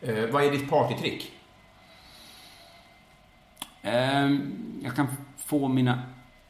Eh, 0.00 0.26
vad 0.30 0.44
är 0.44 0.50
ditt 0.50 0.70
partytrick? 0.70 1.32
Ehm, 3.82 4.80
jag 4.84 4.96
kan 4.96 5.06
få 5.36 5.68
mina 5.68 6.02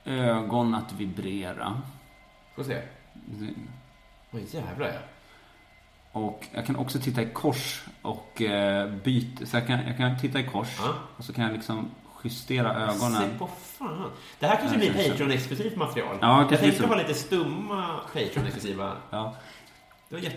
ögon 0.05 0.75
att 0.75 0.93
vibrera. 0.93 1.83
Får 2.57 2.65
se. 2.65 2.83
Oj, 4.31 4.47
jävlar 4.51 4.87
ja. 4.87 5.01
Och 6.13 6.47
jag 6.55 6.67
kan 6.67 6.77
också 6.77 6.99
titta 6.99 7.23
i 7.23 7.27
kors 7.27 7.83
och 8.03 8.43
eh, 8.43 8.91
byta. 8.91 9.47
Så 9.47 9.57
jag 9.57 9.67
kan, 9.67 9.87
jag 9.87 9.97
kan 9.97 10.19
titta 10.19 10.41
i 10.41 10.45
kors 10.47 10.69
Ja. 10.79 10.95
och 11.17 11.25
så 11.25 11.33
kan 11.33 11.45
jag 11.45 11.53
liksom 11.53 11.91
justera 12.25 12.75
Se 12.75 12.81
ögonen. 13.07 13.39
på 13.39 13.47
fan. 13.63 14.11
Det 14.39 14.47
här 14.47 14.57
kanske 14.57 14.79
blir. 14.79 14.93
Patreon-exklusivt 14.93 15.77
material. 15.77 16.17
Ja, 16.21 16.47
jag 16.51 16.61
tänkte 16.61 16.87
ha 16.87 16.95
lite 16.95 17.15
stumma 17.15 17.87
Patreon-exklusiva. 18.13 18.93
Ja. 19.11 19.35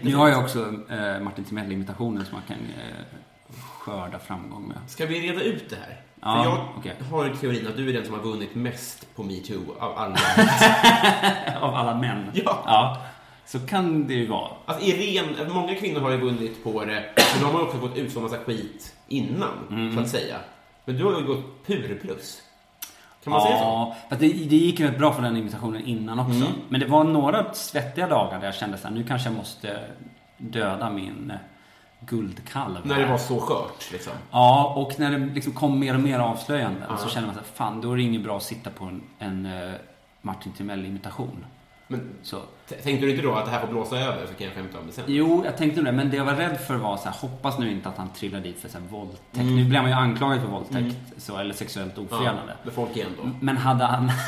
Nu 0.02 0.16
har 0.16 0.30
jag 0.30 0.44
också 0.44 0.74
eh, 0.90 1.20
Martin 1.20 1.44
Timell-imitationen 1.46 2.26
som 2.26 2.34
man 2.34 2.44
kan 2.48 2.58
eh, 2.58 3.06
skörda 3.80 4.20
framgång 4.20 4.68
med. 4.68 4.78
Ska 4.88 5.06
vi 5.06 5.32
reda 5.32 5.42
ut 5.42 5.70
det 5.70 5.76
här? 5.76 6.02
Ja, 6.22 6.36
För 6.44 6.50
jag 6.50 6.68
okej. 6.78 6.96
har 7.12 7.30
teorin 7.42 7.68
att 7.68 7.78
du 7.78 7.90
är 7.90 7.94
den 7.94 8.06
som 8.06 8.14
har 8.14 8.22
vunnit 8.22 8.56
mest 8.56 9.16
på 9.16 9.24
metoo 9.24 9.76
av 9.80 9.98
alla. 9.98 10.18
Av 11.62 11.76
alla 11.76 11.96
män. 11.96 12.32
Ja. 12.34 12.64
ja. 12.66 12.98
Så 13.46 13.60
kan 13.60 14.08
det 14.08 14.14
ju 14.14 14.28
vara. 14.28 14.50
Alltså, 14.66 14.86
Irene, 14.86 15.50
många 15.54 15.76
kvinnor 15.76 16.00
har 16.02 16.12
ju 16.12 16.18
vunnit 16.18 16.64
på 16.64 16.86
det, 16.86 17.04
men 17.34 17.44
de 17.44 17.56
har 17.56 17.62
också 17.62 17.78
fått 17.78 17.98
utstå 17.98 18.20
massa 18.20 18.38
skit 18.38 18.96
innan, 19.08 19.50
Mm. 19.70 19.96
så 19.96 20.02
att 20.02 20.10
säga. 20.10 20.38
Men 20.86 20.98
du 20.98 21.04
har 21.06 21.20
ju 21.20 21.26
gått 21.28 21.66
pur 21.68 22.00
plus. 22.02 22.42
Kan 23.24 23.32
man 23.32 23.42
säga 23.42 23.58
så? 23.58 23.64
Ja, 23.64 23.96
fast 24.10 24.22
det, 24.22 24.28
det 24.28 24.56
gick 24.56 24.80
rätt 24.80 24.98
bra 24.98 25.14
för 25.14 25.22
den 25.22 25.38
imitationen 25.38 25.86
innan 25.86 26.20
också. 26.20 26.36
Mm. 26.36 26.48
Men 26.70 26.80
det 26.80 26.86
var 26.86 27.04
några 27.04 27.54
svettiga 27.54 28.08
dagar 28.08 28.40
där 28.40 28.46
jag 28.46 28.56
kände 28.56 28.78
att 28.84 28.94
nu 28.94 29.04
kanske 29.04 29.30
jag 29.30 29.36
måste 29.38 29.80
döda 30.38 30.90
min 30.90 31.32
eh, 31.32 31.38
guldkalv. 32.00 32.78
När 32.84 33.00
det 33.00 33.06
var 33.06 33.18
så 33.18 33.40
skört, 33.40 33.92
liksom. 33.92 34.14
Ja, 34.32 34.74
och 34.78 35.00
när 35.00 35.12
det 35.12 35.34
liksom 35.34 35.54
kom 35.54 35.80
mer 35.80 35.94
och 35.94 36.00
mer 36.00 36.20
avslöjanden 36.20 36.98
så 36.98 37.10
kände 37.10 37.28
man 37.28 37.36
här, 37.36 37.44
fan 37.54 37.82
då 37.82 37.92
är 37.92 37.98
det 37.98 38.04
inget 38.04 38.24
bra 38.24 38.38
att 38.38 38.44
sitta 38.44 38.70
på 38.70 38.86
en, 38.86 39.04
en 39.20 39.46
eh, 39.46 39.72
Martin 40.22 40.52
Timell-imitation. 40.52 41.46
Men 41.94 42.10
Så. 42.24 42.38
tänkte 42.84 43.06
du 43.06 43.10
inte 43.12 43.24
då 43.24 43.34
att 43.36 43.46
det 43.46 43.52
här 43.52 43.60
får 43.60 43.68
blåsa 43.68 44.00
över 44.00 44.26
så 44.28 44.34
kan 44.34 44.48
jag 44.48 44.56
skämta 44.56 44.80
om 44.80 44.88
det 44.88 44.94
sen? 44.94 45.04
Jo, 45.08 45.42
jag 45.46 45.58
tänkte 45.58 45.82
det, 45.82 45.92
men 45.92 46.10
det 46.10 46.18
jag 46.18 46.26
var 46.26 46.34
rädd 46.34 46.60
för 46.68 46.76
var 46.76 46.98
så 46.98 47.04
här, 47.04 47.16
hoppas 47.22 47.60
nu 47.60 47.72
inte 47.72 47.90
att 47.90 47.98
han 47.98 48.10
trillar 48.10 48.40
dit 48.40 48.60
för 48.60 48.70
så 48.70 48.78
här, 48.78 48.86
våldtäkt. 48.88 49.36
Mm. 49.36 49.56
Nu 49.56 49.66
blir 49.66 49.80
man 49.82 49.90
ju 49.90 49.96
anklagad 49.96 50.42
för 50.42 50.48
våldtäkt, 50.48 50.96
så, 51.18 51.38
eller 51.38 51.54
sexuellt 51.54 51.98
ofredande. 51.98 52.54
med 52.64 52.74
folk 52.74 52.96
igen 52.96 53.10
då. 53.24 53.30
Men 53.40 53.58
hade 53.58 53.86
han... 53.86 54.12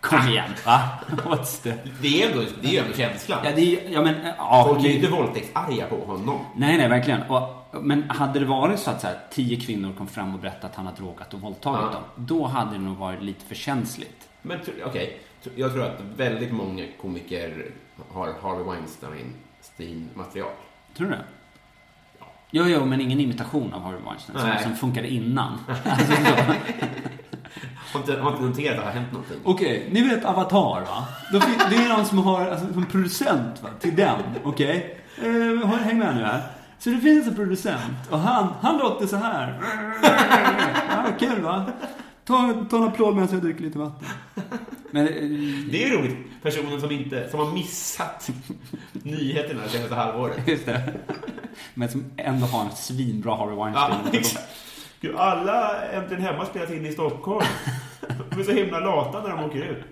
Kom 0.00 0.28
igen, 0.28 0.50
va? 0.66 0.80
What's 1.10 1.62
the... 1.62 1.74
Det 2.02 2.22
är 2.22 2.30
ändå, 2.30 2.44
det 2.62 2.68
är 2.68 2.72
ju 2.72 2.78
ändå 2.78 2.96
känslan. 2.96 3.38
Ja, 3.44 3.50
det 3.56 3.60
är, 3.60 3.92
ja 3.92 4.02
men... 4.02 4.14
Ja, 4.38 4.64
Folk 4.68 4.84
är 4.84 4.88
ju 4.88 4.94
inte 4.94 5.08
våldtäktsarga 5.10 5.86
på 5.86 5.96
honom. 5.96 6.38
Nej, 6.56 6.76
nej, 6.78 6.88
verkligen. 6.88 7.22
Och, 7.22 7.66
men 7.82 8.10
hade 8.10 8.38
det 8.38 8.44
varit 8.46 8.78
så 8.80 8.90
att 8.90 9.00
så 9.00 9.06
här, 9.06 9.18
tio 9.30 9.60
kvinnor 9.60 9.92
kom 9.98 10.06
fram 10.06 10.34
och 10.34 10.40
berättade 10.40 10.66
att 10.66 10.74
han 10.74 10.86
hade 10.86 11.02
råkat 11.02 11.34
och 11.34 11.40
våldtagit 11.40 11.80
Ja. 11.82 11.92
dem, 11.92 12.02
då 12.26 12.46
hade 12.46 12.72
det 12.72 12.78
nog 12.78 12.96
varit 12.96 13.22
lite 13.22 13.44
för 13.44 13.54
känsligt. 13.54 14.28
Men 14.42 14.58
okej, 14.86 15.20
Tr- 15.20 15.27
jag 15.56 15.72
tror 15.72 15.84
att 15.84 16.00
väldigt 16.16 16.52
många 16.52 16.84
komiker 17.00 17.66
har 18.12 18.34
Harvey 18.42 18.64
Weinstein-material. 18.64 20.50
Tror 20.96 21.06
du 21.06 21.12
det? 21.12 21.24
Jo, 22.50 22.64
jo, 22.66 22.84
men 22.84 23.00
ingen 23.00 23.20
imitation 23.20 23.74
av 23.74 23.82
Harvey 23.82 24.00
Weinstein 24.04 24.38
som, 24.38 24.58
som 24.62 24.76
funkade 24.76 25.08
innan. 25.08 25.58
Alltså, 25.84 26.12
så. 26.12 27.92
Har 27.92 28.00
inte, 28.00 28.20
har 28.20 28.30
inte 28.30 28.42
noterat 28.42 28.78
att 28.78 28.84
det 28.84 28.86
har 28.86 28.92
hänt 28.92 29.12
någonting. 29.12 29.36
Okej, 29.44 29.88
ni 29.90 30.08
vet 30.08 30.24
Avatar 30.24 30.80
va? 30.80 31.06
Det 31.70 31.76
är 31.76 31.88
någon 31.96 32.06
som 32.06 32.18
har, 32.18 32.46
alltså 32.46 32.72
som 32.72 32.86
producent 32.86 33.62
va, 33.62 33.68
till 33.80 33.96
den, 33.96 34.20
okej? 34.44 35.00
Eh, 35.22 35.68
häng 35.68 35.98
med 35.98 36.16
nu 36.16 36.24
här. 36.24 36.42
Så 36.78 36.90
det 36.90 36.98
finns 36.98 37.26
en 37.26 37.34
producent 37.34 38.10
och 38.10 38.18
han, 38.18 38.48
han 38.60 38.78
låter 38.78 39.06
så 39.06 39.16
här. 39.16 39.60
Ja, 40.90 41.06
kul 41.18 41.42
va? 41.42 41.66
Ta, 42.24 42.64
ta 42.70 42.76
en 42.76 42.82
applåd 42.82 43.14
medan 43.14 43.28
jag 43.32 43.42
dricker 43.42 43.62
lite 43.62 43.78
vatten. 43.78 44.08
Men, 44.90 45.06
eh, 45.08 45.14
Det 45.70 45.84
är 45.84 45.88
ju 45.88 45.96
roligt. 45.98 46.16
Personen 46.42 46.80
som, 46.80 46.90
inte, 46.90 47.30
som 47.30 47.40
har 47.40 47.52
missat 47.52 48.30
nyheterna 48.92 49.62
det 49.62 49.68
senaste 49.68 49.94
halvåret. 49.94 50.48
just 50.48 50.66
det. 50.66 50.94
Men 51.74 51.88
som 51.88 52.04
ändå 52.16 52.46
har 52.46 52.64
en 52.64 52.70
svinbra 52.76 53.36
Harvey 53.36 53.56
Ja, 53.56 53.64
Weinstein. 53.64 54.20
exakt. 54.20 54.48
Gud, 55.00 55.16
alla 55.16 55.82
Äntligen 55.92 56.22
Hemma 56.22 56.44
spelas 56.46 56.70
in 56.70 56.86
i 56.86 56.92
Stockholm. 56.92 57.46
De 58.30 58.40
är 58.40 58.44
så 58.44 58.52
himla 58.52 58.80
lata 58.80 59.22
när 59.22 59.28
de 59.36 59.44
åker 59.44 59.62
ut. 59.64 59.84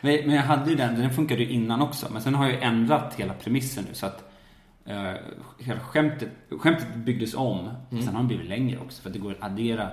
Men, 0.00 0.26
men 0.26 0.30
jag 0.30 0.42
hade 0.42 0.70
ju 0.70 0.76
den, 0.76 1.00
den 1.00 1.10
funkade 1.10 1.42
ju 1.42 1.48
innan 1.50 1.82
också. 1.82 2.06
Men 2.12 2.22
sen 2.22 2.34
har 2.34 2.44
jag 2.44 2.54
ju 2.54 2.60
ändrat 2.60 3.14
hela 3.16 3.34
premissen 3.34 3.84
nu 3.88 3.94
så 3.94 4.06
att 4.06 4.32
eh, 4.86 5.12
hela 5.58 5.80
skämtet, 5.80 6.28
skämtet 6.50 6.94
byggdes 6.96 7.34
om. 7.34 7.68
Sen 7.90 8.06
har 8.08 8.12
den 8.14 8.26
blivit 8.26 8.48
längre 8.48 8.78
också 8.78 9.02
för 9.02 9.08
att 9.08 9.12
det 9.12 9.18
går 9.18 9.32
att 9.32 9.42
addera, 9.50 9.88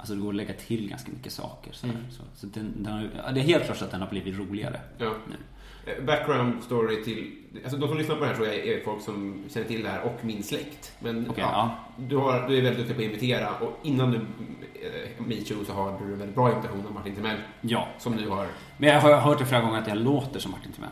alltså 0.00 0.14
det 0.14 0.20
går 0.20 0.28
att 0.28 0.34
lägga 0.34 0.54
till 0.54 0.88
ganska 0.88 1.12
mycket 1.12 1.32
saker. 1.32 1.72
Så, 1.72 1.86
så, 2.10 2.22
så 2.34 2.46
den, 2.46 2.82
den 2.82 3.10
ja, 3.24 3.32
det 3.32 3.40
är 3.40 3.44
helt 3.44 3.64
klart 3.64 3.82
att 3.82 3.90
den 3.90 4.00
har 4.00 4.08
blivit 4.08 4.38
roligare. 4.38 4.80
Ja. 4.98 5.10
Nu. 5.28 5.36
Eh, 5.92 6.04
Background 6.04 6.62
story 6.62 7.04
till... 7.04 7.32
Alltså 7.62 7.76
de 7.78 7.88
som 7.88 7.98
lyssnar 7.98 8.14
på 8.14 8.20
det 8.20 8.26
här 8.26 8.34
tror 8.34 8.46
jag 8.46 8.56
är 8.56 8.84
folk 8.84 9.02
som 9.02 9.44
känner 9.48 9.66
till 9.66 9.82
det 9.82 9.88
här 9.88 10.02
och 10.02 10.24
min 10.24 10.42
släkt. 10.42 10.92
Men 10.98 11.30
Okej, 11.30 11.44
ja, 11.52 11.76
Du, 11.96 12.16
har, 12.16 12.48
du 12.48 12.58
är 12.58 12.62
väldigt 12.62 12.78
duktig 12.78 12.96
på 12.96 13.02
att 13.02 13.08
imitera 13.08 13.48
och 13.54 13.78
innan 13.82 14.10
du 14.10 14.16
eh, 14.16 15.26
metoo 15.26 15.64
så 15.64 15.72
har 15.72 15.98
du 15.98 16.12
en 16.12 16.18
väldigt 16.18 16.34
bra 16.34 16.52
imitation 16.52 16.86
av 16.86 16.94
Martin 16.94 17.14
Timell. 17.14 17.36
Ja. 17.60 17.88
Som 17.98 18.12
nu 18.14 18.28
har... 18.28 18.46
Men 18.78 18.88
jag 18.88 19.00
har 19.00 19.16
hört 19.20 19.38
det 19.38 19.46
flera 19.46 19.60
gånger 19.62 19.78
att 19.78 19.88
jag 19.88 19.98
låter 19.98 20.40
som 20.40 20.50
Martin 20.50 20.72
Timell. 20.72 20.90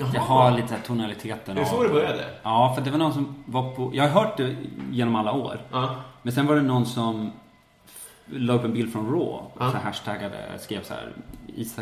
Att 0.00 0.14
Jag 0.14 0.20
har 0.20 0.50
lite 0.50 0.74
här 0.74 0.80
tonaliteten 0.82 1.56
Är 1.56 1.60
det 1.60 1.66
så 1.66 1.82
det 1.82 1.88
började? 1.88 2.24
Ja, 2.42 2.72
för 2.74 2.84
det 2.84 2.90
var 2.90 2.98
någon 2.98 3.12
som 3.12 3.44
var 3.46 3.74
på... 3.74 3.90
Jag 3.94 4.08
har 4.08 4.22
hört 4.22 4.36
det 4.36 4.56
genom 4.90 5.16
alla 5.16 5.32
år. 5.32 5.60
Ja. 5.70 5.94
Men 6.22 6.32
sen 6.32 6.46
var 6.46 6.56
det 6.56 6.62
någon 6.62 6.86
som 6.86 7.32
la 8.26 8.52
upp 8.52 8.64
en 8.64 8.72
bild 8.72 8.92
från 8.92 9.04
Raw 9.06 9.24
och 9.24 9.52
Ja. 9.60 9.70
så 9.70 9.76
hashtagade, 9.78 10.58
skrev 10.58 10.82
så 10.82 10.94
här, 10.94 11.12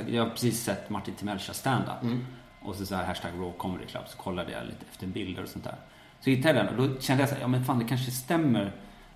jag 0.08 0.22
har 0.24 0.30
precis 0.30 0.62
sett 0.64 0.90
Martin 0.90 1.14
Timell 1.14 1.38
köra 1.38 1.54
stand-up. 1.54 2.02
Mm. 2.02 2.24
Och 2.62 2.74
så, 2.74 2.86
så 2.86 2.94
här 2.94 3.04
hashtag 3.04 3.30
Raw 3.34 3.52
Comedy 3.58 3.84
Club, 3.86 4.02
så 4.06 4.16
kollade 4.18 4.52
jag 4.52 4.64
lite 4.66 4.84
efter 4.90 5.06
bilder 5.06 5.42
och 5.42 5.48
sånt 5.48 5.64
där. 5.64 5.74
Så 6.20 6.30
hittade 6.30 6.58
jag 6.58 6.66
den 6.66 6.78
och 6.78 6.88
då 6.88 7.00
kände 7.00 7.22
jag 7.22 7.28
så 7.28 7.34
här, 7.34 7.42
ja 7.42 7.48
men 7.48 7.64
fan 7.64 7.78
det 7.78 7.84
kanske 7.84 8.10
stämmer 8.10 8.72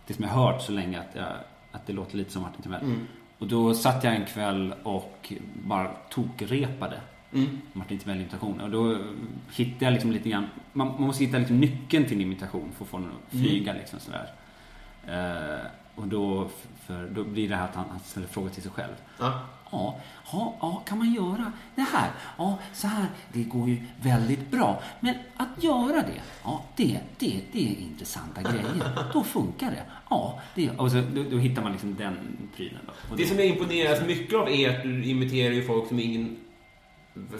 det 0.07 0.14
som 0.14 0.24
jag 0.24 0.31
hört 0.31 0.62
så 0.62 0.72
länge 0.72 0.99
att, 1.01 1.14
jag, 1.14 1.26
att 1.72 1.87
det 1.87 1.93
låter 1.93 2.16
lite 2.16 2.33
som 2.33 2.43
Martin 2.43 2.62
Timell. 2.62 2.83
Mm. 2.83 3.07
Och 3.39 3.47
då 3.47 3.74
satt 3.74 4.05
jag 4.05 4.14
en 4.16 4.24
kväll 4.26 4.74
och 4.83 5.33
bara 5.55 5.89
tokrepade 6.11 7.01
Mm. 7.33 7.61
Martin 7.72 7.99
Timell-imitation. 7.99 8.61
Och 8.61 8.70
då 8.70 8.97
hittade 9.53 9.85
jag 9.85 9.93
liksom 9.93 10.12
lite 10.12 10.29
grann, 10.29 10.47
man, 10.72 10.87
man 10.89 11.03
måste 11.03 11.24
hitta 11.24 11.39
liksom 11.39 11.61
nyckeln 11.61 12.05
till 12.05 12.16
en 12.16 12.20
imitation 12.22 12.72
för 12.76 12.85
att 12.85 12.91
få 12.91 12.99
den 12.99 13.07
att 13.07 13.33
Mm. 13.35 13.45
flyga 13.45 13.72
liksom 13.72 13.99
sådär. 14.01 14.31
Eh, 15.07 15.66
och 15.95 16.09
då, 16.09 16.49
för, 16.89 17.07
då 17.09 17.24
blir 17.24 17.49
det 17.49 17.57
här 17.57 17.64
att 17.64 17.74
han, 17.74 17.84
han 17.91 18.01
ställer 18.01 18.26
frågor 18.26 18.49
till 18.49 18.62
sig 18.62 18.72
själv. 18.72 18.93
Ja. 19.18 19.41
Ja, 19.70 20.01
ja, 20.32 20.57
ja, 20.61 20.82
kan 20.86 20.99
man 20.99 21.12
göra 21.14 21.53
det 21.74 21.82
här? 21.82 22.11
Ja, 22.39 22.59
så 22.72 22.86
här, 22.86 23.07
det 23.32 23.43
går 23.43 23.68
ju 23.68 23.82
väldigt 24.03 24.51
bra. 24.51 24.82
Men 25.01 25.14
att 25.36 25.64
göra 25.64 25.93
det, 26.03 26.22
ja, 26.45 26.64
det, 26.76 26.99
det, 27.18 27.41
det 27.53 27.68
är 27.72 27.80
intressanta 27.82 28.43
grejer. 28.43 28.93
Då 29.12 29.24
funkar 29.24 29.70
det. 29.70 29.82
Ja, 30.11 30.41
det, 30.55 30.70
och 30.70 30.91
så, 30.91 30.97
då, 31.14 31.22
då 31.30 31.36
hittar 31.36 31.62
man 31.62 31.72
liksom 31.72 31.95
den 31.95 32.16
prylen 32.57 32.80
då. 32.86 33.16
Det 33.16 33.22
då- 33.22 33.28
som 33.28 33.39
jag 33.39 33.47
imponeras 33.47 34.07
mycket 34.07 34.39
av 34.39 34.49
är 34.49 34.76
att 34.76 34.82
du 34.82 35.05
imiterar 35.05 35.55
ju 35.55 35.62
folk 35.66 35.89
som 35.89 36.01
ingen 36.01 36.36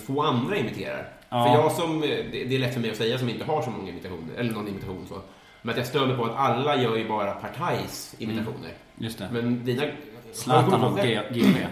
få 0.07 0.23
andra 0.23 0.57
imiterar. 0.57 1.13
Ja. 1.29 1.45
För 1.45 1.53
jag 1.63 1.73
som, 1.73 2.01
det 2.01 2.23
det 2.45 2.55
är 2.55 2.59
lätt 2.59 2.75
för 2.75 2.81
mig 2.81 2.91
att 2.91 2.97
säga 2.97 3.19
som 3.19 3.29
inte 3.29 3.45
har 3.45 3.63
så 3.63 3.71
många 3.71 3.89
imitationer, 3.91 4.35
eller 4.37 4.53
någon 4.53 4.69
imitation 4.69 5.07
så. 5.09 5.23
Men 5.69 5.73
att 5.73 5.79
jag 5.79 5.87
stör 5.87 6.07
mig 6.07 6.17
på 6.17 6.25
att 6.25 6.37
alla 6.37 6.83
gör 6.83 6.97
ju 6.97 7.09
bara 7.09 7.33
Partajs 7.33 8.15
imitationer. 8.19 8.73
Just 8.99 9.19
det. 9.19 9.29
Men 9.33 9.65
dina... 9.65 9.83
Mm. 9.83 9.97
Zlatan 10.33 10.85
och 10.85 10.99
GB. 11.35 11.67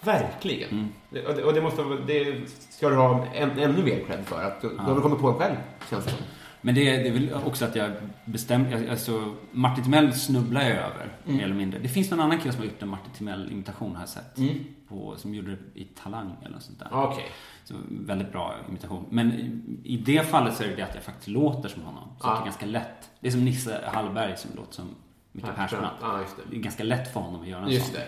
Verkligen. 0.00 0.70
Mm. 0.70 0.88
Och 1.26 1.34
det, 1.34 1.44
och 1.44 1.54
det, 1.54 1.60
måste, 1.60 1.82
det 2.06 2.48
ska 2.70 2.88
du 2.88 2.96
ha 2.96 3.26
en, 3.34 3.50
ännu 3.58 3.82
mer 3.82 4.04
cred 4.06 4.26
för. 4.26 4.42
Att 4.42 4.60
du, 4.60 4.68
du 4.68 4.76
har 4.76 5.00
kommit 5.00 5.18
på 5.18 5.30
det 5.30 5.38
själv, 5.38 5.56
känns 5.90 6.04
det 6.04 6.10
som. 6.10 6.20
Men 6.60 6.74
det, 6.74 6.84
det 6.84 7.08
är 7.08 7.12
väl 7.12 7.34
också 7.46 7.64
att 7.64 7.76
jag 7.76 7.90
bestämde, 8.24 8.90
alltså 8.90 9.34
Martin 9.52 9.84
Timell 9.84 10.12
snubblar 10.14 10.60
jag 10.60 10.70
över, 10.70 11.08
Mm. 11.24 11.36
mer 11.36 11.44
eller 11.44 11.54
mindre. 11.54 11.78
Det 11.80 11.88
finns 11.88 12.10
någon 12.10 12.20
annan 12.20 12.38
kille 12.38 12.52
som 12.52 12.60
har 12.60 12.66
gjort 12.66 12.82
en 12.82 12.88
Martin 12.88 13.12
Timell-imitation 13.12 13.94
har 13.94 14.02
jag 14.02 14.08
sett. 14.08 14.38
Mm. 14.38 14.64
På, 14.88 15.14
som 15.16 15.34
gjorde 15.34 15.50
det 15.50 15.80
i 15.80 15.84
Talang 15.84 16.36
eller 16.42 16.54
något 16.54 16.62
sånt 16.62 16.78
där. 16.78 16.88
Okej. 16.92 17.24
Så, 17.64 17.74
väldigt 17.90 18.32
bra 18.32 18.54
imitation. 18.68 19.04
Men 19.10 19.32
i, 19.32 19.60
i 19.84 19.96
det 19.96 20.26
fallet 20.30 20.54
så 20.56 20.62
är 20.64 20.68
det 20.68 20.74
det 20.74 20.82
att 20.82 20.94
jag 20.94 21.04
faktiskt 21.04 21.28
låter 21.28 21.68
som 21.68 21.82
honom. 21.82 22.08
Så 22.20 22.26
att 22.28 22.36
det 22.36 22.40
är 22.42 22.44
ganska 22.44 22.66
lätt. 22.66 23.10
Det 23.20 23.26
är 23.28 23.32
som 23.32 23.44
Nisse 23.44 23.80
Hallberg 23.92 24.36
som 24.36 24.50
låter 24.56 24.74
som 24.74 24.88
Micke 25.32 25.44
Persbrandt. 25.56 26.00
Persbrandt. 26.00 26.22
Just 26.22 26.36
det. 26.50 26.56
Är 26.56 26.60
ganska 26.60 26.84
lätt 26.84 27.12
för 27.12 27.20
honom 27.20 27.40
att 27.40 27.48
göra 27.48 27.62
en 27.64 27.68
Just 27.70 27.86
sån. 27.86 27.94
det. 27.94 28.06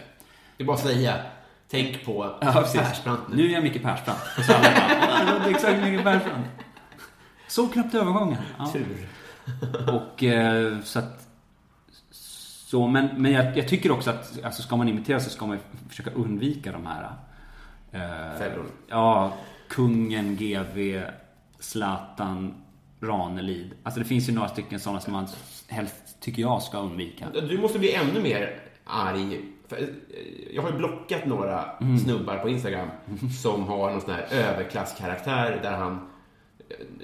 Det 0.56 0.62
är 0.62 0.66
bara 0.66 0.76
att 0.76 0.82
säga, 0.82 1.14
tänk 1.68 2.04
på 2.04 2.36
Ja. 2.40 2.52
Persbrandt 2.74 3.22
nu. 3.28 3.36
Nu 3.36 3.46
är 3.48 3.52
jag 3.52 3.62
Micke 3.62 3.82
Persbrandt. 3.82 4.20
Och 4.38 4.44
så 4.44 4.52
alla 4.52 4.62
bara, 4.62 5.36
"Åh, 5.36 5.42
det 5.44 5.50
är 5.50 5.54
exakt 5.54 5.82
Micke 5.82 6.02
Persbrandt. 6.02 6.46
Så 7.52 7.68
knappt 7.68 7.94
övergången. 7.94 8.38
Ja. 8.58 8.66
Tur. 8.72 9.08
Och 9.92 10.24
eh, 10.24 10.80
så 10.80 10.98
att... 10.98 11.28
Så, 12.10 12.86
men 12.86 13.08
men 13.16 13.32
jag, 13.32 13.56
jag 13.58 13.68
tycker 13.68 13.90
också 13.92 14.10
att 14.10 14.44
alltså, 14.44 14.62
ska 14.62 14.76
man 14.76 14.88
imitera 14.88 15.20
så 15.20 15.30
ska 15.30 15.46
man 15.46 15.58
försöka 15.88 16.10
undvika 16.10 16.72
de 16.72 16.86
här... 16.86 17.10
Eh. 17.92 18.40
Ja, 18.88 19.32
kungen, 19.68 20.36
GV, 20.36 21.02
Zlatan, 21.58 22.54
Ranelid. 23.00 23.70
Alltså 23.82 24.00
det 24.00 24.06
finns 24.06 24.28
ju 24.28 24.32
några 24.32 24.48
stycken 24.48 24.80
sådana 24.80 25.00
som 25.00 25.12
man 25.12 25.26
helst, 25.68 25.94
tycker 26.20 26.42
jag, 26.42 26.62
ska 26.62 26.78
undvika. 26.78 27.26
Du 27.48 27.58
måste 27.58 27.78
bli 27.78 27.94
ännu 27.94 28.20
mer 28.22 28.60
arg. 28.84 29.40
Eh, 29.70 29.78
Jag 30.54 30.62
har 30.62 30.70
ju 30.70 30.76
blockat 30.76 31.26
några 31.26 31.64
Mm. 31.80 31.98
snubbar 31.98 32.38
på 32.38 32.48
Instagram 32.48 32.88
som 33.42 33.64
har 33.64 33.90
någon 33.90 34.00
sån 34.00 34.10
här 34.14 34.26
överklasskaraktär 34.30 35.60
där 35.62 35.72
han... 35.76 36.08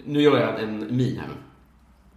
Nu 0.04 0.20
gör 0.22 0.38
jag 0.40 0.62
en 0.62 0.96
min 0.96 1.18
här. 1.18 1.28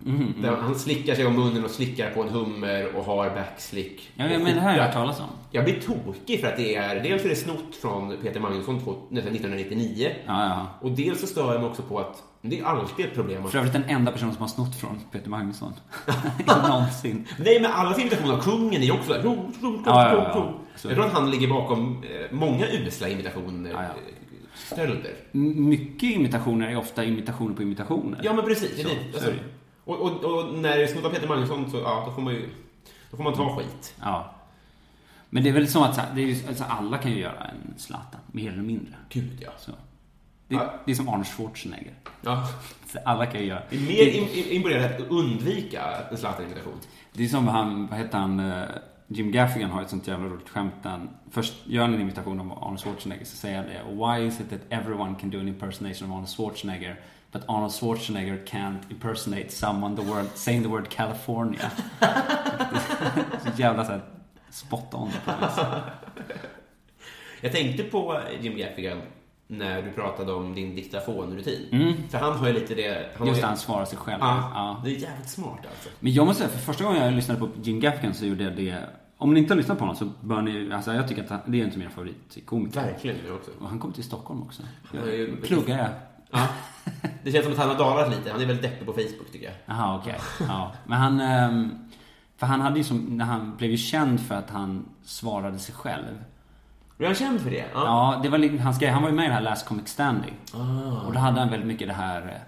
Mm, 0.06 0.34
Där 0.42 0.56
han 0.56 0.76
slickar 0.76 1.16
sig 1.16 1.26
om 1.26 1.34
munnen 1.36 1.66
och 1.66 1.72
slickar 1.72 2.12
på 2.12 2.22
en 2.24 2.30
hummer 2.30 2.96
och 2.96 3.04
har 3.06 3.30
backslick. 3.30 4.12
Ja, 4.16 4.26
men 4.28 4.44
det 4.44 4.52
här 4.52 4.70
har 4.70 4.78
jag 4.78 4.84
hört 4.84 4.94
talas 4.94 5.20
om. 5.20 5.26
Jag 5.52 5.64
blir 5.64 5.80
tokig 5.82 6.42
för 6.42 6.48
att 6.48 6.58
det 6.58 6.76
är... 6.76 7.04
Dels 7.04 7.26
är 7.26 7.30
det 7.30 7.36
snott 7.36 7.76
från 7.82 8.18
Peter 8.22 8.40
Magnusson 8.40 8.76
nästan 9.10 9.36
1999. 9.36 10.10
Ja, 10.26 10.46
ja. 10.46 10.68
Och 10.82 10.92
dels 10.92 11.22
så 11.22 11.28
stör 11.28 11.52
jag 11.54 11.62
mig 11.62 11.70
också 11.70 11.82
på 11.82 12.00
att 12.00 12.24
det 12.42 12.60
är 12.60 12.64
alltid 12.66 13.06
ett 13.06 13.14
problem 13.14 13.48
För 13.48 13.58
övrigt 13.58 13.74
den 13.74 13.84
enda 13.84 14.12
personen 14.12 14.34
som 14.34 14.42
har 14.42 14.48
snott 14.50 14.76
från 14.76 15.00
Peter 15.12 15.30
Magnusson. 15.30 15.74
Någonsin. 16.70 17.28
Nej, 17.40 17.62
men 17.62 17.72
alla 17.72 17.96
imitationer 17.98 18.34
av 18.34 18.42
kungen 18.42 18.82
är 18.82 18.86
ju 18.86 18.92
också 18.92 19.14
där. 19.14 19.22
Ja, 19.24 19.36
ja, 19.86 20.14
ja. 20.14 20.54
Så- 20.76 20.88
Jag 20.88 20.96
tror 20.96 21.06
att 21.06 21.14
han 21.14 21.32
ligger 21.32 21.48
bakom 21.48 22.04
eh, 22.04 22.36
många 22.36 22.68
usla 22.68 23.10
imitationer. 23.10 23.72
Ja, 23.72 23.84
ja. 23.84 23.90
Stölder. 24.72 25.14
Mycket 25.32 26.10
imitationer 26.12 26.68
är 26.68 26.76
ofta 26.78 27.04
imitationer 27.04 27.56
på 27.56 27.62
imitationer. 27.62 28.20
Ja, 28.24 28.34
men 28.34 28.46
precis. 28.46 28.82
Så, 28.82 28.88
det, 28.88 29.20
så 29.20 29.26
alltså, 29.26 29.34
och, 29.84 30.00
och, 30.02 30.24
och 30.24 30.54
när 30.60 30.78
det 30.78 31.06
av 31.06 31.10
Peter 31.10 31.28
Magnusson 31.28 31.72
så 31.72 31.78
ja, 31.78 32.04
då 32.08 32.14
får 32.14 32.22
man 32.22 32.34
ju 32.34 32.50
då 33.12 33.18
får 33.18 33.24
man 33.24 33.34
ta 33.34 33.58
skit. 33.58 33.94
Ja. 34.02 34.36
Men 35.30 35.44
det 35.44 35.50
är 35.50 35.54
väl 35.54 35.68
som 35.68 35.84
att 35.84 35.96
så 35.96 36.02
här, 36.02 36.16
det 36.16 36.22
är 36.22 36.26
ju, 36.26 36.48
alltså, 36.48 36.64
alla 36.64 36.98
kan 36.98 37.12
ju 37.12 37.20
göra 37.20 37.44
en 37.44 37.74
Zlatan, 37.78 38.22
mer 38.32 38.52
eller 38.52 38.62
mindre. 38.64 38.94
Gud, 39.10 39.38
ja. 39.42 39.52
Så. 39.60 39.72
Det, 40.48 40.56
Ja. 40.56 40.74
det 40.86 40.92
är 40.92 40.96
som 40.96 41.10
Arnold 41.10 41.28
Schwarzenegger. 41.28 41.94
ja. 42.22 42.48
Så 42.92 43.00
alla 43.06 43.26
kan 43.26 43.42
ju 43.42 43.48
göra. 43.48 43.62
Det 43.70 43.76
är 43.76 43.80
mer 43.82 44.22
im- 44.22 44.28
im- 44.34 44.50
imponerande 44.52 44.96
att 44.96 45.02
undvika 45.12 45.84
en 46.12 46.18
Zlatan-imitation. 46.18 46.74
Det 47.14 47.24
är 47.24 47.28
som 47.28 47.48
han, 47.48 47.88
vad 47.88 48.00
heter 48.00 48.18
han, 48.18 48.40
eh, 48.40 48.64
Jim 49.14 49.32
Gaffigan 49.32 49.72
har 49.72 49.82
ett 49.82 49.90
sånt 49.90 50.08
jävla 50.08 50.28
roligt 50.30 50.50
skämt 50.50 50.74
där 50.84 50.90
han 50.90 51.10
först 51.32 51.54
gör 51.68 51.82
han 51.82 51.94
en 51.94 52.02
imitation 52.02 52.40
av 52.40 52.64
Arnold 52.64 52.80
Schwarzenegger 52.80 53.26
så 53.26 53.36
säger 53.38 53.58
han 53.58 53.66
det. 53.66 53.82
Why 54.06 54.28
is 54.28 54.40
it 54.40 54.50
that 54.50 54.60
everyone 54.70 55.16
can 55.20 55.30
do 55.30 55.40
an 55.40 55.48
impersonation 55.48 56.10
of 56.10 56.14
Arnold 56.16 56.30
Schwarzenegger 56.30 56.96
but 57.32 57.42
Arnold 57.48 57.72
Schwarzenegger 57.74 58.46
can't 58.46 58.80
impersonate 58.90 59.50
someone 59.50 59.96
the 59.96 60.02
word, 60.02 60.26
saying 60.36 60.64
the 60.64 60.70
word 60.70 60.90
California? 60.90 61.72
så 63.44 63.50
jävla 63.62 63.86
såhär 63.86 64.02
spot 64.50 64.94
on 64.94 65.12
på. 65.26 65.32
Jag 67.42 67.52
tänkte 67.52 67.84
på 67.84 68.20
Jim 68.42 68.58
Gaffigan 68.58 69.02
när 69.48 69.82
du 69.82 69.92
pratade 69.92 70.34
om 70.34 70.56
din 70.56 70.76
diktafonrutin. 70.76 72.04
För 72.10 72.18
han 72.18 72.38
har 72.38 72.48
ju 72.48 72.54
lite 72.54 72.76
det... 72.76 73.10
Han 73.18 73.28
Just 73.28 73.38
ju, 73.38 73.42
det, 73.42 73.48
han 73.48 73.58
svarar 73.58 73.86
sig 73.86 73.98
själv. 73.98 74.18
Ja, 74.22 74.52
Ja. 74.54 74.82
det 74.84 74.90
är 74.92 75.00
jävligt 75.00 75.30
smart 75.30 75.60
alltså. 75.70 75.90
Men 76.00 76.14
jag 76.14 76.26
måste 76.26 76.44
säga, 76.44 76.58
för 76.58 76.66
första 76.66 76.84
gången 76.84 77.04
jag 77.04 77.14
lyssnade 77.14 77.40
på 77.40 77.50
Jim 77.64 77.80
Gaffigan 77.80 78.14
så 78.14 78.26
gjorde 78.26 78.44
jag 78.44 78.56
det 78.56 78.78
om 79.22 79.34
ni 79.34 79.40
inte 79.40 79.54
har 79.54 79.58
lyssnat 79.58 79.78
på 79.78 79.84
honom 79.84 79.96
så 79.96 80.10
bör 80.22 80.42
ni, 80.42 80.74
alltså 80.74 80.94
jag 80.94 81.08
tycker 81.08 81.24
att 81.24 81.30
han- 81.30 81.40
det 81.46 81.62
är 81.62 81.66
inte 81.66 81.78
min 81.80 81.90
favoritkomiker. 81.90 82.82
Verkligen, 82.82 83.18
jag 83.28 83.36
också. 83.36 83.52
Och 83.62 83.70
han 83.70 83.80
kom 83.80 83.94
till 83.94 84.04
Stockholm 84.04 84.42
också. 84.44 84.64
Ju- 84.94 85.36
Pluggar 85.42 85.78
jag. 85.78 85.90
Ja. 86.32 86.48
Det 87.24 87.32
känns 87.32 87.44
som 87.44 87.54
att 87.54 87.60
han 87.60 87.70
har 87.70 87.78
dalat 87.78 88.10
lite. 88.10 88.32
Han 88.32 88.42
är 88.42 88.46
väldigt 88.46 88.64
deppig 88.64 88.86
på 88.88 88.94
Facebook, 88.94 89.32
tycker 89.32 89.46
jag. 89.46 89.56
Jaha, 89.66 89.98
okej. 89.98 90.16
Ja. 90.48 90.72
Men 90.88 91.00
han... 91.00 91.20
ehm, 91.20 91.70
För 92.38 92.48
han 92.48 92.62
hade 92.62 92.78
ju 92.78 92.84
som, 92.84 92.98
när 93.18 93.26
han 93.26 93.56
blev 93.58 93.72
ju 93.72 93.78
känd 93.78 94.20
för 94.20 94.36
att 94.36 94.50
han 94.50 94.86
svarade 95.04 95.60
sig 95.60 95.76
själv. 95.76 96.24
Är 96.98 97.06
han 97.06 97.16
känd 97.16 97.42
för 97.42 97.50
det? 97.50 97.66
Ja, 97.74 98.20
det 98.24 98.30
var 98.30 98.38
li- 98.38 98.58
hans 98.58 98.80
grej. 98.80 98.90
Han 98.92 99.02
var 99.02 99.10
ju 99.10 99.16
med 99.16 99.26
i 99.26 99.28
det 99.28 99.34
här 99.34 99.42
Last 99.42 99.66
Comic 99.68 99.88
Standing. 99.88 100.34
Ah. 100.54 101.06
Och 101.08 101.14
då 101.14 101.20
hade 101.20 101.40
han 101.40 101.50
väldigt 101.50 101.68
mycket 101.68 101.88
det 101.88 101.94
här... 101.94 102.22
eh, 102.22 102.42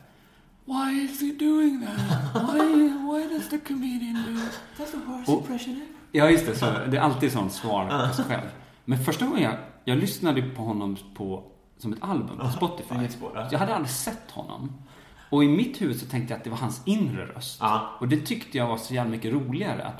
Why 0.65 1.01
is 1.01 1.21
he 1.21 1.45
doing 1.45 1.86
that? 1.86 2.43
Why, 2.55 2.88
why 2.89 3.34
does 3.36 3.49
the 3.49 3.57
comedian 3.59 4.13
do 4.13 4.39
That's 4.84 4.91
the 4.91 4.97
worst 5.11 5.30
impression 5.30 5.74
ever. 5.82 5.93
Ja, 6.16 6.30
just 6.30 6.45
det. 6.45 6.55
Så 6.55 6.66
det 6.66 6.97
är 6.97 7.01
alltid 7.01 7.32
sånt 7.32 7.53
svar 7.53 8.07
på 8.07 8.14
sig 8.14 8.26
själv. 8.26 8.47
Men 8.86 8.97
första 9.03 9.26
gången 9.26 9.43
jag 9.43 9.55
jag 9.86 9.97
lyssnade 9.97 10.41
på 10.41 10.61
honom 10.61 10.97
på, 11.16 11.43
som 11.78 11.93
ett 11.93 11.99
album 12.03 12.38
på 12.38 12.47
Spotify. 12.49 13.07
spår, 13.09 13.32
ja. 13.36 13.47
Jag 13.51 13.59
hade 13.59 13.76
aldrig 13.76 13.91
sett 13.91 14.32
honom. 14.32 14.82
Och 15.30 15.43
i 15.43 15.47
mitt 15.47 15.82
huvud 15.82 15.99
så 15.99 16.05
tänkte 16.05 16.34
jag 16.34 16.38
att 16.38 16.43
det 16.43 16.49
var 16.49 16.57
hans 16.57 16.82
inre 16.86 17.26
röst. 17.26 17.57
Ja. 17.61 17.89
Och 17.99 18.07
det 18.07 18.18
tyckte 18.18 18.57
jag 18.57 18.68
var 18.68 18.78
så 18.78 18.93
jävla 18.93 19.11
mycket 19.11 19.34
roligare, 19.34 19.84
att 19.84 19.97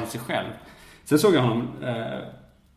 det. 0.00 0.06
sig 0.06 0.20
själv. 0.20 0.48
Sen 1.04 1.18
såg 1.18 1.34
jag 1.34 1.42
honom, 1.42 1.68
eh, 1.82 2.18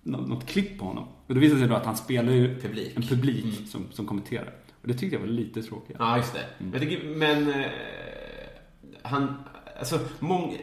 nå- 0.04 0.18
något 0.22 0.46
klipp 0.46 0.80
på 0.80 0.86
honom. 0.86 1.08
Och 1.28 1.34
det 1.34 1.40
visade 1.40 1.60
sig 1.60 1.70
då 1.70 1.76
att 1.76 1.86
han 1.86 1.98
spelar 1.98 2.34
ju 2.34 2.60
Publik. 2.62 2.94
en 2.96 3.04
publik 3.04 3.70
som, 3.70 3.86
som 3.92 4.08
kommenterar. 4.08 4.54
Och 4.82 4.88
det 4.88 4.94
tyckte 4.94 5.16
jag 5.16 5.22
var 5.22 5.28
lite 5.28 5.62
tråkigt. 5.64 5.96
Ja, 6.00 6.18
just 6.18 6.34
det. 6.34 6.66
Jag 6.72 6.82
tycker, 6.82 7.04
men 7.16 7.50
eh, 7.50 7.66
han, 9.02 9.36
alltså, 9.80 10.00
mång, 10.20 10.54
eh, 10.54 10.60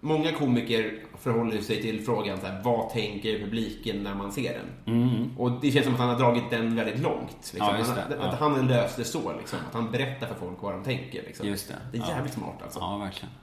många 0.00 0.32
komiker 0.32 1.02
förhåller 1.18 1.60
sig 1.60 1.82
till 1.82 2.04
frågan 2.04 2.40
så 2.40 2.46
här, 2.46 2.62
vad 2.62 2.90
tänker 2.90 3.38
publiken 3.38 4.02
när 4.02 4.14
man 4.14 4.32
ser 4.32 4.58
den? 4.84 5.30
Och 5.38 5.50
det 5.60 5.70
känns 5.72 5.84
som 5.84 5.94
att 5.94 6.00
han 6.00 6.08
har 6.08 6.18
dragit 6.18 6.50
den 6.50 6.76
väldigt 6.76 6.98
långt. 7.00 7.30
Liksom. 7.38 7.58
Ja, 7.58 7.64
han, 7.84 7.96
det. 7.96 8.02
Att 8.02 8.32
Ja. 8.32 8.36
han 8.40 8.52
har 8.52 8.62
löst 8.62 8.96
det 8.96 9.04
så, 9.04 9.36
liksom, 9.38 9.58
att 9.68 9.74
han 9.74 9.90
berättar 9.90 10.26
för 10.26 10.34
folk 10.34 10.62
vad 10.62 10.72
de 10.72 10.84
tänker. 10.84 11.22
Liksom. 11.22 11.46
Just 11.48 11.68
det. 11.68 11.76
Det 11.92 11.98
är 11.98 12.02
Ja. 12.02 12.08
jävligt 12.08 12.32
smart 12.34 12.62
alltså. 12.62 12.78
Ja, 12.80 12.96
verkligen. 12.96 13.34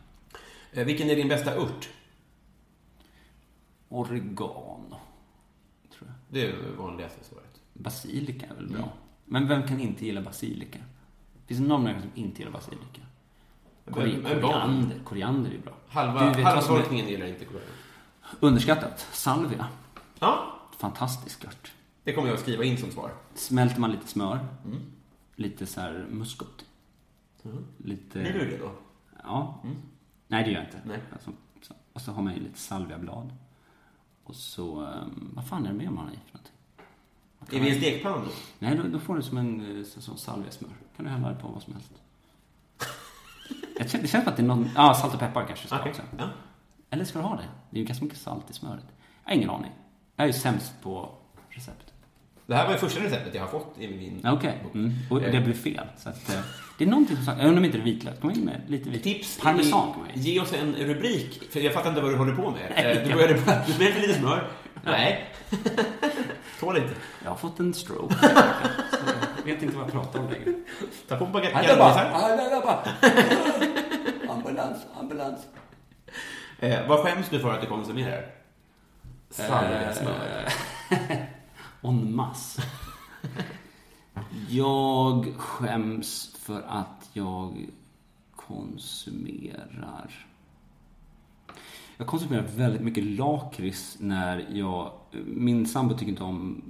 Eh, 0.73 0.85
Vilken 0.85 1.09
är 1.09 1.15
din 1.15 1.27
bästa 1.27 1.55
ört? 1.57 1.89
Oregano, 3.89 4.99
tror 5.97 6.07
jag. 6.07 6.13
Det 6.29 6.41
är 6.41 6.47
det 6.47 6.71
vanligaste 6.77 7.23
svaret. 7.23 7.61
Basilika 7.73 8.45
är 8.45 8.53
väl 8.55 8.67
bra. 8.67 8.77
Mm. 8.77 8.89
Men 9.25 9.47
vem 9.47 9.67
kan 9.67 9.79
inte 9.79 10.05
gilla 10.05 10.21
basilika? 10.21 10.79
Finns 11.47 11.59
det 11.59 11.67
någon 11.67 11.83
människa 11.83 12.01
som 12.01 12.11
inte 12.15 12.39
gillar 12.39 12.51
basilika? 12.51 13.01
Kori- 13.91 14.17
Men- 14.23 14.41
koriander. 14.41 14.99
Koriander 15.03 15.51
är 15.51 15.57
bra. 15.59 15.73
Halva, 15.87 16.19
halva 16.19 16.55
befolkningen 16.55 17.07
gillar 17.07 17.25
inte 17.25 17.45
koreaner. 17.45 17.67
Underskattat. 18.39 18.99
Salvia. 19.11 19.67
Ja, 20.19 20.53
Fantastisk 20.77 21.45
ört. 21.45 21.71
det 22.03 22.13
kommer 22.13 22.27
jag 22.27 22.35
att 22.35 22.41
skriva 22.41 22.63
in 22.63 22.77
som 22.77 22.91
svar. 22.91 23.11
Smälter 23.35 23.79
man 23.79 23.91
lite 23.91 24.07
smör. 24.07 24.39
Mm. 24.65 24.77
Lite 25.35 25.65
så 25.65 25.81
här 25.81 26.05
muskot. 26.09 26.65
Lite... 27.77 28.19
Blir 28.19 28.33
du 28.33 28.39
det 28.51 28.57
då? 28.57 28.71
Ja. 29.23 29.61
Nej, 30.27 30.43
det 30.43 30.49
gör 30.51 30.57
jag 30.59 30.67
inte. 30.67 30.81
Nej. 30.85 30.99
Alltså, 31.13 31.31
så. 31.61 31.73
Och 31.93 32.01
så 32.01 32.11
har 32.11 32.23
man 32.23 32.33
ju 32.33 32.39
lite 32.39 32.59
salviablad. 32.59 33.33
Och 34.23 34.35
så... 34.35 34.81
ehm, 34.85 35.31
vad 35.35 35.47
fan 35.47 35.65
är 35.65 35.69
det 35.71 35.77
mer 35.77 35.89
man 35.89 36.05
har 36.05 36.11
i 36.13 36.19
för 36.31 36.39
någonting? 36.39 37.59
Är 37.59 37.63
vi 37.63 37.69
en 37.71 37.77
stekpanna 37.81 38.17
då? 38.17 38.31
Nej, 38.59 38.75
då, 38.77 38.83
då 38.83 38.99
får 38.99 39.15
du 39.15 39.21
som 39.21 39.37
en 39.37 39.77
eh, 39.79 39.83
så, 39.85 40.01
så 40.01 40.15
salviasmör. 40.15 40.71
kan 40.95 41.05
du 41.05 41.11
hälla 41.11 41.29
det 41.29 41.35
på 41.35 41.47
vad 41.47 41.63
som 41.63 41.73
helst. 41.73 41.91
Jag 43.79 43.89
känner, 43.89 44.01
det 44.03 44.07
känns 44.07 44.23
som 44.23 44.31
att 44.31 44.37
det 44.37 44.43
är 44.43 44.47
någon... 44.47 44.69
Ja, 44.75 44.93
salt 44.93 45.13
och 45.13 45.19
peppar 45.19 45.45
kanske 45.47 45.67
ska 45.67 45.75
Okej. 45.79 45.89
också. 45.89 46.01
Ja. 46.17 46.29
Eller 46.89 47.05
ska 47.05 47.19
du 47.19 47.25
ha 47.25 47.35
det? 47.35 47.43
Det 47.69 47.77
är 47.77 47.79
ju 47.79 47.85
ganska 47.85 48.05
mycket 48.05 48.19
salt 48.19 48.49
i 48.49 48.53
smöret. 48.53 48.85
Jag 49.23 49.31
har 49.31 49.35
ingen 49.35 49.49
aning. 49.49 49.71
Jag 50.15 50.23
är 50.23 50.27
ju 50.27 50.33
sämst 50.33 50.73
på 50.83 51.09
recept. 51.49 51.93
Det 52.45 52.55
här 52.55 52.65
var 52.65 52.73
det 52.73 52.79
första 52.79 53.03
receptet 53.03 53.35
jag 53.35 53.41
har 53.41 53.47
fått 53.47 53.75
i 53.79 53.87
min 53.87 54.27
Okej. 54.27 54.59
bok. 54.63 54.75
Mm. 54.75 54.93
Och 55.09 55.21
det 55.21 55.41
blev 55.41 55.53
fel. 55.53 55.85
Så 55.97 56.09
att, 56.09 56.29
eh, 56.29 56.39
det 56.77 56.83
är 56.83 56.87
någonting 56.89 57.15
som 57.15 57.25
sagt... 57.25 57.37
Jag 57.39 57.47
undrar 57.47 57.59
om 57.61 57.65
inte 57.65 57.77
det 57.77 57.81
är 57.81 57.85
vitlök. 57.85 58.21
Kom 58.21 58.31
in 58.31 58.39
med 58.45 58.61
lite 58.67 58.89
vitlök. 58.89 59.03
Tips. 59.17 59.39
Parmesan 59.41 59.93
kom 59.93 60.05
in. 60.13 60.21
Ge 60.21 60.39
oss 60.39 60.53
en 60.53 60.75
rubrik, 60.75 61.41
för 61.51 61.59
jag 61.59 61.73
fattar 61.73 61.89
inte 61.89 62.01
vad 62.01 62.11
du 62.11 62.17
håller 62.17 62.35
på 62.35 62.51
med. 62.51 62.71
Nej, 62.75 62.97
Eh, 62.97 63.07
Du 63.07 63.13
började 63.13 63.33
bara, 63.45 63.63
du 63.67 63.73
smälte 63.73 63.99
lite 63.99 64.13
smör. 64.13 64.47
Nej. 64.85 65.25
Tål 66.59 66.77
inte. 66.77 66.93
Jag 67.23 67.29
har 67.29 67.37
fått 67.37 67.59
en 67.59 67.73
stroke. 67.73 68.15
Vet 69.47 69.63
inte 69.63 69.75
vad 69.77 69.85
jag 69.85 69.91
pratar 69.91 70.19
om 70.19 70.29
längre. 70.29 70.53
Ta 71.07 71.17
på 71.17 71.25
en 71.25 71.31
baguette 71.31 71.55
Hallå 71.57 71.75
bara! 71.77 71.93
gallrisar. 71.93 72.49
Hallå 72.49 72.61
bara! 72.65 74.33
Ambulans, 74.33 74.85
ambulans. 74.99 75.47
Eh, 76.59 76.87
vad 76.87 76.99
skäms 76.99 77.29
du 77.29 77.39
för 77.39 77.53
att 77.53 77.61
du 77.61 77.67
konsumerar? 77.67 78.25
Salviasmör. 79.29 80.47
En 81.81 82.15
masse. 82.15 82.61
Jag 84.49 85.33
skäms 85.37 86.35
för 86.39 86.61
att 86.67 87.09
jag 87.13 87.69
konsumerar... 88.35 90.25
Jag 91.97 92.07
konsumerar 92.07 92.43
väldigt 92.55 92.81
mycket 92.81 93.03
lakrits 93.03 93.97
när 93.99 94.47
jag... 94.51 94.91
Min 95.25 95.65
sambo 95.65 95.93
tycker 95.93 96.11
inte 96.11 96.23
om 96.23 96.61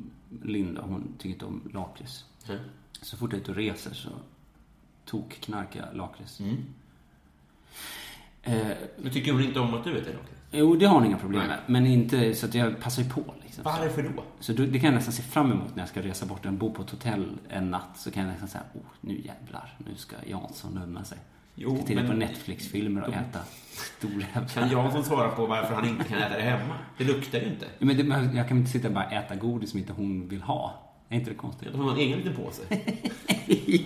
Linda, 0.43 0.81
hon 0.81 1.13
tycker 1.17 1.33
inte 1.33 1.45
om 1.45 1.69
lakrits. 1.73 2.25
Mm. 2.49 2.61
Så 3.01 3.17
fort 3.17 3.31
jag 3.31 3.37
är 3.37 3.41
ute 3.41 3.51
och 3.51 3.57
reser 3.57 3.93
så 3.93 4.09
tokknarkar 5.05 5.85
jag 5.87 5.97
lakrits. 5.97 6.39
Eh, 8.43 8.57
Men 8.97 9.13
tycker 9.13 9.31
hon 9.31 9.41
inte 9.43 9.59
om 9.59 9.73
att 9.73 9.83
du 9.83 9.91
äter 9.97 10.13
lakrits? 10.13 10.31
jo, 10.51 10.75
det 10.75 10.85
har 10.85 10.93
hon 10.95 11.05
inga 11.05 11.17
problem 11.17 11.47
med. 11.47 11.59
Men 11.65 11.85
inte 11.85 12.35
så 12.35 12.45
att 12.45 12.53
jag 12.53 12.79
passar 12.79 13.03
ju 13.03 13.09
på 13.09 13.23
liksom. 13.43 13.63
Varför 13.63 14.03
då? 14.15 14.23
Så 14.39 14.53
då, 14.53 14.63
det 14.65 14.79
kan 14.79 14.87
jag 14.87 14.93
nästan 14.95 15.13
se 15.13 15.23
fram 15.23 15.51
emot 15.51 15.75
när 15.75 15.81
jag 15.81 15.89
ska 15.89 16.01
resa 16.01 16.25
bort 16.25 16.45
och 16.45 16.53
bo 16.53 16.73
på 16.73 16.81
ett 16.81 16.89
hotell 16.89 17.37
en 17.49 17.71
natt. 17.71 17.89
Så 17.97 18.11
kan 18.11 18.23
jag 18.23 18.31
nästan 18.31 18.47
säga, 18.47 18.63
oh, 18.73 18.81
nu 19.01 19.21
jävlar, 19.25 19.75
nu 19.77 19.95
ska 19.95 20.15
Jansson 20.27 20.79
unna 20.83 21.03
sig. 21.03 21.17
Jo, 21.55 21.75
ska 21.75 21.85
titta 21.85 22.01
men- 22.01 22.11
på 22.11 22.17
Netflix-filmer 22.17 23.01
och 23.01 23.13
äta 23.13 23.39
stor 23.97 24.11
jävla... 24.21 24.47
Kan 24.47 24.69
Jansson 24.69 25.03
svara 25.03 25.29
på 25.29 25.45
varför 25.45 25.73
han 25.75 25.85
inte 25.87 26.03
kan 26.03 26.17
äta 26.17 26.35
det 26.37 26.41
hemma? 26.43 26.75
Det 26.97 27.03
luktar 27.03 27.39
ju 27.39 27.45
inte. 27.45 27.65
Men 27.79 27.97
det, 27.97 28.03
men 28.03 28.35
jag 28.35 28.47
kan 28.47 28.57
inte 28.57 28.71
sitta 28.71 28.87
och 28.87 28.93
bara 28.93 29.09
äta 29.11 29.35
godis 29.35 29.69
som 29.71 29.79
inte 29.79 29.93
hon 29.93 30.27
vill 30.27 30.41
ha. 30.41 30.83
Är 31.09 31.15
inte 31.15 31.29
det 31.29 31.35
konstigt? 31.35 31.69
Då 31.71 31.77
har 31.77 31.85
man 31.85 31.93
en 31.93 31.99
egen 32.01 32.17
liten 32.17 32.35
påse. 32.35 32.61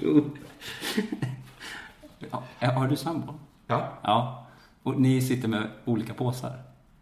jo. 0.02 0.32
Ja, 2.60 2.72
har 2.72 2.88
du 2.88 2.96
sambo? 2.96 3.34
Ja. 3.68 3.94
Ja. 4.02 4.48
Och 4.84 5.02
ni 5.02 5.22
sitter 5.22 5.48
med 5.48 5.68
olika 5.86 6.14
påsar? 6.14 6.60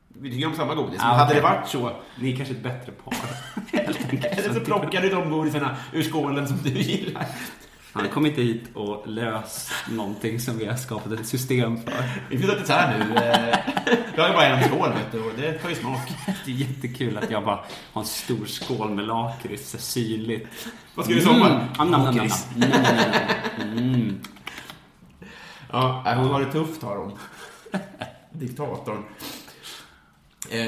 Vi 0.08 0.32
tycker 0.32 0.48
om 0.48 0.54
samma 0.56 0.76
godis. 0.76 1.00
Ah, 1.02 1.08
Men 1.08 1.18
hade 1.20 1.24
okej. 1.30 1.36
det 1.36 1.42
varit 1.42 1.68
så, 1.68 1.92
Ni 2.20 2.32
är 2.32 2.36
kanske 2.38 2.54
ett 2.54 2.64
bättre 2.64 2.92
par. 2.92 3.14
Eller 4.40 4.54
så 4.54 4.60
plockar 4.60 5.02
du 5.02 5.10
de 5.10 5.30
godisarna 5.30 5.78
ur 5.94 6.04
skålen 6.04 6.48
som 6.48 6.58
du 6.64 6.70
gillar. 6.70 7.26
Han 7.94 8.10
kom 8.10 8.26
inte 8.26 8.42
hit 8.42 8.64
och 8.74 9.08
lös 9.08 9.72
någonting 9.92 10.40
som 10.40 10.58
vi 10.58 10.66
har 10.66 10.76
skapat 10.76 11.12
ett 11.12 11.26
system 11.28 11.78
för. 11.78 11.94
Vi 12.30 12.38
flyttar 12.38 12.56
till 12.56 12.74
här 12.74 12.98
nu. 12.98 13.16
Eh, 13.16 13.58
Vi 14.16 14.22
har 14.22 14.30
ju 14.30 14.34
bara 14.36 14.46
en 14.46 14.64
skål, 14.70 14.90
vet 14.90 15.12
du, 15.12 15.20
och 15.20 15.32
det 15.38 15.54
tar 15.54 15.70
ju 15.70 15.76
smak. 15.76 16.02
Det 16.46 16.52
är 16.52 16.56
jättekul 16.56 17.18
att 17.18 17.32
jag 17.32 17.46
bara 17.46 17.66
har 17.94 18.02
en 18.02 18.08
stor 18.08 18.46
skål 18.46 18.90
med 18.90 19.06
lakrits, 19.06 19.70
så 19.72 19.78
synligt. 19.78 20.48
Vad 20.96 21.06
ska 21.06 21.14
du 21.14 21.20
i 21.20 21.24
sommar? 21.24 21.68
Mm. 21.80 21.92
Lakrits. 21.92 22.48
Mm. 23.62 24.20
Ja, 25.72 26.02
nej, 26.06 26.16
hon 26.16 26.28
har 26.28 26.40
det 26.40 26.52
tufft, 26.52 26.82
har 26.84 26.98
hon. 26.98 27.18
Diktatorn. 28.32 29.04
Eh, 30.52 30.60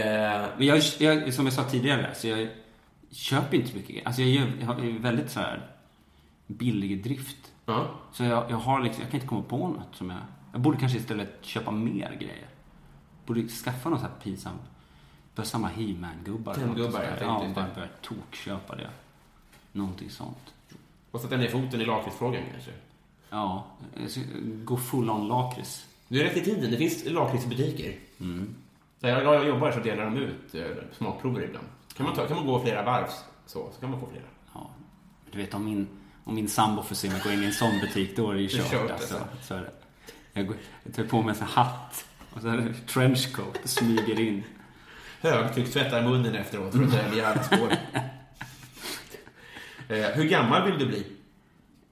Men 0.57 0.67
jag, 0.67 0.81
jag, 0.99 1.33
som 1.33 1.45
jag 1.45 1.53
sa 1.53 1.63
tidigare, 1.63 2.09
så 2.15 2.27
jag 2.27 2.47
köper 3.11 3.57
inte 3.57 3.69
så 3.69 3.77
mycket. 3.77 4.05
Alltså 4.05 4.21
jag, 4.21 4.29
gör, 4.31 4.51
jag 4.61 4.85
ju 4.85 4.99
väldigt 4.99 5.31
så 5.31 5.39
här 5.39 5.67
billig 6.57 7.03
drift. 7.03 7.53
ja. 7.65 7.87
Så 8.11 8.23
jag, 8.23 8.51
jag 8.51 8.57
har 8.57 8.81
liksom, 8.81 9.01
jag 9.01 9.11
kan 9.11 9.17
inte 9.17 9.27
komma 9.27 9.43
på 9.43 9.67
något 9.67 9.95
som 9.95 10.09
jag... 10.09 10.19
Jag 10.51 10.61
borde 10.61 10.77
kanske 10.77 10.97
istället 10.97 11.37
köpa 11.41 11.71
mer 11.71 12.15
grejer. 12.19 12.47
Borde 13.25 13.47
skaffa 13.47 13.89
något 13.89 13.99
så 13.99 14.05
här 14.05 14.13
pinsamt. 14.23 14.61
Börja 15.35 15.45
samma 15.47 15.67
He-Man-gubbar. 15.67 16.53
sånt 16.53 16.77
jag 16.77 16.91
där. 16.91 17.17
Ja, 17.21 17.45
bara 17.55 17.67
börja 17.75 17.87
tokköpa 18.01 18.75
det. 18.75 18.89
Någonting 19.71 20.09
sånt. 20.09 20.53
Och 21.11 21.21
sätta 21.21 21.37
ner 21.37 21.47
foten 21.47 21.81
i 21.81 21.85
lakritsfrågan 21.85 22.43
kanske. 22.51 22.71
Ja, 23.29 23.65
gå 24.63 24.77
full 24.77 25.09
on 25.09 25.27
lakrits. 25.27 25.87
Du 26.07 26.19
är 26.19 26.23
rätt 26.23 26.37
i 26.37 26.41
tiden. 26.41 26.71
Det 26.71 26.77
finns 26.77 27.05
lakritsbutiker. 27.05 27.95
Mm. 28.19 28.55
Så 28.99 29.07
jag, 29.07 29.23
jag 29.23 29.47
jobbar 29.47 29.71
så 29.71 29.79
delar 29.79 30.05
de 30.05 30.17
ut 30.17 30.55
eh, 30.55 30.65
smakprover 30.97 31.41
ibland. 31.41 31.67
Kan 31.97 32.05
man, 32.05 32.15
ta, 32.15 32.27
kan 32.27 32.37
man 32.37 32.45
gå 32.45 32.59
flera 32.59 32.83
varv 32.83 33.07
så, 33.45 33.69
så 33.73 33.79
kan 33.81 33.91
man 33.91 33.99
få 33.99 34.07
flera. 34.07 34.23
Ja. 34.53 34.69
Du 35.31 35.37
vet, 35.37 35.53
om 35.53 35.65
min, 35.65 35.87
om 36.31 36.35
min 36.35 36.49
sambo 36.49 36.83
får 36.83 36.95
se 36.95 37.09
mig 37.09 37.21
gå 37.23 37.31
in 37.31 37.43
i 37.43 37.45
en 37.45 37.53
sån 37.53 37.79
butik, 37.79 38.15
då 38.15 38.31
är 38.31 38.35
det 38.35 38.41
ju 38.41 38.49
kört. 38.49 38.71
kört, 38.71 38.91
alltså. 38.91 39.15
alltså. 39.15 39.27
Så 39.47 39.53
är 39.53 39.59
det. 39.59 39.71
Jag, 40.33 40.47
går, 40.47 40.55
jag 40.83 40.93
tar 40.93 41.03
på 41.03 41.21
mig 41.21 41.29
en 41.29 41.35
sån 41.35 41.47
här 41.47 41.63
hatt 41.63 42.05
och 42.33 42.41
så 42.41 42.47
är 42.47 42.57
det 42.57 42.73
trenchcoat 42.87 43.59
och 43.63 43.69
smyger 43.69 44.19
in. 44.19 44.43
Högtryck, 45.21 45.73
tvättar 45.73 46.03
munnen 46.03 46.35
efteråt 46.35 46.71
för 46.73 46.83
att 46.83 46.91
dölja 46.91 47.27
alla 47.27 47.43
spår. 47.43 47.73
hur 50.15 50.23
gammal 50.23 50.71
vill 50.71 50.79
du 50.79 50.85
bli? 50.85 51.05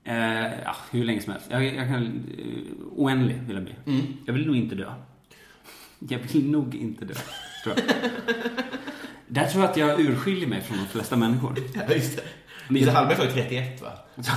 Eh, 0.03 0.61
ja, 0.63 0.75
hur 0.91 1.03
länge 1.03 1.21
som 1.21 1.33
helst. 1.33 1.47
Jag, 1.49 1.65
jag 1.65 1.87
kan, 1.87 2.03
eh, 2.03 2.73
oändlig 2.95 3.41
vill 3.47 3.55
jag 3.55 3.63
bli. 3.63 3.75
Mm. 3.85 4.17
Jag 4.25 4.33
vill 4.33 4.47
nog 4.47 4.55
inte 4.55 4.75
dö. 4.75 4.93
Jag 5.99 6.19
vill 6.19 6.51
nog 6.51 6.75
inte 6.75 7.05
dö, 7.05 7.13
tror 7.63 7.75
jag. 7.75 7.85
Där 9.27 9.47
tror 9.47 9.63
jag 9.63 9.71
att 9.71 9.77
jag 9.77 9.99
urskiljer 9.99 10.47
mig 10.47 10.61
från 10.61 10.77
de 10.77 10.85
flesta 10.85 11.15
människor. 11.15 11.55
Ja, 11.73 11.93
just 11.93 12.15
det. 12.15 12.23
Jag- 12.70 12.93
Hallberg 12.93 13.17
var 13.17 13.26
ju 13.26 13.32
31, 13.32 13.82
va? 13.82 13.89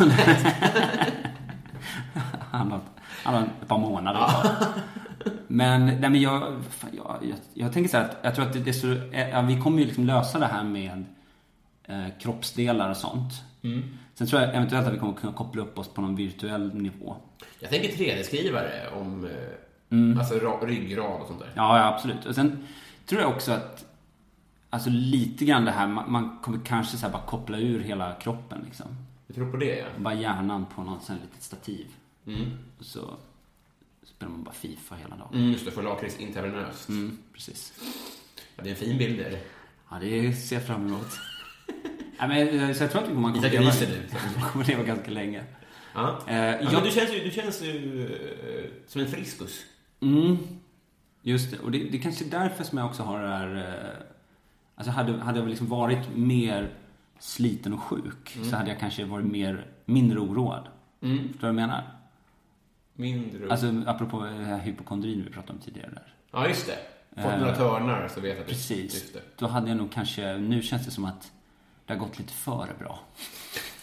Han 2.51 2.71
har, 2.73 2.81
han 3.25 3.35
har 3.35 3.43
ett 3.43 3.69
par 3.69 3.79
månader 3.79 4.19
kvar. 4.19 4.47
Men, 5.49 5.87
nej, 5.87 5.99
men 6.11 6.21
jag, 6.21 6.41
fan, 6.71 6.91
jag, 6.97 7.19
jag, 7.23 7.37
jag 7.55 7.73
tänker 7.73 7.91
så 7.91 7.97
här 7.97 8.05
att 8.05 8.17
jag 8.23 8.35
tror 8.35 8.45
att 8.47 8.53
det, 8.53 8.59
det 8.59 8.73
så, 8.73 8.93
eh, 8.93 9.29
ja, 9.29 9.41
vi 9.41 9.61
kommer 9.61 9.79
ju 9.79 9.85
liksom 9.85 10.05
lösa 10.07 10.39
det 10.39 10.47
här 10.47 10.65
med 10.65 11.05
eh, 11.85 12.05
kroppsdelar 12.21 12.91
och 12.91 12.97
sånt. 12.97 13.33
Sen 14.15 14.27
tror 14.27 14.43
jag 14.43 14.55
eventuellt 14.55 14.87
att 14.87 14.95
vi 14.95 14.99
kommer 14.99 15.13
kunna 15.15 15.33
koppla 15.33 15.63
upp 15.63 15.79
oss 15.79 15.89
på 15.89 16.01
någon 16.01 16.17
virtuell 16.17 16.75
nivå. 16.75 17.17
Jag 17.61 17.71
tänker 17.71 17.89
3D-skrivare 17.89 18.71
om 19.01 19.25
eh, 19.91 20.19
alltså 20.19 20.35
ra, 20.35 20.57
ryggrad 20.67 21.21
och 21.21 21.27
sånt 21.27 21.41
där. 21.41 21.51
Ja, 21.55 21.79
ja, 21.79 21.95
absolut. 21.95 22.27
Och 22.27 22.35
sen 22.35 22.67
tror 23.07 23.21
jag 23.21 23.31
också 23.31 23.53
att 23.53 23.85
Alltså 24.75 24.91
lite 24.91 25.45
grann 25.45 25.65
det 25.65 25.71
här, 25.71 25.87
man, 25.87 26.39
kommer 26.43 26.59
kanske 26.65 26.97
så 26.97 27.07
här 27.07 27.13
bara 27.13 27.23
koppla 27.23 27.59
ur 27.59 27.81
hela 27.81 28.15
kroppen 28.15 28.63
liksom. 28.65 28.87
Du 29.27 29.35
tror 29.35 29.51
på 29.51 29.57
det, 29.57 29.79
ja? 29.79 29.87
Bara 29.99 30.15
hjärnan 30.15 30.67
på 30.75 30.83
något 30.83 31.03
sånt 31.05 31.21
litet 31.23 31.43
stativ. 31.43 31.87
Mm. 32.27 32.51
Och 32.79 32.85
så 32.85 33.15
spelar 34.05 34.33
man 34.33 34.43
bara 34.45 34.55
Fifa 34.55 34.95
hela 34.95 35.17
dagen. 35.17 35.29
Mm, 35.35 35.53
just 35.53 35.65
det, 35.65 35.71
för 35.71 35.83
lakrits 35.83 36.19
intravenöst. 36.21 36.89
Mm, 36.89 37.19
precis. 37.33 37.73
Ja, 38.57 38.63
det 38.63 38.69
är 38.69 38.71
en 38.71 38.77
fin 38.79 38.99
bild, 38.99 39.19
det. 39.19 39.41
Ja, 39.91 39.99
det 40.01 40.33
ser 40.33 40.57
jag 40.57 40.67
fram 40.67 40.87
emot. 40.87 41.07
Nej, 42.19 42.29
men, 42.29 42.61
eh, 42.71 42.77
så 42.77 42.83
jag 42.85 42.91
tror 42.91 43.03
att 43.03 43.13
man 43.17 43.33
kommer, 43.33 43.51
leva, 43.51 43.73
man 44.41 44.51
kommer 44.53 44.65
leva 44.65 44.83
ganska 44.85 45.11
länge. 45.11 45.45
Ja. 45.95 46.19
Ja, 46.27 46.35
jag- 46.35 46.73
men 46.73 46.83
du 46.85 46.91
känns 46.91 47.15
ju, 47.15 47.25
du 47.25 47.31
känns 47.31 47.63
ju 47.63 48.05
eh, 48.07 48.71
som 48.87 49.01
en 49.01 49.09
friskus. 49.09 49.61
Mm, 50.01 50.37
just 51.23 51.51
det. 51.51 51.59
Och 51.59 51.71
det, 51.71 51.79
det 51.79 51.99
är 51.99 52.03
kanske 52.03 52.25
är 52.25 52.31
därför 52.31 52.65
som 52.65 52.79
jag 52.79 52.87
också 52.87 53.03
har 53.03 53.23
det 53.23 53.29
här... 53.29 53.57
eh, 53.57 54.07
Alltså 54.75 54.91
hade, 54.91 55.19
hade 55.19 55.39
jag 55.39 55.49
liksom 55.49 55.67
varit 55.67 56.17
mer 56.17 56.75
sliten 57.19 57.73
och 57.73 57.81
sjuk 57.81 58.39
så 58.51 58.57
hade 58.57 58.71
jag 58.71 58.81
kanske 58.81 59.05
varit 59.05 59.27
mer, 59.27 59.67
mindre 59.85 60.19
oroad. 60.19 60.69
Mm. 61.01 61.19
Förstår 61.19 61.33
du 61.33 61.39
vad 61.41 61.49
jag 61.49 61.69
menar? 61.69 61.85
Mindre... 62.95 63.51
Alltså 63.51 63.83
apropå 63.87 64.21
här 64.21 64.59
hypokondrin 64.59 65.25
vi 65.25 65.31
pratade 65.31 65.53
om 65.53 65.59
tidigare 65.59 65.91
där. 65.91 66.15
ja, 66.33 66.49
just 66.49 66.67
det. 66.67 66.79
Fått 67.23 67.33
Eh, 67.33 67.39
några 67.39 67.57
törnar 67.57 68.09
så 68.09 68.21
vet 68.21 68.31
jag 68.31 68.41
att 68.41 68.49
Precis. 68.49 68.95
Just 68.95 69.15
det. 69.15 69.21
Då 69.37 69.47
hade 69.47 69.69
jag 69.69 69.77
nog 69.77 69.93
kanske, 69.93 70.39
nu 70.39 70.63
känns 70.63 70.85
det 70.85 70.91
som 70.91 71.05
att 71.05 71.33
det 71.87 71.93
har 71.93 72.01
gått 72.01 72.19
lite 72.19 72.33
för 72.33 72.75
bra. 72.79 73.01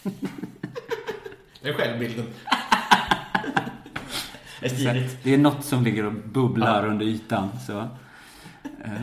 Det 1.61 1.69
är 1.69 1.73
självbilden. 1.73 2.25
det 5.23 5.33
är 5.33 5.37
något 5.37 5.65
som 5.65 5.83
ligger 5.83 6.05
och 6.05 6.13
bubblar 6.13 6.87
under 6.87 7.05
ytan. 7.05 7.49
Så, 7.67 7.79
eh, 8.83 9.01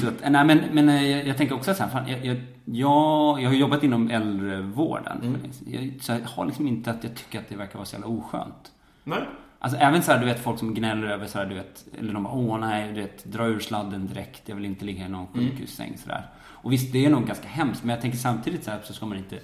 så 0.00 0.08
att, 0.08 0.32
nej, 0.32 0.44
men, 0.44 0.64
men 0.72 0.88
eh, 0.88 1.10
jag, 1.10 1.26
jag 1.26 1.36
tänker 1.36 1.54
också 1.54 1.74
så 1.74 1.82
här, 1.82 1.90
fan, 1.90 2.08
jag, 2.08 2.26
jag, 2.26 2.36
jag, 2.64 3.48
har 3.48 3.54
jobbat 3.54 3.82
inom 3.82 4.10
äldrevården. 4.10 5.38
Jag, 5.66 5.92
så 6.00 6.12
jag 6.12 6.20
har 6.20 6.46
liksom 6.46 6.68
inte 6.68 6.90
att 6.90 7.04
jag 7.04 7.14
tycker 7.14 7.38
att 7.38 7.48
det 7.48 7.56
verkar 7.56 7.74
vara 7.74 7.86
så 7.86 7.94
jävla 7.94 8.08
oskönt. 8.08 8.72
Nej. 9.04 9.22
Alltså 9.58 9.78
även 9.78 10.02
så 10.02 10.12
här, 10.12 10.18
du 10.18 10.26
vet 10.26 10.42
folk 10.42 10.58
som 10.58 10.74
gnäller 10.74 11.06
över 11.06 11.26
så 11.26 11.38
här, 11.38 11.46
du 11.46 11.54
vet, 11.54 11.84
eller 11.98 12.12
de 12.12 12.24
bara, 12.24 12.34
åh 12.34 12.58
nej, 12.58 12.92
du 12.92 13.00
vet, 13.00 13.24
dra 13.24 13.46
ur 13.46 13.58
sladden 13.58 14.06
direkt, 14.06 14.48
jag 14.48 14.56
vill 14.56 14.64
inte 14.64 14.84
ligga 14.84 15.06
i 15.06 15.08
någon 15.08 15.26
sjukhussäng 15.26 15.98
sådär. 15.98 16.26
Och 16.38 16.72
visst, 16.72 16.92
det 16.92 17.04
är 17.04 17.10
nog 17.10 17.26
ganska 17.26 17.48
hemskt, 17.48 17.84
men 17.84 17.90
jag 17.90 18.00
tänker 18.00 18.18
samtidigt 18.18 18.64
så 18.64 18.70
här, 18.70 18.80
så 18.84 18.92
ska 18.92 19.06
man 19.06 19.18
inte 19.18 19.38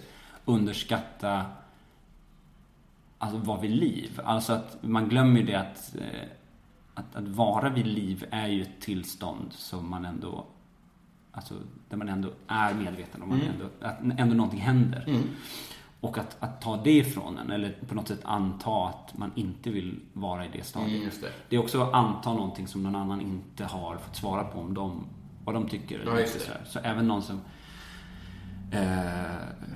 underskatta 0.45 1.45
alltså 3.19 3.39
vara 3.39 3.61
vid 3.61 3.71
liv. 3.71 4.21
Alltså 4.25 4.53
att 4.53 4.77
man 4.81 5.09
glömmer 5.09 5.41
ju 5.41 5.47
det 5.47 5.55
att, 5.55 5.95
eh, 5.99 6.29
att, 6.95 7.17
att 7.17 7.29
vara 7.29 7.71
vid 7.71 7.87
liv 7.87 8.25
är 8.31 8.49
ju 8.49 8.63
ett 8.63 8.81
tillstånd 8.81 9.53
som 9.53 9.91
man 9.91 10.05
ändå, 10.05 10.47
alltså 11.33 11.55
där 11.89 11.97
man 11.97 12.09
ändå 12.09 12.31
är 12.47 12.75
medveten 12.75 13.23
om 13.23 13.33
ändå, 13.33 13.65
att 13.81 14.21
ändå 14.21 14.35
någonting 14.35 14.61
händer. 14.61 15.23
Och 16.01 16.19
att, 16.19 16.37
att 16.41 16.61
ta 16.61 16.77
det 16.77 16.91
ifrån 16.91 17.39
en, 17.39 17.51
eller 17.51 17.79
på 17.89 17.95
något 17.95 18.09
sätt 18.09 18.21
anta 18.23 18.87
att 18.87 19.19
man 19.19 19.31
inte 19.35 19.71
vill 19.71 20.01
vara 20.13 20.47
i 20.47 20.49
det 20.53 20.65
stadiet. 20.65 21.03
Mm, 21.03 21.11
det. 21.21 21.33
det 21.49 21.57
är 21.57 21.61
också 21.61 21.83
att 21.83 21.95
anta 21.95 22.33
någonting 22.33 22.67
som 22.67 22.83
någon 22.83 22.97
annan 22.97 23.21
inte 23.21 23.65
har 23.65 23.97
fått 23.97 24.17
svara 24.17 24.45
på 24.45 24.61
om 24.61 24.75
de, 24.75 25.05
vad 25.45 25.55
de 25.55 25.69
tycker. 25.69 25.99
eller 25.99 26.21
Ja, 26.21 26.27
sådär. 26.27 26.61
Så 26.67 26.79
även 26.79 27.09
någon 27.09 27.23
som 27.23 27.41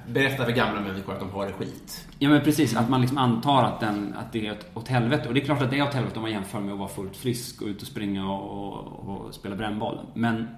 Berätta 0.09 0.45
för 0.45 0.53
gamla 0.53 0.81
människor 0.81 1.13
att 1.13 1.21
de 1.21 1.31
har 1.31 1.47
det 1.47 1.53
skit. 1.53 2.09
Ja 2.19 2.29
men 2.29 2.41
precis, 2.41 2.77
att 2.77 2.89
man 2.91 3.01
liksom 3.01 3.19
antar 3.19 3.65
att, 3.65 3.81
den, 3.81 4.15
att 4.19 4.33
det 4.33 4.47
är 4.47 4.53
åt, 4.53 4.67
åt 4.75 4.89
helvete. 4.89 5.29
Och 5.29 5.35
det 5.35 5.41
är 5.41 5.45
klart 5.45 5.63
att 5.63 5.71
det 5.71 5.79
är 5.79 5.83
åt 5.83 5.95
helvete 5.95 6.17
om 6.17 6.23
man 6.23 6.31
jämför 6.31 6.61
med 6.61 6.73
att 6.73 6.79
vara 6.79 6.89
fullt 6.89 7.17
frisk 7.17 7.63
och 7.63 7.69
ut 7.69 7.83
och 7.83 7.89
springa 7.89 8.31
och, 8.33 8.69
och, 8.69 9.09
och 9.27 9.35
spela 9.35 9.57
brännboll. 9.57 9.99
Men 10.15 10.49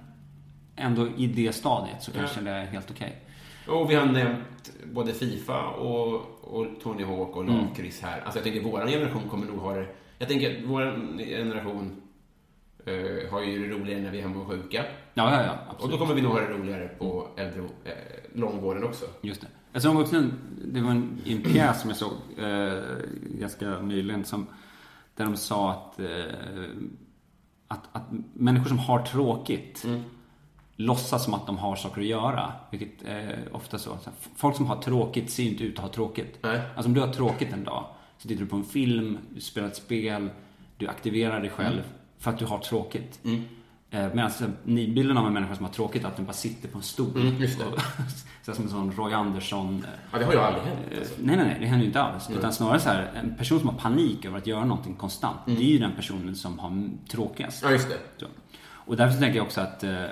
ändå 0.75 1.07
i 1.17 1.27
det 1.27 1.53
stadiet 1.55 2.03
så 2.03 2.11
kanske 2.11 2.41
det 2.41 2.51
är 2.51 2.65
helt 2.65 2.91
okej. 2.91 3.15
Och 3.67 3.91
vi 3.91 3.95
har 3.95 4.05
nämnt 4.05 4.71
både 4.93 5.13
Fifa 5.13 5.67
och, 5.67 6.13
och 6.41 6.67
Tony 6.83 7.03
Hawk 7.03 7.35
och 7.35 7.43
Mm. 7.43 7.55
lakrits 7.55 8.01
här. 8.01 8.21
Alltså 8.21 8.37
jag 8.39 8.43
tänker 8.43 8.61
vår 8.61 8.87
generation 8.87 9.21
kommer 9.29 9.45
nog 9.45 9.57
ha 9.59 9.73
det... 9.75 9.87
Jag 10.19 10.27
tänker 10.27 10.57
att 10.57 10.63
vår 10.69 10.81
generation 11.25 12.01
eh, 12.85 13.31
har 13.31 13.41
ju 13.43 13.67
det 13.67 13.75
roligare 13.75 14.01
när 14.01 14.11
vi 14.11 14.17
är 14.17 14.21
hemma 14.21 14.41
och 14.41 14.47
sjuka. 14.47 14.85
Ja, 15.19 15.31
ja, 15.33 15.45
ja. 15.45 15.51
Och 15.51 15.73
Absolut. 15.73 15.91
då 15.91 15.97
kommer 15.97 16.15
vi 16.15 16.21
nog 16.21 16.31
ha 16.31 16.39
det 16.39 16.47
roligare 16.47 16.87
på 16.87 17.27
äldre, 17.37 17.61
eh, 17.83 17.93
långvården 18.33 18.83
också. 18.83 19.05
Just 19.21 19.41
det. 19.41 19.47
Jag 19.73 19.81
såg 19.81 19.99
också 19.99 20.15
en, 20.15 20.33
det 20.65 20.81
var 20.81 20.91
en, 20.91 21.21
en 21.25 21.41
pjäs 21.41 21.81
som 21.81 21.89
jag 21.89 21.97
såg 21.97 22.11
eh, 22.37 22.83
ganska 23.39 23.79
nyligen 23.79 24.25
som, 24.25 24.47
där 25.15 25.25
de 25.25 25.37
sa 25.37 25.71
att, 25.71 25.99
eh, 25.99 26.07
att, 27.67 27.83
att 27.91 28.03
människor 28.33 28.67
som 28.67 28.79
har 28.79 29.05
tråkigt 29.05 29.85
låtsas 30.75 31.23
som 31.23 31.33
att 31.33 31.45
de 31.45 31.57
har 31.57 31.75
saker 31.75 32.01
att 32.01 32.07
göra. 32.07 32.53
Vilket 32.71 33.03
är 33.05 33.49
ofta 33.51 33.77
så. 33.77 33.97
Folk 34.35 34.55
som 34.55 34.65
har 34.65 34.81
tråkigt 34.81 35.31
ser 35.31 35.43
inte 35.43 35.63
ut 35.63 35.77
att 35.77 35.83
ha 35.83 35.91
tråkigt. 35.91 36.37
Nej. 36.41 36.61
Alltså 36.75 36.89
om 36.89 36.93
du 36.93 37.01
har 37.01 37.13
tråkigt 37.13 37.53
en 37.53 37.63
dag 37.63 37.85
så 38.17 38.27
tittar 38.27 38.43
du 38.43 38.49
på 38.49 38.55
en 38.55 38.63
film, 38.63 39.17
du 39.35 39.41
spelar 39.41 39.67
ett 39.67 39.75
spel, 39.75 40.29
du 40.77 40.87
aktiverar 40.87 41.39
dig 41.39 41.49
själv 41.49 41.81
för 42.17 42.31
att 42.31 42.39
du 42.39 42.45
har 42.45 42.59
tråkigt. 42.59 43.19
Eh, 43.23 43.31
Medan 43.91 44.19
alltså, 44.19 44.45
nidbilden 44.63 45.17
av 45.17 45.27
en 45.27 45.33
människa 45.33 45.55
som 45.55 45.65
har 45.65 45.73
tråkigt 45.73 46.03
är 46.03 46.07
att 46.07 46.15
den 46.15 46.25
bara 46.25 46.33
sitter 46.33 46.67
på 46.69 46.77
en 46.77 46.83
stol. 46.83 47.21
Mm, 47.21 47.41
just 47.41 47.59
så 48.43 48.53
som 48.53 48.63
en 48.63 48.69
sån 48.69 48.91
Roy 48.91 49.13
Andersson. 49.13 49.83
eh, 49.83 49.89
Ja, 50.11 50.19
det 50.19 50.25
har 50.25 50.33
ju 50.33 50.39
aldrig 50.39 50.63
hänt. 50.63 50.79
eh, 50.91 50.97
Alltså. 50.99 51.13
Nej, 51.19 51.35
nej, 51.37 51.45
nej, 51.45 51.57
det 51.59 51.65
händer 51.65 51.81
ju 51.83 51.87
inte 51.87 52.01
alls. 52.01 52.29
Utan 52.29 52.53
snarare 52.53 52.79
så 52.79 52.89
här, 52.89 53.11
en 53.15 53.35
person 53.35 53.59
som 53.59 53.69
har 53.69 53.75
panik 53.75 54.25
över 54.25 54.37
att 54.37 54.47
göra 54.47 54.65
någonting 54.65 54.95
konstant. 54.95 55.37
Det 55.45 55.51
är 55.51 55.71
ju 55.71 55.77
den 55.79 55.91
personen 55.95 56.35
som 56.35 56.59
har 56.59 56.89
tråkigast. 57.09 57.63
Ja, 57.63 57.71
just 57.71 57.89
det. 57.89 57.97
Så. 58.17 58.25
Och 58.61 58.95
därför 58.97 59.13
så 59.13 59.19
tänker 59.19 59.37
jag 59.37 59.45
också 59.45 59.61
att, 59.61 59.83
eh, 59.83 60.03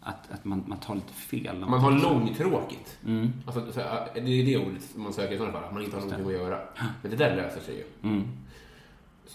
att, 0.00 0.32
att 0.32 0.44
man, 0.44 0.64
man 0.66 0.78
tar 0.78 0.94
lite 0.94 1.12
fel. 1.12 1.58
när 1.58 1.66
Man 1.66 1.80
har 1.80 1.90
långtråkigt. 1.92 2.98
Alltså, 3.46 3.72
så, 3.72 3.80
här, 3.80 4.08
det 4.14 4.20
är 4.20 4.44
det 4.46 4.56
ordet 4.66 4.82
man 4.96 5.12
söker 5.12 5.34
i 5.34 5.38
sådana 5.38 5.52
fall, 5.52 5.64
att 5.64 5.72
man 5.74 5.82
inte 5.82 5.96
har 5.96 6.02
någonting 6.04 6.26
att 6.26 6.32
göra. 6.42 6.58
Men 7.02 7.10
det 7.10 7.16
där 7.16 7.36
löser 7.36 7.60
sig 7.60 7.74
ju. 7.76 8.08
Mm, 8.10 8.28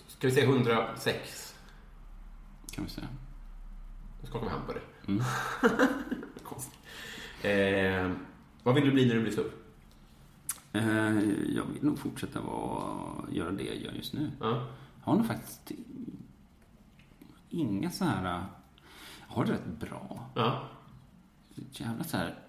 Ska 0.08 0.28
vi 0.28 0.34
säga 0.34 0.45
106? 0.45 1.55
kan 2.76 2.84
vi 2.84 2.89
säga. 2.89 3.08
Skakar 4.30 4.46
vi 4.46 4.52
hand 4.52 4.66
på 4.68 4.74
det. 4.74 4.82
Mm. 5.08 5.24
Konstigt. 6.44 6.80
Eh, 7.42 8.12
vad 8.64 8.76
vill 8.76 8.86
du 8.86 8.92
bli 8.92 9.08
när 9.08 9.16
du 9.16 9.22
blir 9.22 9.32
stor? 9.32 9.52
Eh, 10.74 11.20
jag 11.56 11.66
vill 11.66 11.84
nog 11.84 12.00
fortsätta 12.00 12.42
vara, 12.42 13.30
göra 13.32 13.52
det 13.52 13.64
jag 13.64 13.76
gör 13.76 13.92
just 13.92 14.14
nu. 14.14 14.32
Ja. 14.40 14.48
Jag 15.00 15.12
har 15.12 15.16
nog 15.16 15.28
faktiskt 15.28 15.72
inga 17.50 17.92
så 17.92 18.06
här... 18.06 18.46
Jag 19.28 19.36
har 19.36 19.46
det 19.46 19.54
rätt 19.54 19.68
bra. 19.68 20.30
ja. 20.36 20.68
Jävla 21.72 22.04
så 22.04 22.18
här... 22.18 22.40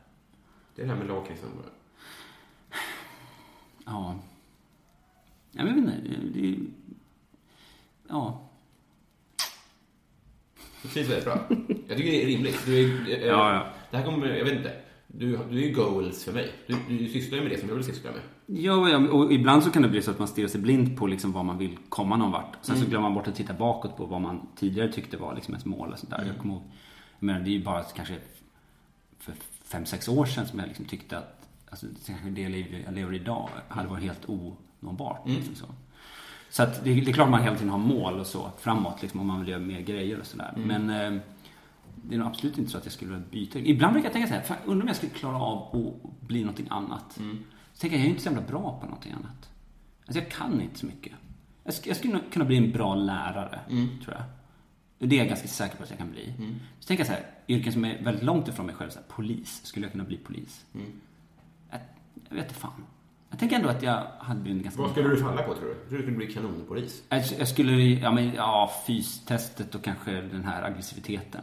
Det 0.75 0.83
är 0.83 0.87
det 0.87 0.93
här 0.93 0.99
med 0.99 1.09
lakritsen 1.09 1.49
bara. 1.57 1.71
Ja. 3.85 4.19
Jag 5.51 5.65
vet 5.65 5.77
inte. 5.77 5.93
Det, 6.01 6.41
det, 6.41 6.59
ja. 8.09 8.48
Det 10.83 10.89
trivs 10.89 11.09
väldigt 11.09 11.25
bra. 11.25 11.39
Jag 11.89 11.97
tycker 11.97 12.11
det 12.11 12.23
är 12.23 12.27
rimligt. 12.27 12.67
Du 12.67 12.81
är, 12.81 13.19
eh, 13.21 13.27
Ja, 13.27 13.55
ja. 13.55 13.67
Det 13.91 13.97
här 13.97 14.05
kommer, 14.05 14.27
jag 14.27 14.45
vet 14.45 14.57
inte. 14.57 14.73
Du, 15.07 15.39
du 15.51 15.63
är 15.63 15.69
ju 15.69 15.75
goals 15.75 16.25
för 16.25 16.33
mig. 16.33 16.51
Du, 16.67 16.77
du 16.89 17.09
sysslar 17.09 17.37
ju 17.39 17.43
med 17.45 17.53
det 17.53 17.59
som 17.61 17.69
jag 17.69 17.77
vill 17.77 17.85
syssla 17.85 18.11
med. 18.11 18.21
Ja, 18.47 18.89
ja, 18.91 18.97
och 18.99 19.33
ibland 19.33 19.63
så 19.63 19.71
kan 19.71 19.83
det 19.83 19.89
bli 19.89 20.03
så 20.03 20.11
att 20.11 20.19
man 20.19 20.29
stirrar 20.29 20.49
sig 20.49 20.61
blind 20.61 20.97
på 20.97 21.07
liksom 21.07 21.33
vad 21.33 21.45
man 21.45 21.59
vill 21.59 21.79
komma 21.89 22.17
någon 22.17 22.31
vart. 22.31 22.57
Sen 22.63 22.75
Mm. 22.75 22.85
så 22.85 22.91
glömmer 22.91 23.09
man 23.09 23.15
bort 23.15 23.29
att 23.29 23.35
titta 23.35 23.55
bakåt 23.55 23.97
på 23.97 24.07
vad 24.07 24.21
man 24.21 24.47
tidigare 24.57 24.93
tyckte 24.93 25.17
var 25.17 25.35
liksom 25.35 25.55
ens 25.55 25.65
mål. 25.67 25.93
Och 25.93 25.99
sånt 25.99 26.11
där. 26.11 26.17
Mm. 26.19 26.29
Jag 26.29 26.39
kommer 26.39 26.55
ihåg, 26.55 26.63
jag 27.19 27.27
menar, 27.27 27.41
det 27.41 27.51
är 27.51 27.53
ju 27.53 27.65
bara 27.65 27.83
kanske 27.83 28.15
för 29.19 29.33
fem, 29.65 29.87
sex 29.87 30.09
år 30.09 30.27
sedan 30.27 30.47
som 30.47 30.59
jag 30.59 30.69
liksom 30.69 30.85
tyckte 30.85 31.19
att 31.19 31.49
alltså, 31.71 31.87
kanske 32.07 32.29
det 32.31 32.49
liv 32.49 32.83
jag 32.87 32.95
lever 32.95 33.15
idag 33.15 33.49
hade 33.69 33.89
varit 33.89 34.03
helt 34.05 34.29
onåbart. 34.29 35.27
Mm. 35.27 35.37
Liksom 35.39 35.55
så. 35.55 35.67
Så 36.51 36.63
att 36.63 36.85
det, 36.85 36.95
det 36.95 37.11
är 37.11 37.13
klart 37.13 37.31
man 37.31 37.43
hela 37.43 37.57
tiden 37.57 37.71
har 37.71 37.79
mål 37.79 38.21
och 38.21 38.27
så 38.27 38.51
framåt 38.59 39.03
liksom, 39.03 39.21
om 39.21 39.27
man 39.27 39.41
vill 39.41 39.49
göra 39.49 39.61
mer 39.61 39.81
grejer 39.81 40.21
och 40.21 40.27
sådär. 40.27 40.53
Mm. 40.57 40.85
Men 40.87 41.15
eh, 41.15 41.21
det 42.03 42.15
är 42.15 42.19
nog 42.19 42.29
absolut 42.29 42.59
inte 42.59 42.71
så 42.71 42.79
att 42.79 42.85
jag 42.85 42.93
skulle 42.93 43.11
vilja 43.11 43.27
byta. 43.31 43.59
Ibland 43.59 43.93
brukar 43.93 44.07
jag 44.07 44.13
tänka 44.13 44.29
så 44.29 44.35
här, 44.35 44.43
fan, 44.43 44.57
undrar 44.65 44.83
om 44.83 44.89
jag 44.89 44.97
skulle 44.97 45.13
klara 45.13 45.37
av 45.37 45.77
att 45.77 46.21
bli 46.29 46.41
någonting 46.41 46.67
annat. 46.71 47.19
Mm. 47.19 47.39
Så 47.73 47.81
tänker 47.81 47.97
jag, 47.97 48.01
jag 48.03 48.07
är 48.07 48.11
inte 48.11 48.23
så 48.23 48.29
jävla 48.29 48.43
bra 48.49 48.79
på 48.81 48.87
någonting 48.87 49.13
annat. 49.13 49.51
Alltså 50.07 50.19
jag 50.23 50.31
kan 50.31 50.61
inte 50.61 50.79
så 50.79 50.87
mycket. 50.87 51.13
Jag, 51.65 51.75
jag 51.85 51.97
skulle 51.97 52.21
kunna 52.33 52.45
bli 52.45 52.57
en 52.57 52.73
bra 52.73 52.95
lärare, 52.95 53.61
Mm. 53.71 53.89
tror 54.05 54.15
jag. 54.17 54.23
Det 55.09 55.17
är 55.17 55.19
jag 55.19 55.29
ganska 55.29 55.49
säker 55.49 55.77
på 55.77 55.83
att 55.83 55.91
jag 55.91 55.99
kan 55.99 56.11
bli. 56.11 56.33
Så 56.81 56.87
tänker 56.89 57.01
jag 57.01 57.07
så 57.07 57.13
här, 57.13 57.27
yrken 57.49 57.73
som 57.73 57.85
är 57.85 58.03
väldigt 58.03 58.25
långt 58.25 58.49
ifrån 58.49 58.67
mig 58.67 58.75
själv, 58.75 58.91
så 58.91 58.99
här, 58.99 59.07
polis. 59.09 59.61
Skulle 59.65 59.85
jag 59.87 59.93
kunna 59.93 60.05
bli 60.05 60.17
polis? 60.17 60.65
Mm. 60.75 60.87
Jag, 61.71 61.81
jag 62.29 62.37
vet 62.37 62.45
inte 62.45 62.55
fan. 62.61 62.85
Jag 63.31 63.39
tänker 63.39 63.57
ändå 63.57 63.69
att 63.69 63.83
jag 63.83 64.03
hade 64.19 64.41
blivit 64.41 64.63
ganska 64.63 64.83
Vad 64.83 64.91
skulle 64.91 65.09
du 65.09 65.17
falla 65.17 65.43
på 65.43 65.55
tror 65.55 65.65
du? 65.65 65.71
Jag 65.71 65.89
tror 65.89 65.99
du 65.99 66.03
skulle 66.03 66.17
bli 66.17 66.27
kanonpolis. 66.33 67.03
jag, 67.09 67.23
jag 67.39 67.49
skulle, 67.49 67.73
ja 67.73 68.13
men, 68.13 68.33
ja, 68.35 68.73
fystestet 68.87 69.75
och 69.75 69.85
kanske 69.85 70.11
den 70.13 70.45
här 70.45 70.63
aggressiviteten. 70.63 71.41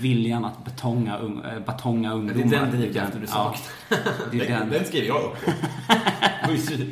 Viljan 0.00 0.44
att 0.44 0.64
betonga, 0.64 1.18
un, 1.18 1.44
äh, 1.44 1.58
batonga 1.60 2.08
Det 2.08 2.14
ungdomar. 2.14 2.56
är 2.56 2.60
den 2.60 2.70
drivkraften 2.80 3.20
du 3.20 3.26
Ja, 3.26 3.32
saknar. 3.32 3.98
det 4.30 4.40
är 4.40 4.48
Den, 4.48 4.60
den. 4.60 4.70
den 4.70 4.84
skriver 4.84 5.06
jag 5.06 5.22
upp 5.22 5.44
på. 5.44 5.50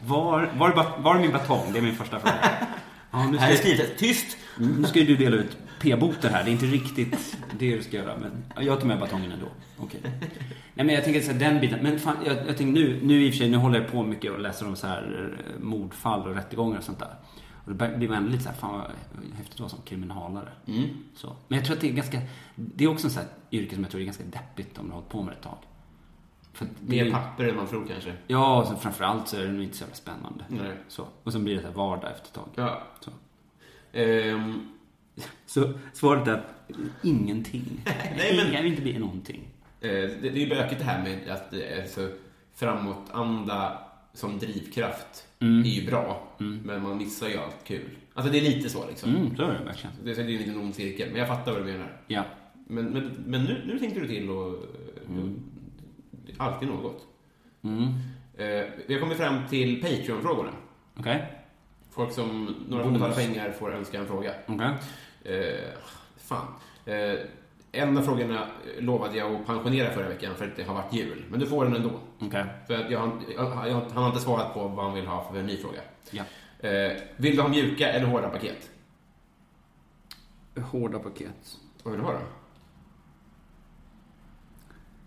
Var, 0.00 0.50
var, 0.58 0.98
var 1.02 1.16
är 1.16 1.20
min 1.20 1.32
batong? 1.32 1.72
Det 1.72 1.78
är 1.78 1.82
min 1.82 1.94
första 1.96 2.18
fråga. 2.20 2.34
Ja, 3.10 3.24
nu 3.30 3.38
Här 3.38 3.50
är 3.50 3.54
ska, 3.54 3.62
skrivet 3.62 3.98
tyst. 3.98 4.36
nu 4.58 4.84
ska 4.84 4.98
ju 4.98 5.06
du 5.06 5.16
dela 5.16 5.36
ut 5.36 5.56
p-boten 5.80 6.32
här. 6.34 6.44
Det 6.44 6.50
är 6.50 6.52
inte 6.52 6.66
riktigt 6.66 7.36
det 7.58 7.76
du 7.76 7.82
ska 7.82 7.96
göra. 7.96 8.16
Men 8.18 8.44
ja, 8.56 8.62
jag 8.62 8.80
tar 8.80 8.86
med 8.86 8.98
batongen 9.00 9.32
ändå. 9.32 9.46
Okej. 9.78 10.00
Nej 10.74 10.86
men 10.86 10.88
jag 10.88 11.04
tänker 11.04 11.20
så 11.20 11.32
här, 11.32 11.38
den 11.38 11.60
biten. 11.60 11.78
Men 11.82 11.98
fan, 11.98 12.16
jag, 12.26 12.36
jag 12.36 12.56
tänker 12.56 12.72
nu, 12.80 13.00
nu 13.02 13.24
i 13.24 13.28
och 13.28 13.32
för 13.32 13.38
sig, 13.38 13.50
nu 13.50 13.56
håller 13.56 13.80
jag 13.80 13.90
på 13.92 14.02
mycket 14.02 14.32
och 14.32 14.40
läser 14.40 14.66
om 14.68 14.76
så 14.76 14.86
här 14.86 15.34
eh, 15.48 15.60
mordfall 15.64 16.28
och 16.28 16.34
rättegångar 16.34 16.78
och 16.78 16.84
sånt 16.84 16.98
där. 16.98 17.14
Och 17.64 17.74
då 17.74 17.96
blir 17.96 18.08
man 18.08 18.16
ändå 18.18 18.30
lite 18.30 18.42
så 18.42 18.48
här, 18.48 18.56
fan 18.56 18.72
vad 18.78 18.90
häftigt 19.36 19.54
att 19.54 19.60
vara 19.60 19.70
som 19.70 19.78
kriminalare. 19.84 20.48
Så. 21.14 21.36
Men 21.48 21.58
jag 21.58 21.66
tror 21.66 21.76
att 21.76 21.80
det 21.82 21.88
är 21.88 21.92
ganska, 21.92 22.20
det 22.54 22.84
är 22.84 22.88
också 22.88 23.06
en 23.06 23.10
sån 23.10 23.22
här 23.22 23.30
yrke 23.52 23.74
som 23.74 23.82
jag 23.84 23.90
tror 23.90 24.00
är 24.00 24.04
ganska 24.04 24.24
deppigt 24.24 24.78
om 24.78 24.84
du 24.84 24.90
har 24.90 24.96
hållit 24.96 25.10
på 25.10 25.22
med 25.22 25.32
det 25.32 25.36
ett 25.36 25.42
tag. 25.42 25.58
För 26.52 26.66
det 26.80 27.00
är- 27.00 27.10
papper 27.10 27.44
än 27.44 27.56
man 27.56 27.66
tror 27.66 27.86
kanske. 27.88 28.12
Ja, 28.26 28.60
och 28.60 28.66
sen 28.68 28.76
framförallt 28.78 29.28
så 29.28 29.36
är 29.36 29.42
det 29.46 29.52
nog 29.52 29.62
inte 29.62 29.76
så 29.76 29.82
jävla 29.82 29.94
spännande. 29.96 30.44
Nej. 30.48 30.72
Så. 30.88 31.06
Och 31.22 31.32
sen 31.32 31.44
blir 31.44 31.54
det 31.54 31.60
så 31.60 31.66
här 31.66 31.74
vardag 31.74 32.10
efter 32.10 32.26
ett 32.28 32.32
tag. 32.34 32.48
Ja. 32.54 32.82
Så. 33.00 33.10
Ehm, 33.92 34.68
så 35.46 35.72
svaret 35.92 36.28
är 36.28 36.42
ingenting. 37.02 37.64
Nej, 38.16 38.36
men- 38.44 38.52
Jag 38.52 38.62
vill 38.62 38.70
inte 38.70 38.82
bli 38.82 38.98
någonting. 38.98 39.40
eh, 39.80 39.88
det, 39.90 40.16
det 40.20 40.28
är 40.28 40.36
ju 40.36 40.48
bökigt 40.48 40.78
det 40.80 40.84
här 40.86 41.02
med 41.02 41.28
att 41.28 41.52
eh, 41.52 41.60
alltså, 41.82 42.08
framåtanda 42.54 43.78
som 44.12 44.38
drivkraft 44.38 45.26
är 45.38 45.46
ju 45.80 45.86
bra, 45.86 46.28
men 46.38 46.82
man 46.82 46.96
missar 46.98 47.28
ju 47.28 47.36
allt 47.36 47.64
kul. 47.64 47.90
Alltså 48.14 48.32
det 48.32 48.38
är 48.38 48.42
lite 48.42 48.70
så 48.70 48.86
liksom. 48.88 49.16
Mm, 49.16 49.36
så 49.36 49.42
är 49.42 49.58
det 49.58 49.64
verkligen. 49.64 49.96
Det 50.04 50.10
är 50.10 50.14
det 50.14 50.20
en 50.22 50.26
liten 50.26 50.56
ond 50.60 50.74
cirkel, 50.74 51.08
men 51.10 51.18
jag 51.18 51.28
fattar 51.28 51.52
vad 51.52 51.60
du 51.60 51.72
menar. 51.72 51.96
Ja. 52.06 52.24
Men, 52.68 52.84
men, 52.84 53.10
men 53.26 53.44
nu, 53.44 53.62
nu 53.66 53.78
tänkte 53.78 54.00
du 54.00 54.06
till 54.08 54.30
och... 54.30 54.64
det 56.26 56.32
är 56.32 56.42
Alltid 56.42 56.68
något. 56.68 57.06
Mm. 57.62 57.82
Eh, 58.38 58.64
vi 58.86 58.94
har 58.94 59.00
kommit 59.00 59.16
fram 59.18 59.48
till 59.48 59.80
Patreon-frågorna. 59.82 60.50
Okej. 60.96 61.32
Folk 61.96 62.12
som, 62.12 62.56
några 62.68 62.90
betalar 62.90 63.14
pengar 63.14 63.52
får 63.52 63.74
önska 63.74 63.98
en 63.98 64.06
fråga. 64.06 64.34
Okej. 64.46 64.74
Eh, 65.24 65.78
fan. 66.16 66.46
Eh, 66.84 67.18
en 67.72 67.98
av 67.98 68.02
frågorna 68.02 68.46
lovade 68.78 69.16
jag 69.16 69.34
att 69.34 69.46
pensionera 69.46 69.90
förra 69.90 70.08
veckan 70.08 70.34
för 70.34 70.44
att 70.44 70.56
det 70.56 70.62
har 70.62 70.74
varit 70.74 70.92
jul. 70.92 71.24
Men 71.30 71.40
du 71.40 71.46
får 71.46 71.64
den 71.64 71.76
ändå. 71.76 71.90
Okej. 72.18 72.44
För 72.66 72.74
att 72.74 72.90
jag, 72.90 73.22
jag, 73.36 73.68
jag, 73.68 73.80
han 73.80 74.02
har 74.02 74.06
inte 74.08 74.20
svarat 74.20 74.54
på 74.54 74.68
vad 74.68 74.84
han 74.84 74.94
vill 74.94 75.06
ha 75.06 75.30
för 75.30 75.38
en 75.38 75.46
ny 75.46 75.56
fråga. 75.56 75.80
Ja. 76.10 76.24
Eh, 76.68 76.96
vill 77.16 77.36
du 77.36 77.42
ha 77.42 77.48
mjuka 77.48 77.88
eller 77.88 78.06
hårda 78.06 78.28
paket? 78.28 78.70
Hårda 80.70 80.98
paket. 80.98 81.58
Vad 81.82 81.92
vill 81.92 82.00
du 82.00 82.06
ha 82.06 82.12
då? 82.12 82.20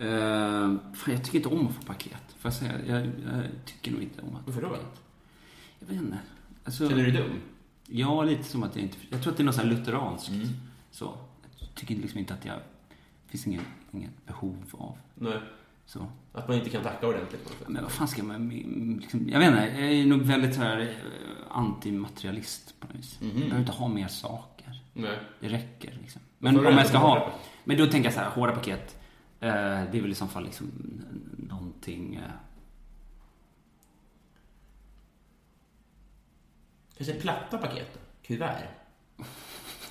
Uh, 0.06 0.78
fan, 0.94 1.14
jag 1.14 1.24
tycker 1.24 1.38
inte 1.38 1.50
om 1.50 1.68
att 1.68 1.74
få 1.74 1.82
paket. 1.82 2.24
Får 2.38 2.52
jag 2.52 2.54
säga? 2.54 2.74
Jag, 2.88 3.02
jag 3.06 3.44
tycker 3.66 3.92
nog 3.92 4.02
inte 4.02 4.22
om 4.22 4.36
att 4.36 4.42
Varför 4.46 4.62
få 4.62 4.68
då? 4.68 4.74
paket. 4.74 5.02
Jag 5.80 5.88
vet 5.88 6.02
inte. 6.02 6.18
Alltså, 6.70 6.90
Känner 6.90 7.04
du 7.04 7.12
dig 7.12 7.22
dum? 7.22 7.42
Ja, 7.88 8.24
lite 8.24 8.44
som 8.44 8.64
att 8.64 8.76
jag 8.76 8.84
inte... 8.84 8.98
Jag 9.10 9.22
tror 9.22 9.32
att 9.32 9.38
det 9.38 9.44
är 9.44 9.46
något 9.46 9.66
lutheranskt. 9.66 10.30
Mm. 10.30 10.48
Så. 10.92 11.14
Jag 11.60 11.76
tycker 11.76 11.96
liksom 11.96 12.20
inte 12.20 12.34
att 12.34 12.46
jag... 12.46 12.56
Det 12.56 13.32
finns 13.32 13.48
ingen, 13.48 13.62
inget 13.92 14.26
behov 14.26 14.58
av. 14.72 14.98
Nej. 15.16 15.40
Så. 15.86 16.08
Att 16.34 16.48
man 16.48 16.58
inte 16.58 16.70
kan 16.70 16.84
tacka 16.84 17.08
ordentligt 17.08 17.44
på 17.44 17.50
något 17.50 17.60
sätt. 17.60 17.68
Men 17.70 17.84
vad 17.84 17.92
fan 17.92 18.08
ska 18.08 18.24
man... 18.24 18.50
Liksom, 19.02 19.30
jag 19.30 19.40
vet 19.40 19.48
inte, 19.48 19.82
jag 19.82 19.94
är 19.94 20.06
nog 20.06 20.22
väldigt 20.22 20.56
så 20.56 20.62
här 20.62 20.80
eh, 20.80 20.88
antimaterialist 21.50 22.80
på 22.80 22.88
något 22.88 22.96
vis. 22.96 23.20
Mhm. 23.22 23.30
Jag 23.30 23.40
behöver 23.40 23.60
inte 23.60 23.72
ha 23.72 23.88
mer 23.88 24.08
saker. 24.08 24.82
Nej. 24.94 25.20
Det 25.40 25.48
räcker 25.48 25.98
liksom. 26.02 26.22
Men 26.38 26.60
om 26.60 26.78
jag 26.78 26.88
ska 26.88 26.98
ha... 26.98 27.32
Men 27.64 27.78
då 27.78 27.86
tänker 27.86 28.08
jag 28.08 28.14
så 28.14 28.20
här, 28.20 28.30
hårda 28.30 28.52
paket. 28.52 28.98
Eh, 29.40 29.50
det 29.92 29.98
är 29.98 30.02
väl 30.02 30.12
i 30.12 30.16
så 30.16 30.28
fall 30.28 30.44
liksom 30.44 30.72
någonting... 31.38 32.16
Eh, 32.16 32.22
Kanske 37.00 37.22
platta 37.22 37.58
paket? 37.58 38.00
Kuvert? 38.24 38.64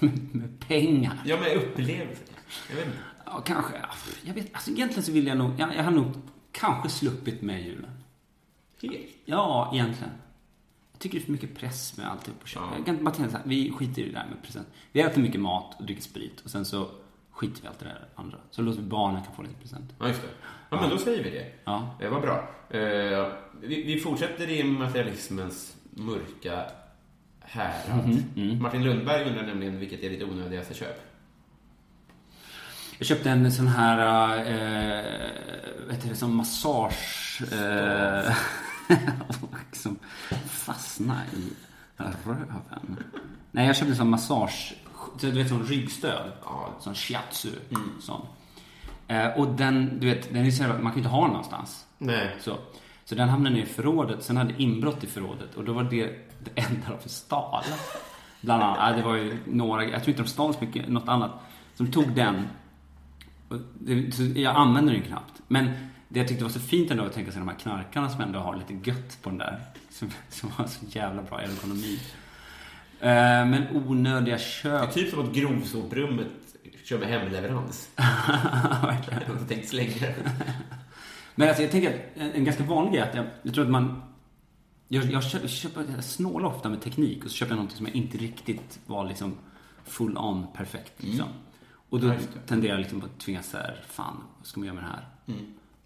med 0.32 0.60
pengar. 0.68 1.22
Ja, 1.24 1.40
med 1.40 1.56
upplevelser. 1.56 2.26
Jag 2.68 2.76
vet 2.76 2.86
inte. 2.86 2.98
Ja, 3.24 3.40
kanske. 3.40 3.76
ja, 3.76 3.88
Jag 4.24 4.34
vet, 4.34 4.54
alltså 4.54 4.70
egentligen 4.70 5.02
så 5.02 5.12
vill 5.12 5.26
jag 5.26 5.38
nog... 5.38 5.50
Jag, 5.58 5.76
jag 5.76 5.84
har 5.84 5.90
nog 5.90 6.12
kanske 6.52 6.88
sluppit 6.88 7.42
med 7.42 7.62
julen. 7.62 7.90
Helt. 8.82 8.94
Ja, 9.24 9.70
egentligen. 9.74 10.12
Jag 10.92 11.00
tycker 11.00 11.18
det 11.18 11.22
är 11.22 11.24
för 11.24 11.32
mycket 11.32 11.58
press 11.58 11.96
med 11.96 12.10
alltihop 12.10 12.40
på 12.40 12.46
köpet. 12.46 12.68
Ja. 12.70 12.76
Jag 12.76 12.86
kan 12.86 13.04
bara 13.04 13.14
tänka 13.14 13.30
så 13.30 13.36
här, 13.36 13.44
vi 13.46 13.72
skiter 13.72 14.02
i 14.02 14.04
det 14.04 14.12
där 14.12 14.26
med 14.30 14.42
present. 14.42 14.68
Vi 14.92 15.00
äter 15.00 15.22
mycket 15.22 15.40
mat 15.40 15.74
och 15.78 15.84
dricker 15.86 16.02
sprit 16.02 16.40
och 16.40 16.50
sen 16.50 16.64
så 16.64 16.90
skiter 17.30 17.62
vi 17.62 17.68
allt 17.68 17.78
det 17.78 17.84
där 17.84 18.08
andra. 18.14 18.38
Så 18.50 18.62
låter 18.62 18.82
vi 18.82 18.88
barnen 18.88 19.24
kan 19.24 19.34
få 19.34 19.42
lite 19.42 19.54
presenter. 19.54 19.96
Ja, 19.98 20.08
just 20.08 20.22
det. 20.22 20.28
Ja, 20.70 20.80
men 20.80 20.90
då 20.90 20.98
säger 20.98 21.24
vi 21.24 21.30
det. 21.30 21.52
Ja. 21.64 21.96
Eh, 22.00 22.10
vad 22.10 22.22
bra. 22.22 22.48
Eh, 22.70 23.32
vi, 23.60 23.82
vi 23.82 24.00
fortsätter 24.00 24.50
i 24.50 24.64
materialismens 24.64 25.76
mörka 25.90 26.64
härad. 27.50 28.24
Martin 28.60 28.84
Lundberg 28.84 29.28
undrar 29.28 29.46
nämligen 29.46 29.78
vilket 29.78 30.02
är 30.02 30.10
ditt 30.10 30.22
onödigaste 30.22 30.74
köp? 30.74 31.08
Jag 32.98 33.06
köpte 33.06 33.30
en 33.30 33.52
sån 33.52 33.66
här, 33.66 33.98
eh, 34.36 35.04
vad 35.86 35.94
heter 35.94 36.08
det, 36.08 36.16
som 36.16 36.36
massage... 36.36 37.42
Eh, 37.52 38.36
som 39.72 39.98
fastna 40.46 41.22
i 41.36 41.52
röven. 41.96 43.04
Nej, 43.50 43.66
jag 43.66 43.76
köpte 43.76 43.92
en 43.92 43.96
sån 43.96 44.10
massage... 44.10 44.74
Du 45.20 45.30
vet, 45.30 45.48
sån 45.48 45.64
ryggstöd. 45.64 46.32
Ja. 46.44 46.74
Sån 46.80 46.94
shiatsu. 46.94 47.50
Sån. 48.00 48.26
Eh, 49.08 49.26
och 49.26 49.48
den, 49.48 50.00
du 50.00 50.06
vet, 50.06 50.32
den 50.32 50.46
är 50.46 50.50
så 50.50 50.62
man 50.62 50.80
kan 50.80 50.92
ju 50.92 50.98
inte 50.98 51.08
ha 51.08 51.22
den 51.22 51.30
någonstans. 51.30 51.86
Nej. 51.98 52.36
Så, 52.40 52.58
så 53.08 53.14
den 53.14 53.28
hamnade 53.28 53.58
i 53.60 53.66
förrådet. 53.66 54.22
Sen 54.22 54.36
hade 54.36 54.62
inbrott 54.62 55.04
i 55.04 55.06
förrådet 55.06 55.54
och 55.54 55.64
då 55.64 55.72
var 55.72 55.82
det 55.84 56.06
det 56.44 56.60
enda 56.60 56.98
de 57.02 57.08
stal. 57.08 57.64
Bland 58.40 58.62
annat. 58.62 58.96
Det 58.96 59.02
var 59.02 59.16
ju 59.16 59.38
några, 59.46 59.84
jag 59.84 60.02
tror 60.04 60.08
inte 60.08 60.22
de 60.22 60.28
stal 60.28 60.54
så 60.54 60.64
mycket, 60.64 60.88
något 60.88 61.08
annat. 61.08 61.30
Så 61.74 61.82
de 61.82 61.92
tog 61.92 62.14
den. 62.14 62.42
Det, 63.80 64.40
jag 64.40 64.56
använde 64.56 64.92
den 64.92 65.02
knappt. 65.02 65.32
Men 65.48 65.70
det 66.08 66.20
jag 66.20 66.28
tyckte 66.28 66.44
var 66.44 66.50
så 66.50 66.60
fint 66.60 66.90
ändå 66.90 67.04
att 67.04 67.12
tänka 67.12 67.32
sig 67.32 67.38
de 67.40 67.48
här 67.48 67.56
knarkarna 67.58 68.08
som 68.08 68.20
ändå 68.20 68.38
har 68.38 68.56
lite 68.56 68.90
gött 68.90 69.18
på 69.22 69.30
den 69.30 69.38
där. 69.38 69.60
Som, 69.90 70.10
som 70.28 70.50
har 70.50 70.66
så 70.66 70.84
jävla 70.88 71.22
bra 71.22 71.40
ergonomi. 71.40 71.98
Eh, 73.00 73.08
men 73.46 73.66
onödiga 73.72 74.34
Det 74.36 74.42
köp. 74.42 74.88
är 74.88 74.92
typ 74.92 75.10
som 75.10 75.20
att 75.28 75.34
grovsoprummet 75.34 76.28
kör 76.84 76.98
med 76.98 77.08
hemleverans. 77.08 77.90
Verkligen. 78.82 79.20
Jag 79.20 79.26
har 79.26 79.40
inte 79.40 79.54
tänkt 79.54 79.68
slänga 79.68 79.94
det. 80.00 80.14
Men 81.38 81.48
alltså 81.48 81.62
jag 81.62 81.72
tänker 81.72 81.94
att 81.94 82.16
en, 82.16 82.32
en 82.32 82.44
ganska 82.44 82.64
vanlig 82.64 82.92
grej 82.92 83.02
är 83.02 83.08
att 83.08 83.14
jag, 83.14 83.26
jag 83.42 83.54
tror 83.54 83.64
att 83.64 83.70
man... 83.70 84.02
Jag, 84.88 85.04
jag 85.04 85.24
köper, 85.24 85.48
köper, 85.48 85.84
jag 85.94 86.04
snålar 86.04 86.48
ofta 86.48 86.68
med 86.68 86.82
teknik 86.82 87.24
och 87.24 87.30
så 87.30 87.36
köper 87.36 87.50
jag 87.50 87.56
någonting 87.56 87.76
som 87.76 87.86
jag 87.86 87.94
inte 87.96 88.18
riktigt 88.18 88.80
var 88.86 89.04
liksom 89.08 89.34
full 89.84 90.16
on 90.18 90.46
perfekt. 90.54 91.02
Liksom. 91.02 91.28
Och 91.88 92.00
då 92.00 92.06
Ja, 92.06 92.14
tenderar 92.46 92.72
jag 92.72 92.80
liksom 92.80 93.02
att 93.04 93.20
tvingas 93.20 93.50
så 93.50 93.56
här, 93.56 93.84
fan, 93.88 94.16
vad 94.38 94.46
ska 94.46 94.60
man 94.60 94.66
göra 94.66 94.74
med 94.74 94.84
det 94.84 94.88
här? 94.88 95.08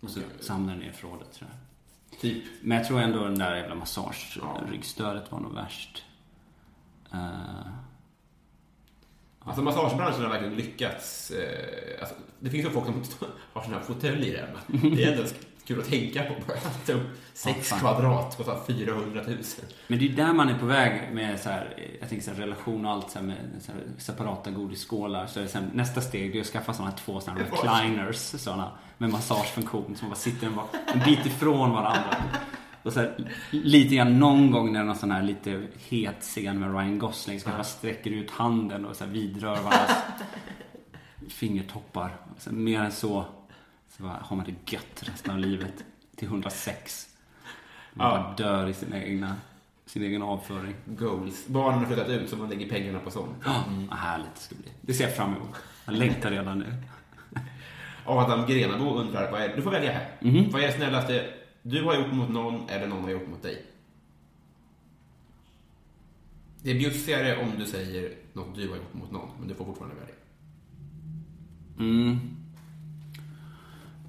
Och 0.00 0.10
så 0.10 0.20
samlar 0.40 0.72
jag 0.72 0.80
ner 0.80 0.88
i 0.88 0.92
förrådet. 0.92 1.32
tror 1.32 1.50
jag. 1.50 2.20
Typ. 2.20 2.44
Men 2.62 2.78
jag 2.78 2.86
tror 2.86 3.00
ändå 3.00 3.24
den 3.24 3.38
där 3.38 3.56
jävla 3.56 3.74
massage-ryggstödet 3.74 5.32
var 5.32 5.40
nog 5.40 5.54
värst. 5.54 6.04
Eh, 7.12 7.66
Alltså 9.44 9.62
massagebranschen 9.62 10.22
har 10.22 10.30
verkligen 10.30 10.54
lyckats. 10.54 11.30
Eh, 11.30 12.00
alltså, 12.00 12.14
det 12.40 12.50
finns 12.50 12.66
ju 12.66 12.70
folk 12.70 12.86
som 12.86 12.94
har 13.52 13.62
sådana 13.62 13.78
här 13.78 13.84
fåtöljer 13.84 14.46
hemma. 14.46 14.88
Det 14.96 15.04
är 15.04 15.12
ändå 15.12 15.24
kul 15.64 15.80
att 15.80 15.88
tänka 15.88 16.22
på 16.22 16.34
bara. 16.46 16.96
Sex 17.34 17.68
fan. 17.68 17.78
kvadrat 17.78 18.36
kostar 18.36 18.60
400 18.66 19.22
000. 19.26 19.36
Men 19.86 19.98
det 19.98 20.08
är 20.08 20.08
där 20.08 20.32
man 20.32 20.48
är 20.48 20.58
på 20.58 20.66
väg 20.66 21.14
med 21.14 21.40
så 21.40 21.48
här, 21.48 21.74
jag 22.00 22.08
tänker 22.08 22.24
så 22.24 22.30
här, 22.30 22.40
relation 22.40 22.86
och 22.86 22.92
allt 22.92 23.10
så 23.10 23.18
här 23.18 23.26
med 23.26 23.36
så 23.60 23.72
här, 23.72 23.80
separata 23.98 24.50
godisskålar. 24.50 25.26
Så 25.26 25.38
är 25.38 25.42
det 25.42 25.48
sen, 25.48 25.70
nästa 25.74 26.00
steg 26.00 26.36
är 26.36 26.40
att 26.40 26.46
skaffa 26.46 26.72
sådana 26.74 26.92
två 26.92 27.20
sådana 27.20 27.40
recliners, 27.50 28.16
sådana 28.16 28.70
med 28.98 29.10
massagefunktion 29.10 29.96
som 29.96 30.08
bara 30.08 30.16
sitter 30.16 30.46
en, 30.46 30.58
en 30.94 31.00
bit 31.04 31.26
ifrån 31.26 31.70
varandra. 31.70 32.16
Och 32.82 32.92
så 32.92 33.00
här, 33.00 33.30
lite 33.50 33.94
grann 33.94 34.18
någon 34.18 34.50
gång 34.50 34.66
när 34.72 34.78
det 34.78 34.84
är 34.84 34.86
någon 34.86 34.96
sån 34.96 35.10
här 35.10 35.22
lite 35.22 35.62
het 35.88 36.20
scen 36.20 36.58
med 36.60 36.70
Ryan 36.72 36.98
Gosling 36.98 37.40
så 37.40 37.44
kanske 37.44 37.56
man 37.58 37.64
sträcker 37.64 38.10
ut 38.10 38.30
handen 38.30 38.84
och 38.86 38.96
så 38.96 39.04
här 39.04 39.10
vidrör 39.12 39.56
varandras 39.56 39.96
fingertoppar. 41.28 42.16
Så 42.38 42.52
mer 42.52 42.80
än 42.80 42.92
så, 42.92 43.24
så 43.98 44.04
har 44.04 44.36
man 44.36 44.46
det 44.46 44.72
gött 44.72 45.02
resten 45.02 45.32
av 45.34 45.38
livet. 45.38 45.84
Till 46.16 46.28
106. 46.28 47.08
Man 47.92 48.06
Ja. 48.10 48.18
bara 48.22 48.34
dör 48.48 48.68
i 48.68 48.74
sin 48.74 48.92
egna, 48.94 49.36
sin 49.86 50.02
egen 50.02 50.22
avföring. 50.22 50.74
Goals. 50.84 51.46
Barnen 51.46 51.78
har 51.78 51.86
flyttat 51.86 52.08
ut 52.08 52.30
så 52.30 52.36
man 52.36 52.48
lägger 52.48 52.68
pengarna 52.68 52.98
på 52.98 53.10
sånt. 53.10 53.36
Ja, 53.44 53.64
vad 53.90 53.98
härligt 53.98 54.34
det 54.34 54.40
ska 54.40 54.54
bli. 54.54 54.68
Det 54.80 54.94
ser 54.94 55.04
jag 55.04 55.16
fram 55.16 55.36
emot. 55.36 55.56
Jag 55.84 55.94
längtar 55.94 56.30
redan 56.30 56.58
nu. 56.58 56.74
Adam 58.06 58.46
Grenabo 58.46 58.94
undrar, 58.94 59.30
vad 59.32 59.40
är, 59.42 59.56
du 59.56 59.62
får 59.62 59.70
välja 59.70 59.92
här. 59.92 60.08
Mhm. 60.20 60.50
Vad 60.50 60.62
är 60.62 60.70
snällaste 60.70 61.24
du 61.62 61.84
har 61.84 61.94
gjort 61.94 62.12
mot 62.12 62.30
någon 62.30 62.68
eller 62.68 62.86
någon 62.86 63.02
har 63.02 63.10
gjort 63.10 63.28
mot 63.28 63.42
dig? 63.42 63.66
Det 66.62 66.70
är 66.70 66.74
bjussigare 66.74 67.42
om 67.42 67.58
du 67.58 67.66
säger 67.66 68.16
något 68.32 68.54
du 68.54 68.68
har 68.68 68.76
gjort 68.76 68.94
mot 68.94 69.10
någon, 69.10 69.28
men 69.38 69.48
du 69.48 69.54
får 69.54 69.64
fortfarande 69.64 69.96
välja. 69.96 70.14
Mm. 71.78 72.18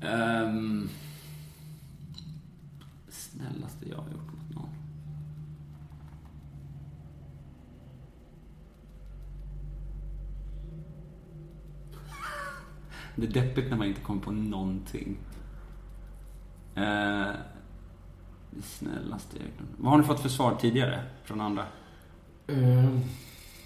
Um. 0.01 0.89
snällaste 3.09 3.89
jag 3.89 3.97
har 3.97 4.09
gjort 4.09 4.33
mot 4.33 4.55
någon. 4.55 4.69
Det 13.15 13.25
är 13.25 13.31
deppigt 13.31 13.69
när 13.69 13.77
man 13.77 13.87
inte 13.87 14.01
kommer 14.01 14.21
på 14.21 14.31
någonting. 14.31 15.17
Eh, 16.75 17.31
snällaste 18.63 19.37
gjort. 19.37 19.67
Vad 19.77 19.91
har 19.91 19.97
ni 19.97 20.03
fått 20.03 20.19
för 20.19 20.29
svar 20.29 20.55
tidigare 20.61 21.03
från 21.23 21.41
andra? 21.41 21.65
Eh, 22.47 22.89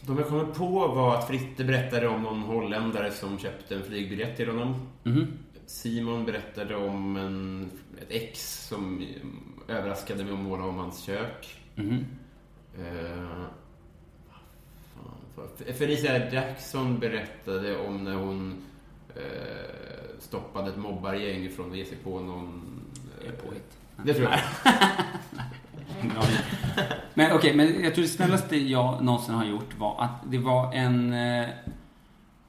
De 0.01 0.17
jag 0.17 0.27
kommer 0.27 0.45
på 0.45 0.87
var 0.87 1.15
att 1.15 1.27
Fritte 1.27 1.63
berättade 1.63 2.07
om 2.07 2.21
någon 2.23 2.41
holländare 2.41 3.11
som 3.11 3.37
köpte 3.39 3.75
en 3.75 3.83
flygbiljett 3.83 4.37
till 4.37 4.49
honom. 4.49 4.87
Mhm. 5.03 5.27
Simon 5.65 6.25
berättade 6.25 6.75
om 6.75 7.17
en, 7.17 7.69
ett 8.01 8.11
ex 8.11 8.67
som 8.67 9.05
överraskade 9.67 10.23
med 10.23 10.33
att 10.33 10.39
måla 10.39 10.63
om 10.63 10.75
hans 10.77 11.03
kök. 11.03 11.61
Mhm. 11.75 12.05
Eh, 12.79 13.45
Felicia 15.77 16.31
Jackson 16.33 16.99
berättade 16.99 17.77
om 17.77 18.03
när 18.03 18.15
hon 18.15 18.57
eh, 19.15 19.21
stoppade 20.19 20.69
ett 20.69 20.77
mobbargäng 20.77 21.49
från 21.49 21.71
att 21.71 21.77
ge 21.77 21.85
sig 21.85 21.97
på 21.97 22.19
någon... 22.19 22.76
Det 23.27 23.33
är 23.33 23.47
påhitt. 23.47 23.77
Det 24.03 24.13
tror 24.13 24.29
jag. 24.29 24.39
Men 27.13 27.31
okej, 27.31 27.55
men 27.55 27.83
jag 27.83 27.93
tror 27.95 28.01
det 28.03 28.09
snällaste 28.09 28.57
jag 28.57 29.03
någonsin 29.03 29.35
har 29.35 29.45
gjort 29.45 29.77
var 29.77 30.03
att 30.03 30.31
det 30.31 30.37
var 30.37 30.73
en... 30.73 31.13
Eh, 31.13 31.49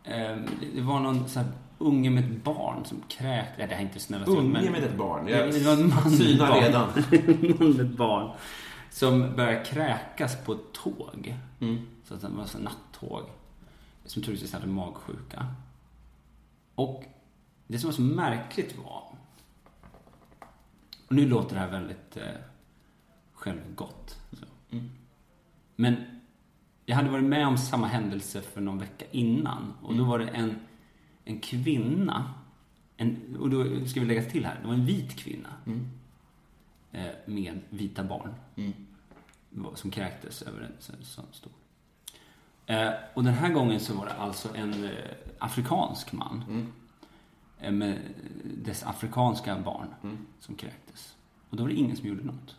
eh, 0.04 0.36
det 0.74 0.80
var 0.80 1.00
någon 1.00 1.28
så 1.28 1.38
här 1.40 1.48
unge 1.78 2.10
med 2.10 2.24
ett 2.24 2.44
barn 2.44 2.84
som 2.84 3.02
kräkte. 3.08 3.54
Nej, 3.58 3.68
det 3.68 3.74
här 3.74 3.82
är 3.82 3.86
inte 3.86 4.00
snällaste 4.00 4.30
Unge 4.32 4.48
men- 4.48 4.72
med 4.72 4.84
ett 4.84 4.96
barn. 4.96 5.28
Jag 5.28 5.52
det 5.52 5.64
var 5.64 5.72
en 5.72 5.88
man 5.88 6.02
med 6.04 6.12
ett 6.12 6.18
synar 6.18 6.48
barn. 6.48 6.64
redan. 6.64 6.88
någon 7.58 7.76
med 7.76 7.86
ett 7.86 7.96
barn. 7.96 8.30
Som 8.90 9.36
började 9.36 9.64
kräkas 9.64 10.44
på 10.44 10.52
ett 10.52 10.72
tåg. 10.72 11.36
Mm. 11.60 11.86
Så 12.04 12.14
att 12.14 12.20
det 12.20 12.28
var 12.28 12.44
så 12.44 12.58
nattåg. 12.58 13.22
Som 14.04 14.22
troligtvis 14.22 14.52
hade 14.52 14.66
magsjuka. 14.66 15.46
Och 16.74 17.04
det 17.66 17.78
som 17.78 17.88
var 17.88 17.94
så 17.94 18.02
märkligt 18.02 18.76
var... 18.84 19.02
Och 21.08 21.14
nu 21.14 21.28
låter 21.28 21.54
det 21.54 21.60
här 21.60 21.70
väldigt 21.70 22.16
eh, 22.16 22.22
självgott. 23.32 24.18
Så. 24.32 24.46
Men 25.76 25.96
jag 26.86 26.96
hade 26.96 27.10
varit 27.10 27.24
med 27.24 27.46
om 27.46 27.58
samma 27.58 27.86
händelse 27.86 28.40
för 28.42 28.60
någon 28.60 28.78
vecka 28.78 29.04
innan. 29.10 29.74
Och 29.82 29.96
då 29.96 30.04
var 30.04 30.18
det 30.18 30.26
en, 30.26 30.54
en 31.24 31.40
kvinna. 31.40 32.34
En, 32.96 33.36
och 33.40 33.50
då 33.50 33.86
ska 33.86 34.00
vi 34.00 34.06
lägga 34.06 34.22
till 34.22 34.44
här. 34.44 34.58
Det 34.60 34.66
var 34.66 34.74
en 34.74 34.86
vit 34.86 35.16
kvinna. 35.16 35.48
Eh, 36.92 37.06
med 37.26 37.60
vita 37.68 38.04
barn. 38.04 38.34
Som 39.74 39.90
kräktes 39.90 40.42
över 40.42 40.60
en 40.60 40.72
sån 41.04 41.26
stor. 41.32 41.52
Eh, 42.66 42.90
och 43.14 43.24
den 43.24 43.34
här 43.34 43.52
gången 43.52 43.80
så 43.80 43.94
var 43.94 44.06
det 44.06 44.12
alltså 44.12 44.48
en 44.54 44.84
eh, 44.84 44.90
afrikansk 45.38 46.12
man. 46.12 46.44
Eh, 46.50 46.64
med 47.60 47.98
dess 48.44 48.82
afrikanska 48.86 49.58
barn 49.58 49.88
som 50.40 50.54
kräktes. 50.54 51.14
Och 51.50 51.56
då 51.56 51.62
var 51.62 51.70
det 51.70 51.76
ingen 51.76 51.96
som 51.96 52.08
gjorde 52.08 52.24
något. 52.24 52.56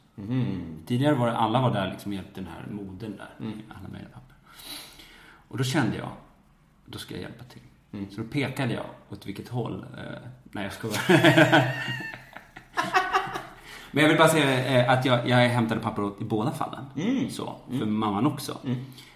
Tidigare 0.86 1.16
var 1.16 1.28
det, 1.28 1.38
alla 1.38 1.62
var 1.62 1.74
där 1.74 1.91
liksom 1.91 2.14
hjälpte 2.14 2.41
den 2.41 2.50
här 2.50 2.66
modern 2.72 3.18
där. 3.18 3.30
Alla 3.70 3.88
möjliga 3.89 4.10
papper. 4.10 4.36
Och 5.47 5.58
då 5.58 5.64
kände 5.64 5.97
jag, 5.97 6.10
då 6.86 6.97
ska 7.00 7.14
jag 7.14 7.22
hjälpa 7.22 7.43
till. 7.43 7.62
Så 8.16 8.22
då 8.22 8.28
pekade 8.28 8.74
jag 8.74 8.86
åt 9.10 9.26
vilket 9.26 9.50
håll. 9.50 9.86
Eh, 9.97 10.04
nej, 10.52 10.64
jag 10.64 10.74
skojar. 10.74 11.02
Men 13.91 14.04
jag 14.04 14.10
vill 14.10 14.18
bara 14.18 14.28
säga 14.30 14.84
eh, 14.84 14.91
att 14.91 15.06
jag, 15.06 15.30
jag 15.30 15.38
hämtade 15.38 15.82
papper 15.82 16.22
i 16.22 16.24
båda 16.24 16.52
fallen. 16.52 16.86
Så, 17.30 17.56
för 17.80 17.86
mamman 17.86 18.26
också. 18.26 18.58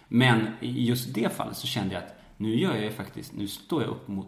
Men 0.08 0.48
i 0.60 0.86
just 0.88 1.14
det 1.14 1.36
fallet 1.36 1.58
så 1.58 1.68
kände 1.68 1.94
jag 1.94 2.04
att 2.04 2.16
nu 2.38 2.56
gör 2.60 2.76
jag 2.76 2.94
faktiskt, 2.94 3.34
nu 3.34 3.48
står 3.48 3.82
jag 3.82 3.92
upp 3.92 4.08
mot 4.08 4.28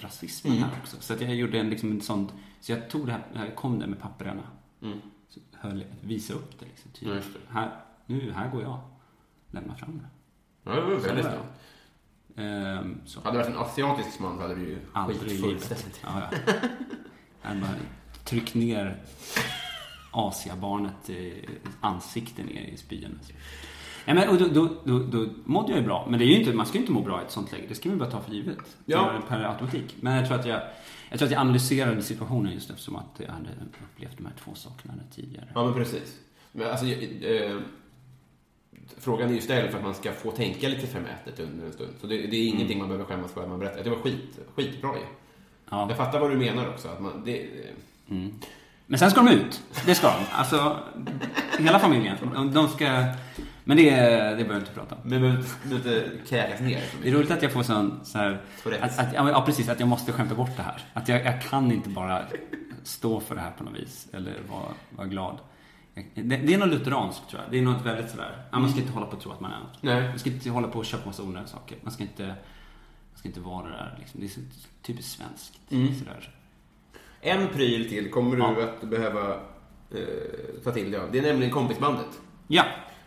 rasismen 0.00 0.52
här 0.58 0.70
också. 0.82 0.96
Så 1.00 1.12
att 1.14 1.20
jag 1.20 1.34
gjorde 1.34 1.58
en, 1.58 1.70
liksom 1.70 1.90
en 1.90 2.00
sån, 2.00 2.30
så 2.60 2.72
jag 2.72 2.90
tog 2.90 3.06
det 3.06 3.20
här, 3.34 3.54
kom 3.54 3.78
där 3.78 3.86
med 3.86 4.00
papperna. 4.00 4.42
Så 5.28 5.40
höll, 5.52 5.84
visade 6.00 6.38
upp 6.38 6.58
det 6.60 6.66
liksom 6.66 6.90
tydligt. 6.90 7.24
det. 7.34 7.52
Här, 7.54 7.80
nu, 8.06 8.32
här 8.32 8.50
går 8.50 8.62
jag. 8.62 8.80
Lämna 9.50 9.74
fram 9.74 9.98
det. 9.98 10.08
Ja, 10.70 10.76
det 10.76 10.80
var 10.80 10.88
väldigt 10.90 11.24
Så 11.24 11.30
snabbt. 11.30 11.60
Ehm, 12.36 13.00
så. 13.06 13.20
Hade 13.20 13.38
det 13.38 13.44
varit 13.44 13.54
en 13.56 13.62
asiatisk 13.62 14.20
man 14.20 14.36
så 14.36 14.42
hade 14.42 14.54
det 14.54 14.60
ju 14.60 14.78
Aldrig 14.92 15.16
i 15.16 15.20
skit 15.20 15.30
livet. 15.42 15.64
fullständigt. 15.64 16.00
Ja, 16.04 16.22
ja. 16.46 16.52
Jag 17.48 17.60
bara 17.60 17.70
tryckt 18.24 18.54
ner 18.54 18.96
Asiabarnet 20.12 21.10
i 21.10 21.48
ansiktet 21.80 22.46
ner 22.46 22.60
i 22.62 22.76
spyan. 22.76 23.18
Ja, 24.04 24.14
men, 24.14 24.28
och 24.28 24.38
då, 24.38 24.46
då, 24.46 24.68
då, 24.84 24.98
då 24.98 25.26
mådde 25.44 25.72
jag 25.72 25.80
ju 25.80 25.86
bra. 25.86 26.06
Men 26.10 26.18
det 26.18 26.24
är 26.24 26.26
ju 26.26 26.38
inte, 26.38 26.52
man 26.52 26.66
ska 26.66 26.74
ju 26.78 26.80
inte 26.80 26.92
må 26.92 27.00
bra 27.00 27.20
i 27.20 27.24
ett 27.24 27.30
sånt 27.30 27.52
läge. 27.52 27.64
Det 27.68 27.74
ska 27.74 27.88
man 27.88 27.98
ju 27.98 28.04
bara 28.04 28.10
ta 28.10 28.20
för 28.20 28.32
givet. 28.32 28.76
Ja. 28.84 29.22
Per, 29.28 29.42
automatik. 29.42 29.96
Men 30.00 30.16
jag 30.16 30.26
tror, 30.26 30.38
att 30.38 30.46
jag, 30.46 30.60
jag 31.10 31.18
tror 31.18 31.26
att 31.26 31.32
jag 31.32 31.40
analyserade 31.40 32.02
situationen 32.02 32.52
just 32.52 32.70
eftersom 32.70 32.96
att 32.96 33.16
jag 33.16 33.28
hade 33.32 33.48
upplevt 33.94 34.16
de 34.16 34.26
här 34.26 34.34
två 34.44 34.54
sakerna 34.54 34.94
tidigare. 35.14 35.48
Ja, 35.54 35.64
men 35.64 35.74
precis. 35.74 36.18
Men 36.52 36.70
alltså, 36.70 36.86
eh, 36.86 37.56
frågan 38.98 39.30
är 39.30 39.34
ju 39.34 39.40
ställd 39.40 39.70
för 39.70 39.78
att 39.78 39.84
man 39.84 39.94
ska 39.94 40.12
få 40.12 40.30
tänka 40.30 40.68
lite 40.68 40.86
förmätet 40.86 41.40
under 41.40 41.66
en 41.66 41.72
stund. 41.72 41.90
Så 42.00 42.06
det, 42.06 42.16
det 42.16 42.36
är 42.36 42.48
ingenting 42.48 42.78
man 42.78 42.88
behöver 42.88 43.04
skämmas 43.04 43.32
för 43.32 43.42
att 43.42 43.48
man 43.48 43.58
berättar. 43.58 43.84
Det 43.84 43.90
var 43.90 43.96
skit, 43.96 44.38
skitbra 44.54 44.94
ju. 44.94 45.04
Ja. 45.70 45.88
Jag 45.88 45.96
fattar 45.96 46.20
vad 46.20 46.30
du 46.30 46.36
menar 46.36 46.68
också. 46.68 46.88
Att 46.88 47.00
man, 47.00 47.22
det, 47.24 47.46
Men 48.86 48.98
sen 48.98 49.10
ska 49.10 49.22
de 49.22 49.30
ut. 49.30 49.62
Det 49.86 49.94
ska 49.94 50.06
de. 50.06 50.24
Alltså, 50.32 50.78
hela 51.58 51.78
familjen. 51.78 52.16
De, 52.34 52.52
de 52.52 52.68
ska... 52.68 53.04
Men 53.64 53.76
det, 53.76 53.90
det 53.90 53.96
behöver 54.44 54.52
jag 54.52 54.60
inte 54.60 54.72
prata 54.72 54.94
om. 54.94 55.00
men 55.04 55.20
behöver 55.20 55.44
inte 55.76 56.10
kräkas 56.28 56.60
ner 56.60 56.82
Det 57.02 57.08
är 57.08 57.12
roligt 57.12 57.30
att 57.30 57.42
jag 57.42 57.52
får 57.52 57.62
sån, 57.62 58.00
så 58.04 58.18
här, 58.18 58.40
att, 58.80 58.98
att, 58.98 59.12
ja, 59.14 59.42
precis. 59.46 59.68
Att 59.68 59.80
jag 59.80 59.88
måste 59.88 60.12
skämta 60.12 60.34
bort 60.34 60.56
det 60.56 60.62
här. 60.62 60.82
Att 60.92 61.08
jag, 61.08 61.24
jag 61.24 61.42
kan 61.42 61.72
inte 61.72 61.88
bara 61.88 62.22
stå 62.82 63.20
för 63.20 63.34
det 63.34 63.40
här 63.40 63.50
på 63.50 63.64
något 63.64 63.74
vis. 63.74 64.08
Eller 64.12 64.34
vara, 64.50 64.72
vara 64.90 65.06
glad. 65.06 65.38
Det, 66.14 66.22
det 66.22 66.54
är 66.54 66.58
något 66.58 66.68
lutheranskt 66.68 67.30
tror 67.30 67.42
jag. 67.42 67.52
Det 67.52 67.58
är 67.58 67.62
något 67.62 67.86
väldigt 67.86 68.10
sådär. 68.10 68.42
Ja, 68.50 68.58
man 68.58 68.70
ska 68.70 68.80
inte 68.80 68.92
hålla 68.92 69.06
på 69.06 69.16
och 69.16 69.22
tro 69.22 69.32
att 69.32 69.40
man 69.40 69.52
är 69.52 69.58
något. 69.60 69.82
Nej. 69.82 70.08
Man 70.08 70.18
ska 70.18 70.30
inte 70.30 70.50
hålla 70.50 70.68
på 70.68 70.78
och 70.78 70.84
köpa 70.84 71.06
massa 71.06 71.22
onödiga 71.22 71.46
saker. 71.46 71.78
Man 71.82 71.92
ska 71.92 72.02
inte, 72.02 72.26
man 72.26 73.18
ska 73.18 73.28
inte 73.28 73.40
vara 73.40 73.64
det 73.64 73.70
där 73.72 73.96
liksom. 73.98 74.20
Det 74.20 74.26
är 74.26 74.28
så 74.28 74.40
typiskt 74.82 75.12
svenskt. 75.18 75.60
Sådär. 75.98 76.30
En 77.20 77.48
pryl 77.48 77.88
till 77.88 78.10
kommer 78.10 78.36
du 78.36 78.42
Ja. 78.42 78.64
att 78.64 78.90
behöva 78.90 79.30
eh, 79.90 80.62
ta 80.64 80.70
till 80.72 80.90
dig 80.90 81.00
av. 81.00 81.12
Det 81.12 81.18
är 81.18 81.22
nämligen 81.22 81.52
kompisbandet. 81.52 82.06
Ja, 82.46 82.64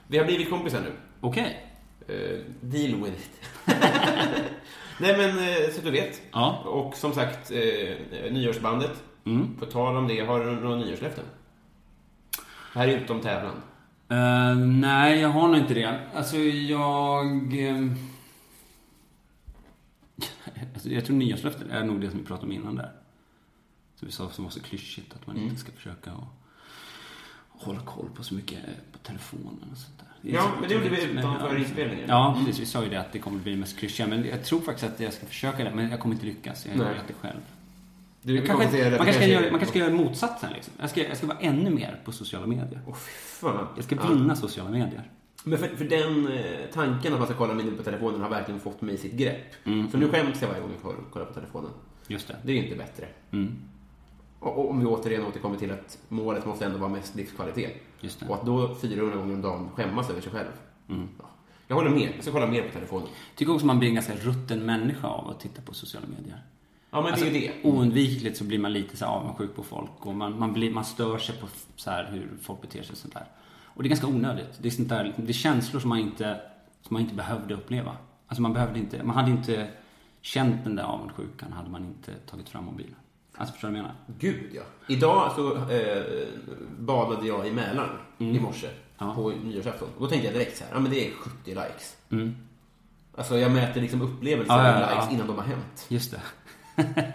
Vi 0.07 0.17
har 0.17 0.25
blivit 0.25 0.49
kompisar 0.49 0.81
nu. 0.81 0.91
okej. 1.21 1.63
Eh, 2.07 2.39
deal 2.61 3.03
with 3.03 3.13
it. 3.13 3.31
Nej 4.99 5.17
men, 5.17 5.29
eh, 5.39 5.69
så 5.75 5.81
du 5.83 5.91
vet. 5.91 6.21
Ja. 6.31 6.57
Och 6.65 6.95
som 6.95 7.13
sagt, 7.13 7.51
eh, 7.51 8.31
nyårsbandet. 8.31 9.03
Mm. 9.25 9.55
På 9.59 9.65
tal 9.65 9.95
om 9.97 10.07
det, 10.07 10.19
har 10.25 10.39
du 10.45 10.51
några 10.51 10.75
nyårslöften? 10.75 11.23
Här 12.73 12.87
är 12.87 12.97
utom 12.97 13.21
tävlan. 13.21 13.61
Eh, 14.09 14.55
nej, 14.57 15.19
jag 15.19 15.29
har 15.29 15.47
nog 15.47 15.57
inte 15.57 15.73
det. 15.73 15.99
Alltså, 16.13 16.37
jag... 16.37 17.53
ehm, 17.59 17.95
alltså, 20.73 20.89
jag 20.89 21.05
tror 21.05 21.15
nyårslöften 21.15 21.71
är 21.71 21.83
nog 21.83 22.01
det 22.01 22.09
som 22.09 22.19
vi 22.19 22.25
pratade 22.25 22.47
om 22.47 22.51
innan 22.53 22.75
där. 22.75 22.91
Så 23.95 24.05
vi 24.05 24.11
sa 24.11 24.29
som 24.29 24.43
var 24.43 24.51
så 24.51 24.61
klyschigt, 24.61 25.13
att 25.15 25.27
man 25.27 25.35
Mm. 25.35 25.47
inte 25.49 25.61
ska 25.61 25.71
försöka 25.71 26.11
att 26.11 26.36
hålla 27.57 27.79
koll 27.79 28.05
på 28.15 28.23
så 28.23 28.33
mycket 28.35 28.59
på 28.91 28.97
telefonen 28.97 29.67
och 29.71 29.77
sånt 29.77 29.97
där. 29.97 30.07
Det 30.21 30.29
är 30.29 30.33
Ja, 30.35 30.51
men 30.59 30.69
det 30.69 30.75
gjorde 30.75 30.89
vi 30.89 31.03
utanför 31.03 31.49
Men, 31.49 31.57
inspelningen. 31.57 32.05
Ja, 32.09 32.35
precis. 32.45 32.61
Vi 32.61 32.65
sa 32.65 32.83
ju 32.83 32.89
det 32.89 32.99
att 32.99 33.11
det 33.13 33.19
kommer 33.19 33.39
bli 33.39 33.55
mest 33.55 33.77
klyschiga. 33.79 34.07
Men 34.07 34.25
jag 34.25 34.43
tror 34.43 34.61
faktiskt 34.61 34.93
att 34.93 34.99
jag 34.99 35.13
ska 35.13 35.25
försöka 35.25 35.63
det. 35.63 35.71
Men 35.75 35.89
jag 35.89 35.99
kommer 35.99 36.15
inte 36.15 36.25
lyckas. 36.25 36.65
Jag 36.65 36.83
har 36.83 36.89
gjort 36.91 36.97
det 37.07 37.13
själv. 37.13 37.39
Du 38.21 38.37
kanske, 38.37 38.53
konstaterade 38.55 38.97
man, 38.97 39.05
kanske 39.05 39.21
det 39.21 39.25
ska 39.25 39.33
göra, 39.33 39.41
man 39.51 39.59
kanske 39.59 39.67
ska 39.67 39.79
göra 39.79 39.93
motsatsen 39.93 40.49
liksom. 40.53 40.73
Jag 40.79 40.89
ska, 40.89 41.07
jag 41.07 41.17
ska 41.17 41.27
vara 41.27 41.37
ännu 41.39 41.69
mer 41.69 42.01
på 42.05 42.11
sociala 42.11 42.47
medier. 42.47 42.81
Åh, 42.87 42.93
fan. 42.95 43.67
Jag 43.75 43.83
ska 43.85 43.95
Ja. 43.95 44.07
vinna 44.07 44.35
sociala 44.35 44.69
medier. 44.69 45.03
Men 45.43 45.57
för, 45.59 45.67
för 45.67 45.85
den 45.85 46.27
eh, 46.27 46.43
tanken 46.73 47.13
att 47.13 47.19
man 47.19 47.27
ska 47.27 47.37
kolla 47.37 47.53
mindre 47.53 47.75
på 47.75 47.83
telefonen 47.83 48.21
har 48.21 48.29
verkligen 48.29 48.59
fått 48.59 48.81
mig 48.81 48.95
i 48.95 48.97
sitt 48.97 49.13
grepp. 49.13 49.53
Så 49.91 49.97
nu 49.97 50.09
skäms 50.09 50.41
jag 50.41 50.47
varje 50.49 50.61
gång 50.61 50.71
jag 50.83 50.95
kollar 51.11 51.25
på 51.25 51.33
telefonen. 51.33 51.71
Just 52.07 52.27
det. 52.27 52.35
Det 52.43 52.51
är 52.51 52.63
inte 52.63 52.75
bättre. 52.75 53.05
Mm. 53.31 53.55
Om 54.49 54.79
vi 54.79 54.85
återigen 54.85 55.25
återkommer 55.25 55.57
till 55.57 55.71
att 55.71 55.99
målet 56.09 56.45
måste 56.45 56.65
ändå 56.65 56.77
vara 56.77 56.89
mest 56.89 57.15
livskvalitet. 57.15 57.73
Och 58.27 58.35
att 58.35 58.45
då 58.45 58.75
400 58.75 59.17
gånger 59.17 59.33
om 59.33 59.41
dagen 59.41 59.69
skämmas 59.75 60.09
över 60.09 60.21
sig 60.21 60.31
själv. 60.31 60.51
Ja. 60.87 61.25
Jag 61.67 61.75
håller 61.75 61.89
med. 61.89 62.13
Jag 62.15 62.23
ska 62.23 62.31
kolla 62.31 62.47
mer 62.47 62.61
på 62.61 62.73
telefonen. 62.73 63.07
tycker 63.35 63.53
också 63.53 63.65
man 63.65 63.79
blir 63.79 63.89
en 63.89 63.95
ganska 63.95 64.15
rutten 64.15 64.65
människa 64.65 65.07
av 65.07 65.29
att 65.29 65.39
titta 65.39 65.61
på 65.61 65.73
sociala 65.73 66.07
medier. 66.17 66.41
Ja, 66.89 67.01
men 67.01 67.11
Alltså, 67.11 67.25
det 67.25 67.31
är 67.31 67.41
ju 67.41 67.47
det. 67.47 67.69
Oundvikligt 67.69 68.37
så 68.37 68.43
blir 68.43 68.59
man 68.59 68.73
lite 68.73 68.97
så 68.97 69.05
här 69.05 69.11
avundsjuk 69.11 69.55
på 69.55 69.63
folk 69.63 70.05
och 70.05 70.15
man, 70.15 70.39
man, 70.39 70.53
blir, 70.53 70.71
man 70.71 70.85
stör 70.85 71.17
sig 71.17 71.35
på 71.35 71.47
så 71.75 71.89
här 71.89 72.09
hur 72.11 72.29
folk 72.41 72.61
beter 72.61 72.83
sig 72.83 72.91
och 72.91 72.97
sånt 72.97 73.13
där. 73.13 73.25
Och 73.63 73.83
det 73.83 73.87
är 73.87 73.89
ganska 73.89 74.07
onödigt. 74.07 74.57
Det 74.61 74.67
är, 74.67 74.71
sånt 74.71 74.89
där, 74.89 75.13
det 75.17 75.29
är 75.29 75.33
känslor 75.33 75.79
som 75.79 75.89
man, 75.89 75.99
inte, 75.99 76.41
som 76.81 76.93
man 76.93 77.01
inte 77.01 77.15
behövde 77.15 77.53
uppleva. 77.53 77.97
Alltså 78.27 78.41
man 78.41 78.53
behövde 78.53 78.79
inte, 78.79 79.03
man 79.03 79.15
hade 79.15 79.31
inte 79.31 79.67
känt 80.21 80.63
den 80.63 80.75
där 80.75 80.83
avundsjukan 80.83 81.53
hade 81.53 81.69
man 81.69 81.85
inte 81.85 82.13
tagit 82.13 82.49
fram 82.49 82.65
mobilen. 82.65 82.95
Alltså 83.37 83.53
förstår 83.53 83.67
du 83.67 83.73
vad 83.73 83.79
jag 83.79 83.83
menar? 83.83 83.95
Gud, 84.19 84.43
ja. 84.55 84.61
Idag 84.87 85.31
så 85.35 85.55
eh, 85.55 86.03
badade 86.79 87.27
jag 87.27 87.47
i 87.47 87.51
Mälaren 87.51 87.89
i 88.17 88.39
morse 88.39 88.67
Mm. 88.99 89.09
Ja. 89.09 89.15
på 89.15 89.29
nyårsafton. 89.29 89.87
Och 89.97 90.01
då 90.01 90.07
tänkte 90.07 90.27
jag 90.27 90.35
direkt 90.35 90.57
så 90.57 90.63
här, 90.63 90.71
ja 90.73 90.79
men 90.79 90.91
det 90.91 91.07
är 91.07 91.11
70 91.11 91.49
likes. 91.49 91.97
Mm. 92.11 92.35
Alltså 93.17 93.37
jag 93.37 93.51
mäter 93.51 93.81
liksom 93.81 94.01
upplevelser 94.01 94.53
Ja, 94.53 94.67
ja, 94.67 94.75
av 94.75 94.81
ja. 94.81 94.95
likes 94.95 95.13
innan 95.13 95.27
de 95.27 95.35
har 95.35 95.43
hänt. 95.43 95.85
Just 95.89 96.11
det. 96.11 96.21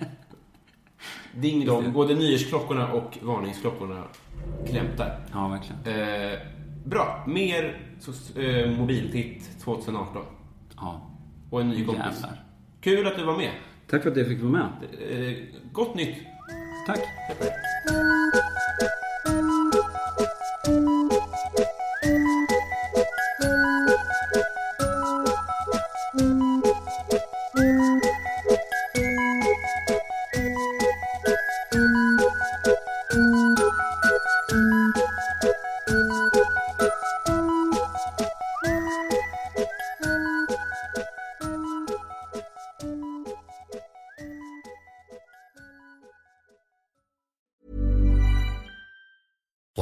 Ding 1.34 1.66
dong, 1.66 1.92
både 1.92 2.14
nyårsklockorna 2.14 2.92
och 2.92 3.18
varningsklockorna 3.22 4.04
klämtar. 4.68 5.20
Ja, 5.32 5.48
verkligen. 5.48 6.02
Eh, 6.32 6.38
bra, 6.84 7.24
mer 7.26 7.80
so- 8.00 8.40
eh, 8.40 8.78
mobiltitt 8.78 9.60
2018. 9.64 10.22
Ja. 10.76 11.10
Och 11.50 11.60
en 11.60 11.68
ny 11.68 11.84
kompis. 11.84 12.04
Jävlar. 12.04 12.44
Kul 12.80 13.06
att 13.06 13.16
du 13.16 13.24
var 13.24 13.36
med. 13.36 13.52
Tack 13.93 14.03
för 14.03 14.11
att 14.11 14.16
jag 14.16 14.26
fick 14.26 14.40
vara 14.40 14.53
med. 14.53 14.70
Eh, 15.11 15.34
gott 15.72 15.95
nytt. 15.95 16.16
Tack. 16.86 17.01